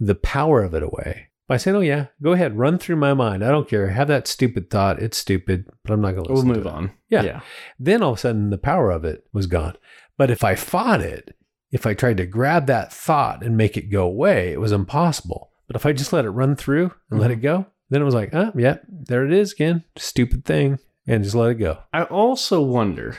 [0.00, 3.44] the power of it away by saying, oh, yeah, go ahead, run through my mind.
[3.44, 3.88] I don't care.
[3.88, 5.00] Have that stupid thought.
[5.00, 6.92] It's stupid, but I'm not going to we'll move on.
[7.08, 7.22] Yeah.
[7.22, 7.40] Yeah.
[7.78, 9.76] Then all of a sudden the power of it was gone.
[10.16, 11.36] But if I fought it,
[11.70, 15.50] if I tried to grab that thought and make it go away, it was impossible.
[15.66, 17.40] But if I just let it run through and let mm-hmm.
[17.40, 19.84] it go, then it was like, oh, yeah, there it is again.
[19.96, 20.78] Stupid thing.
[21.06, 21.78] And just let it go.
[21.92, 23.16] I also wonder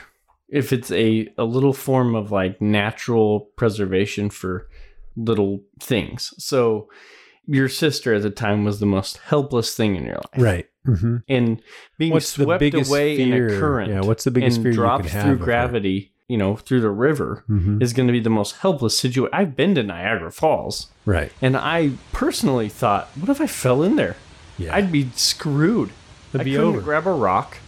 [0.48, 4.68] if it's a, a little form of like natural preservation for
[5.16, 6.34] little things.
[6.38, 6.88] So
[7.48, 10.26] your sister at the time was the most helpless thing in your life.
[10.36, 10.66] Right.
[10.86, 11.16] Mm-hmm.
[11.28, 11.60] And
[11.98, 13.56] being What's the swept biggest away in fear?
[13.56, 16.36] a current Yeah, what's the biggest and fear you dropped could have through gravity, you
[16.38, 17.82] know, through the river Mhm.
[17.82, 19.30] is going to be the most helpless situation.
[19.34, 21.32] I've been to Niagara Falls Right.
[21.42, 24.16] and I personally thought, what if I fell in there?
[24.58, 24.74] Yeah.
[24.74, 25.90] I'd be screwed.
[26.30, 26.80] It'd I be couldn't over.
[26.82, 27.58] grab a rock.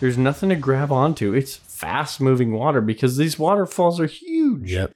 [0.00, 1.32] There's nothing to grab onto.
[1.34, 4.72] It's fast moving water because these waterfalls are huge.
[4.72, 4.92] Yep.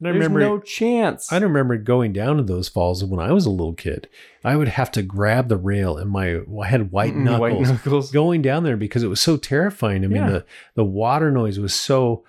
[0.00, 1.32] And I There's remember no chance.
[1.32, 4.08] I remember going down to those falls when I was a little kid.
[4.44, 7.60] I would have to grab the rail and my I had white Mm, knuckles, white
[7.68, 8.12] knuckles.
[8.12, 10.04] going down there because it was so terrifying.
[10.04, 10.30] I mean Yeah.
[10.30, 10.44] the
[10.76, 12.22] the water noise was so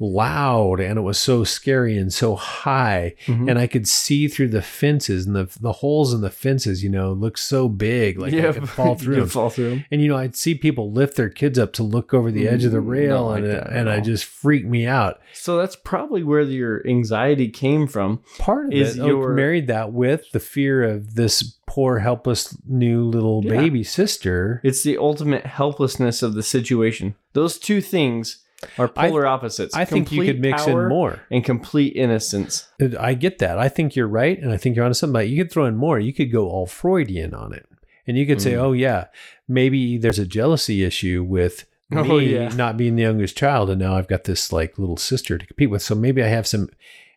[0.00, 3.48] loud and it was so scary and so high Mhm.
[3.48, 6.90] and I could see through the fences and the the holes in the fences, you
[6.90, 9.28] know, looked so big like I could fall through you them.
[9.28, 9.84] fall through 'em.
[9.90, 12.64] And you know, I'd see people lift their kids up to look over the edge
[12.64, 15.20] of the Mm, rail, not and like it, and I just freaked me out.
[15.32, 18.20] So that's probably where your anxiety came from.
[18.38, 22.56] Part of Is it oh, your- married that with the fear of this poor, helpless
[22.68, 23.50] new little Yeah.
[23.60, 24.60] baby sister.
[24.64, 27.14] It's the ultimate helplessness of the situation.
[27.32, 28.38] Those two things
[28.78, 29.74] are I- polar opposites.
[29.74, 31.20] I think you could mix in more.
[31.30, 32.68] and complete innocence.
[32.98, 33.58] I get that.
[33.58, 35.12] I think you're right, and I think you're onto something.
[35.12, 35.98] But you could throw in more.
[35.98, 37.66] You could go all Freudian on it,
[38.06, 38.58] and you could say, Mm.
[38.62, 39.06] "Oh yeah,
[39.48, 42.48] maybe there's a jealousy issue with." Me Oh, yeah.
[42.48, 45.68] not being the youngest child, and now I've got this like little sister to compete
[45.70, 45.82] with.
[45.82, 46.70] So maybe I have some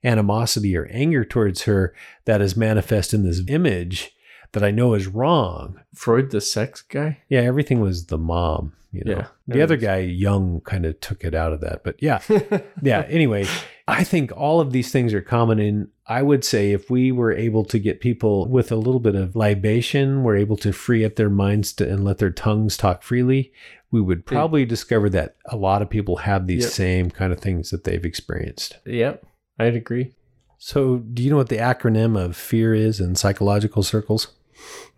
[0.04, 1.94] animosity or anger towards her
[2.26, 4.12] that is manifest in this image
[4.54, 5.80] that I know is wrong.
[5.94, 7.20] Freud, the sex guy.
[7.30, 8.74] Yeah, everything was the mom.
[8.94, 11.84] You know, Yeah, the other guy, Jung, kind of took it out of that.
[11.84, 12.22] But yeah,
[12.82, 13.02] yeah.
[13.10, 13.46] Anyway,
[13.88, 15.60] I think all of these things are common.
[15.60, 19.14] And I would say if we were able to get people with a little bit
[19.16, 23.04] of libation, were able to free up their minds to, and let their tongues talk
[23.04, 23.52] freely,
[23.92, 26.72] we would probably discover that a lot of people have these Yep.
[26.72, 28.78] same kind of things that they've experienced.
[28.86, 29.26] Yep,
[29.60, 30.14] I'd agree.
[30.60, 34.30] So, do you know what the acronym of fear is in psychological circles?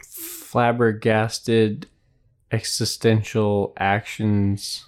[0.03, 1.87] Flabbergasted
[2.51, 4.87] existential actions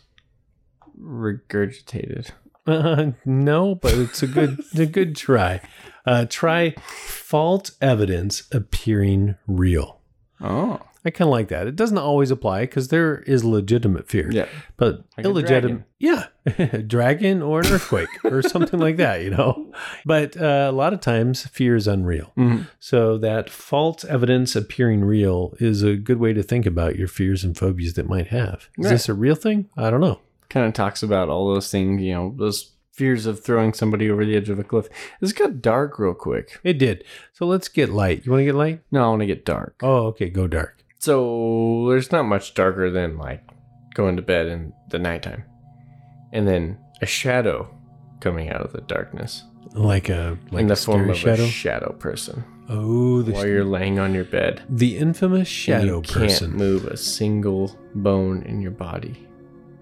[0.99, 2.31] regurgitated.
[2.65, 5.61] Uh, no, but it's a good a good try.
[6.05, 9.99] Uh, try fault evidence appearing real.
[10.39, 10.79] Oh.
[11.03, 11.65] I kind of like that.
[11.65, 14.29] It doesn't always apply because there is legitimate fear.
[14.31, 14.45] Yeah.
[14.77, 16.27] But Like a illegitimate, yeah,
[16.87, 19.71] dragon or an earthquake or something like that, you know.
[20.05, 22.31] But uh, a lot of times, fear is unreal.
[22.37, 22.67] Mhm.
[22.79, 27.43] So that false evidence appearing real is a good way to think about your fears
[27.43, 28.67] and phobias that might have.
[28.77, 28.89] Is Right.
[28.91, 29.69] this a real thing?
[29.75, 30.19] I don't know.
[30.49, 34.23] Kind of talks about all those things, you know, those fears of throwing somebody over
[34.25, 34.87] the edge of a cliff.
[35.21, 36.59] This got dark real quick.
[36.63, 37.03] It did.
[37.33, 38.25] So let's get light.
[38.25, 38.81] You want to get light?
[38.91, 39.75] No, I want to get dark.
[39.81, 40.29] Oh, okay.
[40.29, 40.80] Go dark.
[41.01, 43.43] So there's not much darker than like
[43.95, 45.43] going to bed in the nighttime,
[46.31, 47.73] and then a shadow
[48.19, 51.43] coming out of the darkness Like a like in the form of shadow.
[51.43, 54.61] a shadow person oh, the while you're laying on your bed.
[54.69, 56.49] the infamous shadow you person.
[56.51, 59.27] can't move a single bone in your body.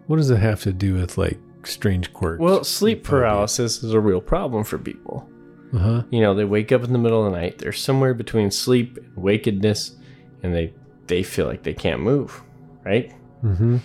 [0.08, 2.40] What does it have to do with like strange quirks?
[2.40, 5.30] Well, sleep paralysis is a real problem for people.
[5.74, 6.04] Uh huh.
[6.12, 7.58] You know, they wake up in the middle of the night.
[7.58, 9.98] They're somewhere between sleep and wakedness,
[10.42, 10.74] and they
[11.10, 12.42] they feel like they can't move,
[12.86, 13.14] right?
[13.44, 13.78] Mm-hmm.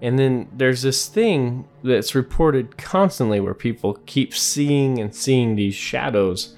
[0.00, 5.74] And then there's this thing that's reported constantly where people keep seeing and seeing these
[5.74, 6.54] shadows,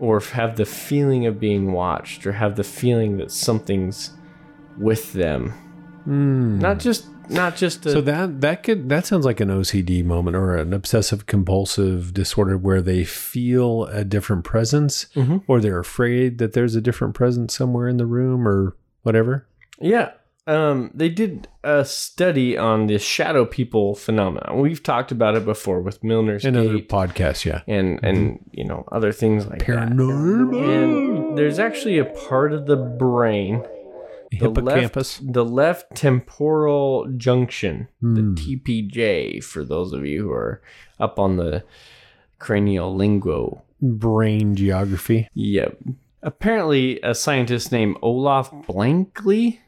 [0.00, 4.10] or have the feeling of being watched, or have the feeling that something's
[4.78, 5.54] with them.
[6.06, 6.60] Mm.
[6.60, 10.36] Not just not just a, So that that could that sounds like an OCD moment
[10.36, 15.42] or an obsessive compulsive disorder where they feel a different presence Mhm.
[15.46, 19.46] or they're afraid that there's a different presence somewhere in the room or whatever.
[19.80, 20.10] Yeah.
[20.46, 24.60] Um, they did a study on the shadow people phenomenon.
[24.60, 27.62] We've talked about it before with Milner's In other podcasts, yeah.
[27.66, 29.88] and and you know other things like that.
[29.88, 33.62] And there's actually a part of the brain,
[34.32, 35.22] the Hippocampus.
[35.22, 38.14] left, the left temporal junction, Hmm.
[38.34, 40.60] the TPJ, for those of you who are
[41.00, 41.64] up on the
[42.38, 43.62] cranial lingo.
[43.80, 45.28] Brain geography.
[45.34, 45.78] Yep.
[46.24, 49.60] Apparently, a scientist named Olaf Blanke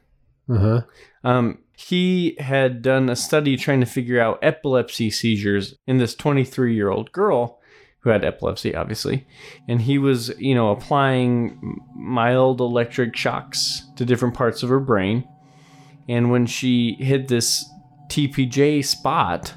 [0.48, 0.82] Uh-huh.
[1.22, 6.74] um, he had done a study trying to figure out epilepsy seizures in this 23
[6.74, 7.60] year old girl
[8.00, 9.26] who had epilepsy, obviously.
[9.68, 15.28] And he was, you know, applying mild electric shocks to different parts of her brain.
[16.08, 17.68] And when she hit this
[18.08, 19.52] TPJ spot,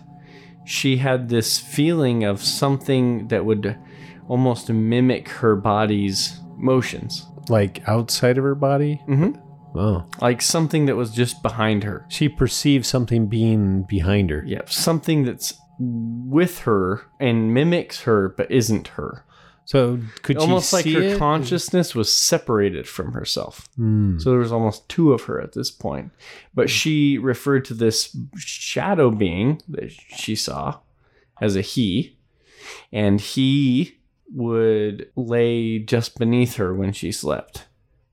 [0.65, 3.77] she had this feeling of something that would
[4.27, 7.25] almost mimic her body's motions.
[7.49, 9.01] Like outside of her body?
[9.07, 9.77] Mm-hmm.
[9.77, 10.05] Oh.
[10.21, 12.05] Like something that was just behind her.
[12.09, 14.43] She perceives something being behind her.
[14.45, 19.25] Yeah, something that's with her and mimics her but isn't her.
[19.65, 21.19] So could almost she like see her it?
[21.19, 23.69] consciousness was separated from herself.
[23.75, 24.17] Hmm.
[24.17, 26.11] So there was almost two of her at this point.
[26.55, 30.79] But she referred to this shadow being that she saw
[31.39, 32.17] as a he,
[32.91, 33.98] and he
[34.33, 37.65] would lay just beneath her when she slept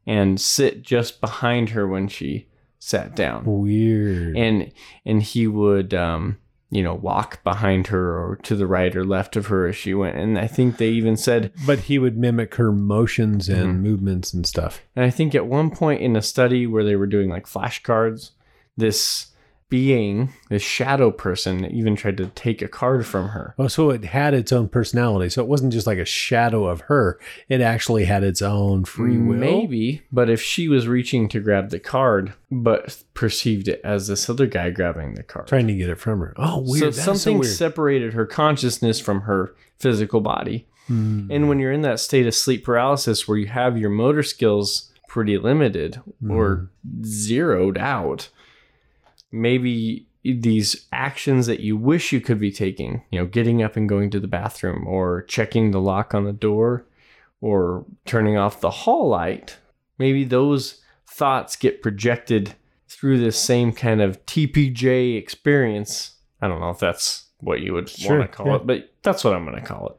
[0.06, 2.46] and sit just behind her when she
[2.78, 4.36] sat down Weird.
[4.36, 4.72] and
[5.04, 6.38] and he would um
[6.70, 9.92] you know walk behind her or to the right or left of her as she
[9.94, 13.82] went and i think they even said but he would mimic her motions and Mm-hmm.
[13.82, 14.80] movements and stuff.
[14.94, 18.30] and i think at one point in a study where they were doing like flashcards
[18.76, 19.26] this
[19.68, 24.04] being this shadow person even tried to take a card from her Oh, so it
[24.04, 25.28] had its own personality.
[25.28, 27.18] So it wasn't just like a shadow of her.
[27.48, 29.36] It actually had its own free will.
[29.36, 34.30] maybe but if she was reaching to grab the card but perceived it as this
[34.30, 36.32] other guy grabbing the card Trying to get it from her.
[36.36, 36.94] Oh, weird.
[36.94, 37.52] So something weird.
[37.52, 40.68] separated her consciousness from her physical body.
[40.86, 41.28] Hmm.
[41.30, 44.92] And when you're in that state of sleep paralysis where you have your motor skills
[45.08, 46.70] pretty limited or
[47.04, 48.28] zeroed out,
[49.36, 53.88] maybe these actions that you wish you could be taking, you know, getting up and
[53.88, 56.86] going to the bathroom or checking the lock on the door
[57.40, 59.58] or turning off the hall light,
[59.98, 62.54] maybe those thoughts get projected
[62.88, 66.16] through this same kind of TPJ experience.
[66.40, 68.56] I don't know if that's what you would Sure, want to call yeah.
[68.56, 69.96] it, but that's what I'm going to call it.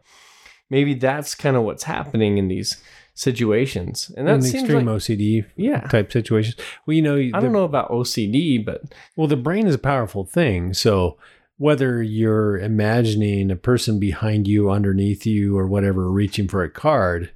[0.69, 2.81] Maybe that's kind of what's happening in these
[3.17, 4.11] situations.
[4.15, 5.81] And that the seems extreme like, OCD Yeah.
[5.81, 6.55] type situations.
[6.85, 8.83] Well, you know, I don't know about OCD, but
[9.15, 10.73] Well, the brain is a powerful thing.
[10.73, 11.17] So
[11.57, 17.31] whether you're imagining a person behind you, underneath you, or whatever, reaching for a card,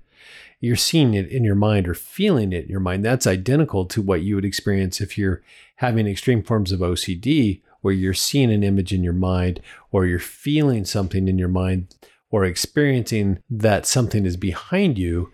[0.59, 3.03] you're seeing it in your mind or feeling it in your mind.
[3.03, 5.41] That's identical to what you would experience if you're
[5.77, 9.59] having extreme forms of OCD, where you're seeing an image in your mind
[9.91, 11.87] or you're feeling something in your mind
[12.29, 15.31] or experiencing that something is behind you.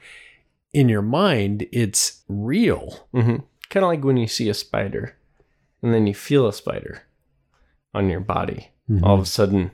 [0.74, 3.08] In your mind, it's real.
[3.14, 5.16] kind of like when you see a spider
[5.82, 7.04] and then you feel a spider
[7.94, 8.70] on your body.
[8.90, 9.04] Mhm.
[9.04, 9.72] All of a sudden,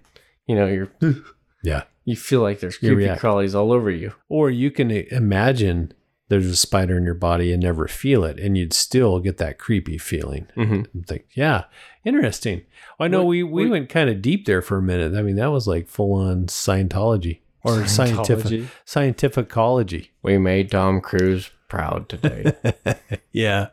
[0.48, 0.90] you know, you're
[1.64, 1.84] Yeah.
[2.06, 4.14] you feel like there's creepy crawlies all over you.
[4.30, 5.94] Or you can imagine
[6.30, 9.60] there's a spider in your body and never feel it, and you'd still get that
[9.60, 10.48] creepy feeling.
[10.56, 10.88] Mhm.
[10.94, 11.66] I'm think, yeah,
[12.06, 12.64] interesting.
[13.00, 15.14] I know What- we, we what- went kind of deep there for a minute.
[15.16, 20.10] I mean, that was like full on Scientology or scientific scientificology.
[20.22, 22.54] We made Tom Cruise proud today.
[23.32, 23.70] yeah,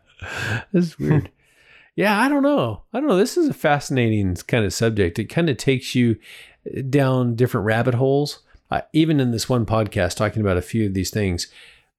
[0.72, 1.30] this is weird.
[1.96, 2.82] yeah, I don't know.
[2.92, 3.16] I don't know.
[3.16, 5.18] This is a fascinating kind of subject.
[5.18, 6.16] It kind of takes you
[6.88, 8.40] down different rabbit holes.
[8.70, 11.48] Uh, even in this one podcast, talking about a few of these things,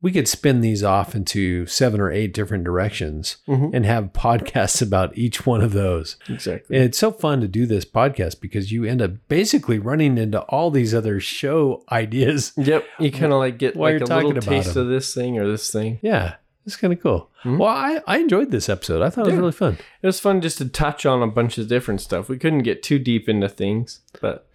[0.01, 3.69] we could spin these off into seven or eight different directions Mhm.
[3.73, 6.17] and have podcasts about each one of those.
[6.27, 6.75] exactly.
[6.75, 10.41] And It's so fun to do this podcast because you end up basically running into
[10.41, 12.51] all these other show ideas.
[12.57, 12.83] Yep.
[12.99, 14.83] You kind of like get While like you're a little talking about taste them.
[14.83, 15.99] of this thing or this thing.
[16.01, 17.29] Yeah, it's kind of cool.
[17.43, 17.57] Mhm.
[17.59, 19.01] Well, I, I enjoyed this episode.
[19.01, 19.77] I thought it was really fun.
[20.01, 22.27] It was fun just to touch on a bunch of different stuff.
[22.29, 24.47] We couldn't get too deep into things, but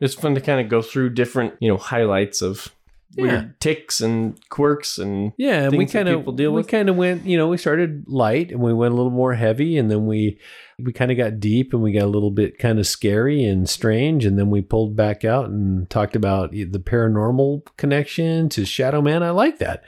[0.00, 2.68] it's fun to kind of go through different, you know, highlights of
[3.16, 3.22] Yeah.
[3.24, 7.24] weird ticks and quirks and Yeah, and we kind of deal we kind of went,
[7.24, 10.38] you know, we started light and we went a little more heavy, and then we
[10.78, 13.68] we kind of got deep and we got a little bit kind of scary and
[13.68, 19.00] strange, and then we pulled back out and talked about the paranormal connection to Shadow
[19.02, 19.22] Man.
[19.22, 19.84] I like that.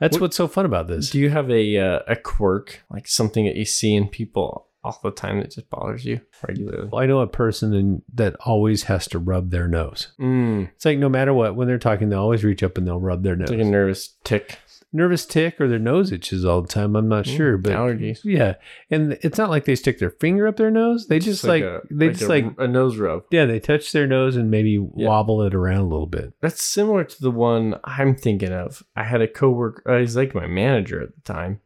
[0.00, 1.10] That's What- what's so fun about this.
[1.10, 5.00] Do you have a uh, a quirk like something that you see in people all
[5.02, 6.88] the time that just bothers you regularly?
[6.90, 10.08] Well, I know a person that always has to rub their nose.
[10.20, 13.00] Mm, It's like no matter what, when they're talking, they'll always reach up and they'll
[13.00, 13.50] rub their nose.
[13.50, 14.58] it's like a nervous tick.
[14.92, 16.96] Nervous tick or their nose itches all the time.
[16.96, 18.20] I'm not sure, but allergies.
[18.24, 18.54] Yeah,
[18.90, 21.08] and it's not like they stick their finger up their nose.
[21.08, 23.24] They just, like, a, they like just a, like a nose rub.
[23.30, 26.32] yeah, they touch their nose and maybe wobble it around a little bit.
[26.40, 28.84] That's similar to the one I'm thinking of.
[28.94, 29.82] I had a coworker.
[29.90, 31.60] Uh, he's like my manager at the time,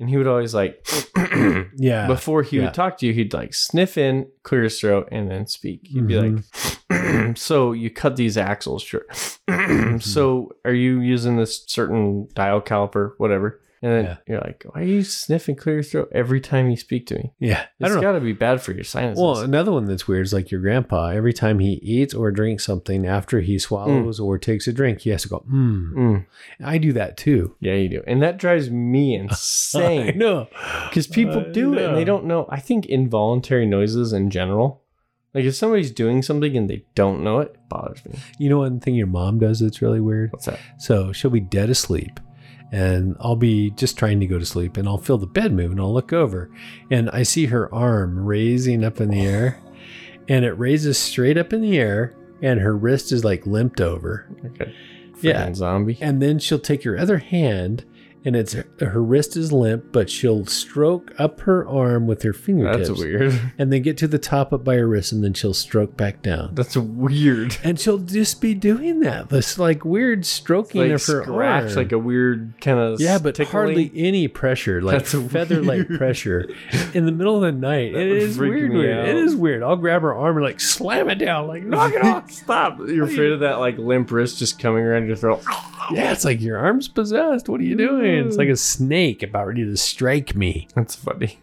[0.00, 0.84] and he would always like,
[1.76, 2.64] Yeah, before he yeah.
[2.64, 5.80] would talk to you, he'd like sniff in, clear his throat, and then speak.
[5.84, 6.36] He'd be Mm-hmm.
[7.28, 9.06] like, "So you cut these axles, short
[9.48, 9.98] Mm-hmm.
[9.98, 14.16] so are you using this certain dial caliper, whatever?" And then Yeah.
[14.28, 17.32] you're like, "Why are you sniffing clear your throat every time you speak to me?"
[17.38, 17.64] yeah.
[17.80, 19.22] It's got to be bad for your sinuses.
[19.22, 21.08] Well, another one that's weird is like your grandpa.
[21.08, 25.10] Every time he eats or drinks something after he swallows or takes a drink, he
[25.10, 25.92] has to go, mm.
[25.94, 26.26] Mm.
[26.62, 27.56] I do that too.
[27.60, 28.02] Yeah, you do.
[28.06, 30.18] And that drives me insane.
[30.18, 30.48] know.
[30.90, 32.46] Because people I do it and they don't know.
[32.50, 34.82] I think involuntary noises in general,
[35.32, 38.18] like if somebody's doing something and they don't know it, it bothers me.
[38.38, 40.32] You know one thing your mom does that's really weird?
[40.32, 40.58] What's that?
[40.78, 42.20] So she'll be dead asleep
[42.72, 45.72] and I'll be just trying to go to sleep and I'll feel the bed move
[45.72, 46.50] and I'll look over
[46.90, 49.60] and I see her arm raising up in the air
[50.28, 54.28] and it raises straight up in the air and her wrist is like limped over.
[54.46, 54.74] Okay.
[55.20, 55.52] Yeah.
[55.52, 55.98] Zombie.
[56.00, 57.84] And then she'll take her other hand
[58.24, 62.88] and it's her wrist is limp, but she'll stroke up her arm with her fingertips.
[62.88, 63.40] That's weird.
[63.58, 66.22] And then get to the top up by her wrist and then she'll stroke back
[66.22, 66.54] down.
[66.54, 67.56] That's weird.
[67.62, 69.28] And she'll just be doing that.
[69.28, 71.74] This like weird stroking Like of her scratch, arm.
[71.74, 75.98] like a weird kind of yeah, but hardly any pressure, like feather like weird.
[75.98, 76.48] pressure
[76.94, 77.92] in the middle of the night.
[77.92, 79.08] That It is weird, weird.
[79.08, 79.62] It is weird.
[79.62, 82.30] I'll grab her arm and like slam it down, like knock it off.
[82.30, 82.78] Stop!
[82.78, 85.42] You're afraid of that like limp wrist just coming around your throat.
[85.92, 87.48] Yeah, it's like your arm's possessed.
[87.48, 87.78] What are you mm.
[87.78, 88.09] doing?
[88.18, 90.68] It's like a snake about ready to strike me.
[90.74, 91.38] That's funny.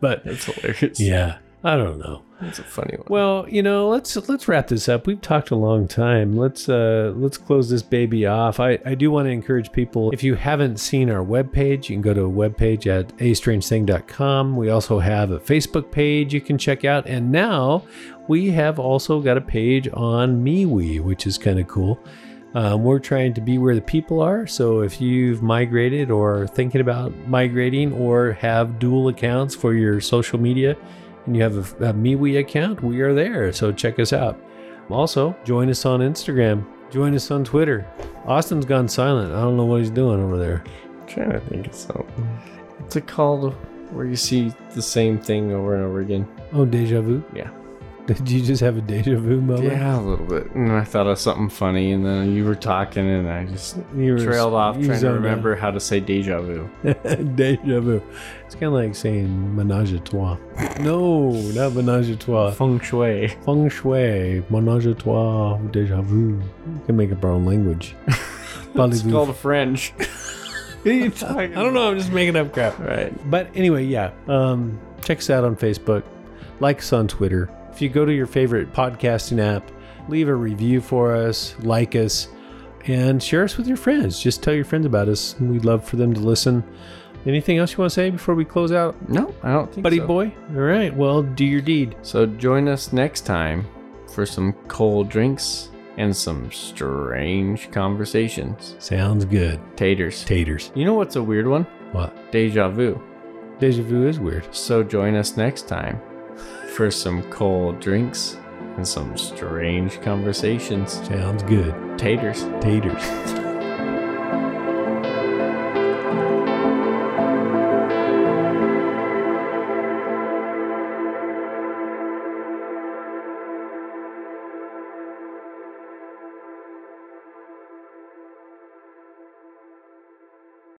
[0.00, 1.00] but That's hilarious.
[1.00, 2.22] yeah, I don't know.
[2.40, 3.06] That's a funny one.
[3.08, 5.08] Well, you know, let's let's wrap this up.
[5.08, 6.36] We've talked a long time.
[6.36, 8.60] Let's uh let's close this baby off.
[8.60, 12.02] I, I do want to encourage people if you haven't seen our webpage, you can
[12.02, 14.56] go to a webpage at astrangething.com.
[14.56, 17.06] We also have a Facebook page you can check out.
[17.08, 17.82] And now
[18.28, 21.98] we have also got a page on MeWe, which is kind of cool.
[22.54, 24.46] Um, we're trying to be where the people are.
[24.46, 30.38] So if you've migrated or thinking about migrating or have dual accounts for your social
[30.40, 30.76] media,
[31.26, 33.52] and you have a, a MeWe account, we are there.
[33.52, 34.40] So check us out.
[34.88, 36.64] Also, join us on Instagram.
[36.90, 37.86] Join us on Twitter.
[38.24, 39.34] Austin's gone silent.
[39.34, 40.64] I don't know what he's doing over there.
[40.84, 42.24] I'm trying to think of something.
[42.78, 43.52] What's it called
[43.92, 46.26] where you see the same thing over and over again?
[46.54, 47.22] Oh, deja vu.
[47.34, 47.50] Yeah.
[48.08, 49.64] Did you just have a deja vu moment?
[49.64, 50.50] Yeah, a little bit.
[50.54, 54.14] And I thought of something funny, and then you were talking, and I just You
[54.14, 55.14] were- trailed off you trying to out.
[55.14, 56.68] remember how to say deja vu.
[57.34, 58.02] deja vu.
[58.46, 60.38] It's kind of like saying menage a trois.
[60.80, 62.50] no, not menage a trois.
[62.52, 63.28] Feng shui.
[63.44, 66.30] Feng shui, menage a trois, deja vu.
[66.66, 67.94] You can make up our own language.
[68.74, 69.90] It's called French.
[69.96, 71.90] what are you talking I don't know.
[71.90, 72.78] I'm just making up crap.
[72.78, 73.12] Right.
[73.30, 74.12] But anyway, yeah.
[74.28, 76.04] Um, check us out on Facebook.
[76.60, 77.48] Like us on Twitter.
[77.78, 79.70] If you go to your favorite podcasting app,
[80.08, 82.26] leave a review for us, like us,
[82.88, 84.20] and share us with your friends.
[84.20, 85.36] Just tell your friends about us.
[85.38, 86.64] We'd love for them to listen.
[87.24, 89.98] Anything else you want to say before we close out, No, I don't think buddy
[89.98, 90.08] so.
[90.08, 90.34] boy?
[90.56, 90.92] All right.
[90.92, 91.94] Well, do your deed.
[92.02, 93.64] So join us next time
[94.12, 98.74] for some cold drinks and some strange conversations.
[98.80, 99.60] Sounds good.
[99.76, 100.24] Taters.
[100.24, 100.72] Taters.
[100.74, 101.62] You know what's a weird one?
[101.92, 102.32] What?
[102.32, 103.00] Deja vu.
[103.60, 104.52] Deja vu is weird.
[104.52, 106.00] So join us next time
[106.78, 108.36] for some cold drinks
[108.76, 110.92] and some strange conversations.
[111.08, 111.74] Sounds good.
[111.98, 112.44] Taters.
[112.60, 113.34] Taters.